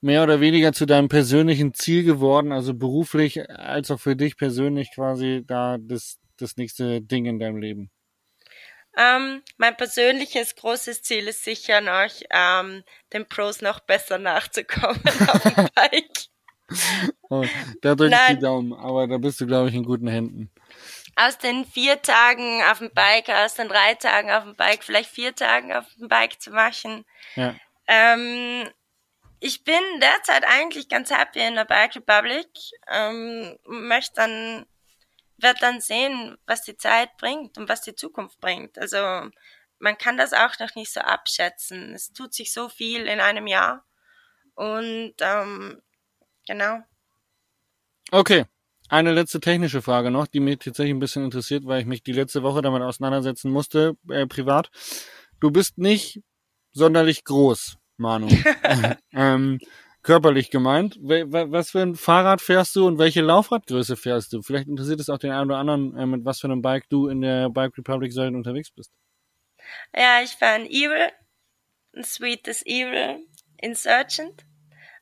mehr 0.00 0.22
oder 0.22 0.40
weniger 0.40 0.72
zu 0.72 0.86
deinem 0.86 1.08
persönlichen 1.08 1.74
Ziel 1.74 2.04
geworden, 2.04 2.52
also 2.52 2.74
beruflich 2.74 3.48
als 3.50 3.90
auch 3.90 4.00
für 4.00 4.16
dich 4.16 4.36
persönlich 4.36 4.90
quasi 4.94 5.42
da 5.46 5.76
das, 5.78 6.18
das 6.36 6.56
nächste 6.56 7.00
Ding 7.00 7.26
in 7.26 7.38
deinem 7.38 7.56
Leben? 7.56 7.90
Ähm, 8.96 9.42
mein 9.58 9.76
persönliches 9.76 10.56
großes 10.56 11.02
Ziel 11.02 11.28
ist 11.28 11.44
sicher 11.44 11.80
noch, 11.80 12.10
ähm, 12.30 12.82
den 13.12 13.26
Pros 13.26 13.60
noch 13.60 13.80
besser 13.80 14.18
nachzukommen 14.18 15.00
auf 15.28 15.42
dem 15.42 15.68
Bike. 15.74 16.28
Oh, 17.30 17.46
da 17.82 17.94
drücke 17.94 18.14
ich 18.14 18.36
die 18.36 18.42
Daumen, 18.42 18.74
aber 18.74 19.06
da 19.06 19.16
bist 19.16 19.40
du, 19.40 19.46
glaube 19.46 19.68
ich, 19.68 19.74
in 19.74 19.84
guten 19.84 20.06
Händen. 20.06 20.50
Aus 21.16 21.38
den 21.38 21.64
vier 21.64 22.00
Tagen 22.00 22.62
auf 22.70 22.78
dem 22.78 22.90
Bike, 22.90 23.28
aus 23.30 23.54
den 23.54 23.68
drei 23.68 23.94
Tagen 23.94 24.30
auf 24.30 24.44
dem 24.44 24.54
Bike, 24.54 24.82
vielleicht 24.82 25.10
vier 25.10 25.34
Tagen 25.34 25.72
auf 25.72 25.84
dem 25.98 26.08
Bike 26.08 26.40
zu 26.40 26.50
machen. 26.50 27.04
Ja. 27.36 27.54
Ähm, 27.86 28.68
ich 29.40 29.64
bin 29.64 29.80
derzeit 30.00 30.44
eigentlich 30.44 30.88
ganz 30.88 31.10
happy 31.10 31.40
in 31.40 31.54
der 31.54 31.64
Bike 31.64 31.96
Republic. 31.96 32.48
Ähm, 32.88 33.58
möchte 33.66 34.14
dann 34.16 34.66
wird 35.38 35.62
dann 35.62 35.80
sehen, 35.80 36.36
was 36.46 36.62
die 36.62 36.76
Zeit 36.76 37.16
bringt 37.16 37.56
und 37.58 37.68
was 37.68 37.82
die 37.82 37.94
Zukunft 37.94 38.40
bringt. 38.40 38.76
Also 38.78 38.96
man 39.78 39.96
kann 39.96 40.16
das 40.16 40.32
auch 40.32 40.58
noch 40.58 40.74
nicht 40.74 40.92
so 40.92 41.00
abschätzen. 41.00 41.94
Es 41.94 42.12
tut 42.12 42.34
sich 42.34 42.52
so 42.52 42.68
viel 42.68 43.06
in 43.06 43.20
einem 43.20 43.46
Jahr. 43.46 43.84
Und 44.54 45.14
ähm, 45.20 45.80
genau. 46.46 46.80
Okay. 48.10 48.44
Eine 48.90 49.12
letzte 49.12 49.38
technische 49.38 49.82
Frage 49.82 50.10
noch, 50.10 50.26
die 50.26 50.40
mich 50.40 50.58
tatsächlich 50.58 50.94
ein 50.94 50.98
bisschen 50.98 51.22
interessiert, 51.22 51.66
weil 51.66 51.80
ich 51.80 51.86
mich 51.86 52.02
die 52.02 52.12
letzte 52.12 52.42
Woche 52.42 52.62
damit 52.62 52.82
auseinandersetzen 52.82 53.50
musste, 53.50 53.96
äh, 54.08 54.26
privat. 54.26 54.70
Du 55.40 55.50
bist 55.50 55.76
nicht 55.76 56.22
sonderlich 56.72 57.24
groß, 57.24 57.76
Manu. 57.98 58.28
ähm, 59.12 59.58
körperlich 60.02 60.50
gemeint. 60.50 60.96
Was 61.00 61.70
für 61.70 61.82
ein 61.82 61.94
Fahrrad 61.94 62.40
fährst 62.40 62.74
du 62.76 62.86
und 62.86 62.98
welche 62.98 63.20
Laufradgröße 63.20 63.96
fährst 63.96 64.32
du? 64.32 64.42
Vielleicht 64.42 64.68
interessiert 64.68 65.00
es 65.00 65.10
auch 65.10 65.18
den 65.18 65.32
einen 65.32 65.50
oder 65.50 65.58
anderen, 65.58 65.96
äh, 65.96 66.06
mit 66.06 66.24
was 66.24 66.40
für 66.40 66.46
einem 66.46 66.62
Bike 66.62 66.88
du 66.88 67.08
in 67.08 67.20
der 67.20 67.50
Bike 67.50 67.76
Republic 67.76 68.12
Säulen 68.12 68.36
unterwegs 68.36 68.70
bist. 68.70 68.90
Ja, 69.94 70.22
ich 70.22 70.30
fahre 70.30 70.54
ein 70.54 70.66
Evil, 70.66 71.10
ein 71.94 72.04
Sweetest 72.04 72.66
Evil 72.66 73.26
Insurgent 73.60 74.46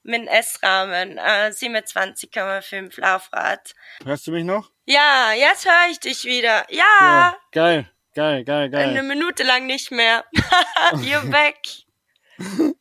mit 0.03 0.21
einem 0.21 0.29
S-Rahmen, 0.29 1.19
äh, 1.19 1.51
27,5 1.53 3.01
Laufrad. 3.01 3.75
Hörst 4.05 4.27
du 4.27 4.33
mich 4.33 4.45
noch? 4.45 4.71
Ja, 4.87 5.33
jetzt 5.37 5.67
höre 5.67 5.91
ich 5.91 6.01
dich 6.01 6.25
wieder. 6.25 6.65
Ja. 6.71 6.85
ja. 7.01 7.37
Geil, 7.53 7.91
geil, 8.15 8.45
geil, 8.45 8.71
geil. 8.71 8.89
Eine 8.89 9.03
Minute 9.03 9.43
lang 9.43 9.67
nicht 9.67 9.91
mehr. 9.91 10.25
You're 10.95 11.29
back. 11.31 11.86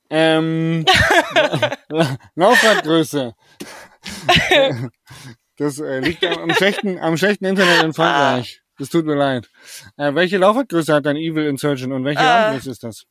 Ähm, 0.10 0.86
Laufradgröße. 2.36 3.36
Das 5.58 5.80
äh, 5.80 6.00
liegt 6.00 6.24
am, 6.26 6.54
schlechten, 6.54 7.00
am 7.00 7.18
schlechten 7.18 7.46
Internet 7.46 7.84
in 7.84 7.94
Frankreich. 7.94 8.62
Das 8.78 8.90
tut 8.90 9.06
mir 9.06 9.16
leid. 9.16 9.50
Äh, 9.98 10.14
welche 10.16 10.38
Laufradgröße 10.38 10.94
hat 10.94 11.06
dein 11.06 11.16
Evil 11.16 11.48
Insurgent 11.48 11.94
und 11.94 12.04
welche 12.04 12.22
äh, 12.22 12.26
Armgröße 12.26 12.72
ist 12.72 12.84
das? 12.84 13.06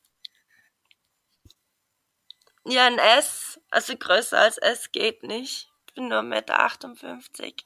Ja, 2.67 2.87
ein 2.87 2.99
S. 2.99 3.61
Also 3.71 3.97
größer 3.97 4.39
als 4.39 4.59
S 4.59 4.93
geht 4.93 5.23
nicht. 5.23 5.71
Ich 5.89 5.95
bin 5.95 6.09
nur 6.09 6.21
1,58 6.21 7.43
Meter. 7.43 7.65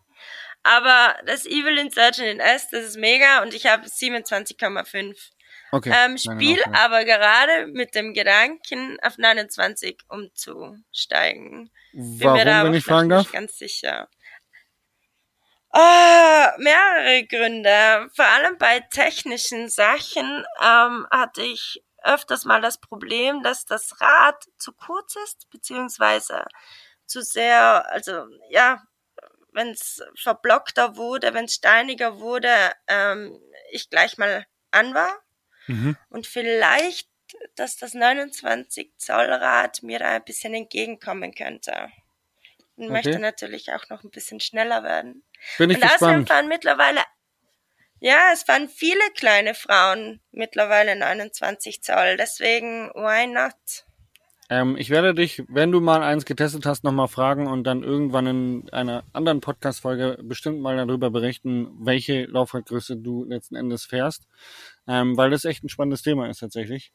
Aber 0.62 1.16
das 1.26 1.46
Evil 1.46 1.78
Insurgent 1.78 2.28
in 2.28 2.40
S, 2.40 2.68
das 2.70 2.84
ist 2.84 2.98
mega 2.98 3.42
und 3.42 3.54
ich 3.54 3.66
habe 3.66 3.86
27,5. 3.86 5.30
Okay. 5.70 5.92
Ähm, 5.94 6.16
Spiel 6.16 6.62
aber 6.72 7.04
gerade 7.04 7.66
mit 7.66 7.94
dem 7.94 8.14
Gedanken, 8.14 8.98
auf 9.02 9.18
29 9.18 9.98
umzusteigen. 10.08 11.70
Bin 11.92 12.20
Warum, 12.22 12.38
mir 12.38 12.44
da 12.44 12.64
wenn 12.64 12.74
ich 12.74 12.84
fragen 12.84 13.08
darf? 13.08 13.22
Nicht 13.22 13.32
ganz 13.32 13.58
sicher. 13.58 14.08
Oh, 15.72 16.46
mehrere 16.58 17.26
Gründe. 17.26 18.08
Vor 18.14 18.24
allem 18.24 18.56
bei 18.56 18.80
technischen 18.90 19.68
Sachen 19.68 20.44
ähm, 20.62 21.06
hatte 21.10 21.42
ich 21.42 21.84
öfters 22.02 22.44
mal 22.44 22.62
das 22.62 22.78
Problem, 22.78 23.42
dass 23.42 23.66
das 23.66 24.00
Rad 24.00 24.42
zu 24.56 24.72
kurz 24.72 25.16
ist, 25.16 25.50
beziehungsweise 25.50 26.46
zu 27.04 27.22
sehr, 27.22 27.90
also 27.92 28.26
ja, 28.48 28.82
wenn 29.52 29.70
es 29.70 30.02
verblockter 30.16 30.96
wurde, 30.96 31.34
wenn 31.34 31.46
es 31.46 31.54
steiniger 31.54 32.20
wurde, 32.20 32.50
ähm, 32.86 33.38
ich 33.70 33.90
gleich 33.90 34.16
mal 34.16 34.46
an 34.70 34.94
war 34.94 35.10
Mhm. 35.68 35.96
Und 36.10 36.26
vielleicht, 36.26 37.08
dass 37.54 37.76
das 37.76 37.94
29 37.94 38.92
Zoll 38.96 39.26
Rad 39.26 39.82
mir 39.82 39.98
da 39.98 40.16
ein 40.16 40.24
bisschen 40.24 40.54
entgegenkommen 40.54 41.34
könnte. 41.34 41.90
Und 42.76 42.84
okay. 42.84 42.92
möchte 42.92 43.18
natürlich 43.18 43.72
auch 43.72 43.88
noch 43.88 44.04
ein 44.04 44.10
bisschen 44.10 44.40
schneller 44.40 44.82
werden. 44.82 45.24
Bin 45.58 45.70
ich 45.70 45.76
und 45.76 45.82
gespannt. 45.82 46.02
außerdem 46.02 46.26
fahren 46.26 46.48
mittlerweile, 46.48 47.00
ja, 48.00 48.30
es 48.32 48.44
fahren 48.44 48.68
viele 48.68 49.02
kleine 49.14 49.54
Frauen 49.54 50.20
mittlerweile 50.30 50.96
29 50.96 51.82
Zoll. 51.82 52.16
Deswegen, 52.16 52.90
why 52.94 53.26
not? 53.26 53.54
Ähm, 54.50 54.76
ich 54.78 54.88
werde 54.88 55.14
dich, 55.14 55.42
wenn 55.48 55.72
du 55.72 55.80
mal 55.80 56.02
eins 56.02 56.24
getestet 56.24 56.64
hast, 56.64 56.82
nochmal 56.82 57.08
fragen 57.08 57.46
und 57.48 57.64
dann 57.64 57.82
irgendwann 57.82 58.26
in 58.26 58.70
einer 58.70 59.04
anderen 59.12 59.40
Podcast-Folge 59.40 60.18
bestimmt 60.22 60.60
mal 60.60 60.76
darüber 60.76 61.10
berichten, 61.10 61.68
welche 61.80 62.24
Laufradgröße 62.24 62.96
du 62.96 63.24
letzten 63.24 63.56
Endes 63.56 63.84
fährst, 63.84 64.26
ähm, 64.89 65.16
weil 65.16 65.30
das 65.30 65.45
echt 65.45 65.62
ein 65.62 65.68
spannendes 65.68 66.03
Thema 66.03 66.28
ist 66.28 66.39
tatsächlich. 66.39 66.93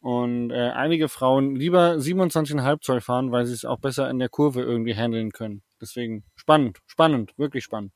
Und 0.00 0.50
äh, 0.50 0.70
einige 0.70 1.08
Frauen 1.08 1.54
lieber 1.54 1.94
27,5 1.94 2.80
Zoll 2.80 3.00
fahren, 3.00 3.32
weil 3.32 3.46
sie 3.46 3.54
es 3.54 3.64
auch 3.64 3.78
besser 3.78 4.08
in 4.10 4.18
der 4.18 4.28
Kurve 4.28 4.62
irgendwie 4.62 4.94
handeln 4.94 5.32
können. 5.32 5.62
Deswegen 5.80 6.24
spannend, 6.36 6.78
spannend, 6.86 7.32
wirklich 7.36 7.64
spannend. 7.64 7.92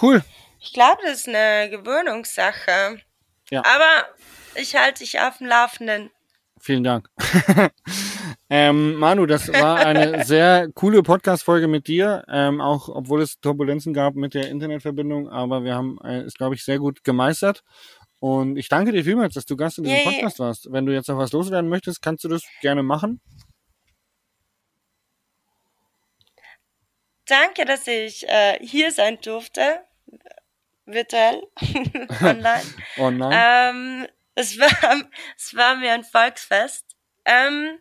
Cool. 0.00 0.22
Ich 0.60 0.72
glaube, 0.72 0.98
das 1.04 1.20
ist 1.20 1.28
eine 1.28 1.70
Gewöhnungssache. 1.70 3.00
Ja. 3.50 3.60
Aber 3.60 4.08
ich 4.54 4.74
halte 4.76 5.00
dich 5.00 5.20
auf 5.20 5.38
dem 5.38 5.46
Laufenden. 5.46 6.10
Vielen 6.60 6.84
Dank. 6.84 7.08
ähm, 8.54 8.96
Manu, 8.96 9.24
das 9.24 9.48
war 9.48 9.76
eine 9.76 10.24
sehr 10.26 10.68
coole 10.74 11.02
Podcast-Folge 11.02 11.68
mit 11.68 11.86
dir, 11.88 12.22
ähm, 12.28 12.60
auch 12.60 12.90
obwohl 12.90 13.22
es 13.22 13.40
Turbulenzen 13.40 13.94
gab 13.94 14.14
mit 14.14 14.34
der 14.34 14.50
Internetverbindung, 14.50 15.30
aber 15.30 15.64
wir 15.64 15.74
haben 15.74 15.98
äh, 16.04 16.18
es, 16.18 16.34
glaube 16.34 16.54
ich, 16.54 16.62
sehr 16.62 16.78
gut 16.78 17.02
gemeistert. 17.02 17.64
Und 18.18 18.58
ich 18.58 18.68
danke 18.68 18.92
dir 18.92 19.04
vielmals, 19.04 19.32
dass 19.32 19.46
du 19.46 19.56
Gast 19.56 19.78
in 19.78 19.84
diesem 19.84 19.98
yeah. 20.00 20.10
Podcast 20.10 20.38
warst. 20.38 20.70
Wenn 20.70 20.84
du 20.84 20.92
jetzt 20.92 21.08
noch 21.08 21.16
was 21.16 21.32
loswerden 21.32 21.70
möchtest, 21.70 22.02
kannst 22.02 22.24
du 22.24 22.28
das 22.28 22.42
gerne 22.60 22.82
machen. 22.82 23.22
Danke, 27.24 27.64
dass 27.64 27.86
ich 27.86 28.28
äh, 28.28 28.58
hier 28.60 28.92
sein 28.92 29.16
durfte, 29.22 29.80
virtuell, 30.84 31.42
online. 32.20 32.62
online. 32.98 33.34
Ähm, 33.34 34.06
es 34.34 34.58
war, 34.58 34.68
es 35.38 35.56
war 35.56 35.76
mir 35.76 35.94
ein 35.94 36.04
Volksfest. 36.04 36.84
Ähm, 37.24 37.78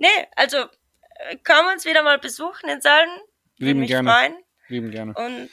nee, 0.00 0.28
also 0.34 0.56
äh, 0.56 1.36
komm 1.44 1.66
uns 1.72 1.84
wieder 1.84 2.02
mal 2.02 2.18
besuchen 2.18 2.68
in 2.68 2.80
Sölden. 2.80 3.20
Lieben 3.58 3.80
mich 3.80 3.90
gerne. 3.90 4.10
Freuen. 4.10 4.34
Lieben 4.68 4.90
gerne. 4.90 5.14
Und 5.14 5.50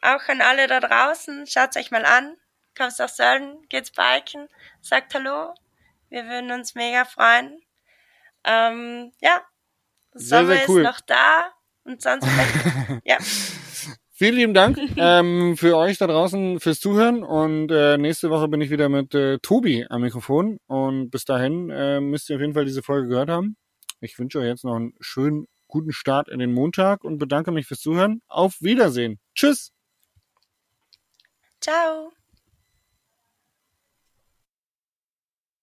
auch 0.00 0.26
an 0.28 0.40
alle 0.40 0.66
da 0.66 0.80
draußen, 0.80 1.46
schaut 1.46 1.76
euch 1.76 1.90
mal 1.90 2.04
an. 2.04 2.36
Kommst 2.76 3.00
nach 3.00 3.08
Sölden, 3.08 3.68
geht's 3.68 3.90
biken, 3.90 4.48
sagt 4.80 5.14
Hallo. 5.14 5.52
Wir 6.08 6.24
würden 6.26 6.50
uns 6.50 6.74
mega 6.74 7.04
freuen. 7.04 7.60
Ähm, 8.44 9.12
ja, 9.20 9.42
sehr, 10.12 10.40
Sommer 10.40 10.54
sehr 10.54 10.68
cool. 10.68 10.80
ist 10.80 10.86
noch 10.86 11.00
da 11.00 11.52
und 11.84 12.00
sonst 12.00 12.26
ja. 13.04 13.18
Vielen 14.12 14.34
lieben 14.34 14.54
Dank 14.54 14.78
ähm, 14.96 15.56
für 15.56 15.76
euch 15.76 15.98
da 15.98 16.06
draußen 16.06 16.60
fürs 16.60 16.80
Zuhören 16.80 17.22
und 17.22 17.70
äh, 17.70 17.96
nächste 17.96 18.30
Woche 18.30 18.48
bin 18.48 18.60
ich 18.60 18.70
wieder 18.70 18.88
mit 18.88 19.14
äh, 19.14 19.38
Tobi 19.38 19.86
am 19.88 20.02
Mikrofon 20.02 20.58
und 20.66 21.10
bis 21.10 21.24
dahin 21.24 21.70
äh, 21.70 22.00
müsst 22.00 22.28
ihr 22.30 22.36
auf 22.36 22.42
jeden 22.42 22.54
Fall 22.54 22.64
diese 22.64 22.82
Folge 22.82 23.08
gehört 23.08 23.30
haben. 23.30 23.56
Ich 24.00 24.18
wünsche 24.18 24.38
euch 24.38 24.46
jetzt 24.46 24.64
noch 24.64 24.76
einen 24.76 24.94
schönen 25.00 25.46
guten 25.68 25.92
Start 25.92 26.28
in 26.28 26.38
den 26.38 26.52
Montag 26.52 27.04
und 27.04 27.18
bedanke 27.18 27.52
mich 27.52 27.66
fürs 27.66 27.80
Zuhören. 27.80 28.22
Auf 28.26 28.60
Wiedersehen. 28.60 29.20
Tschüss. 29.34 29.72
Ciao. 31.60 32.12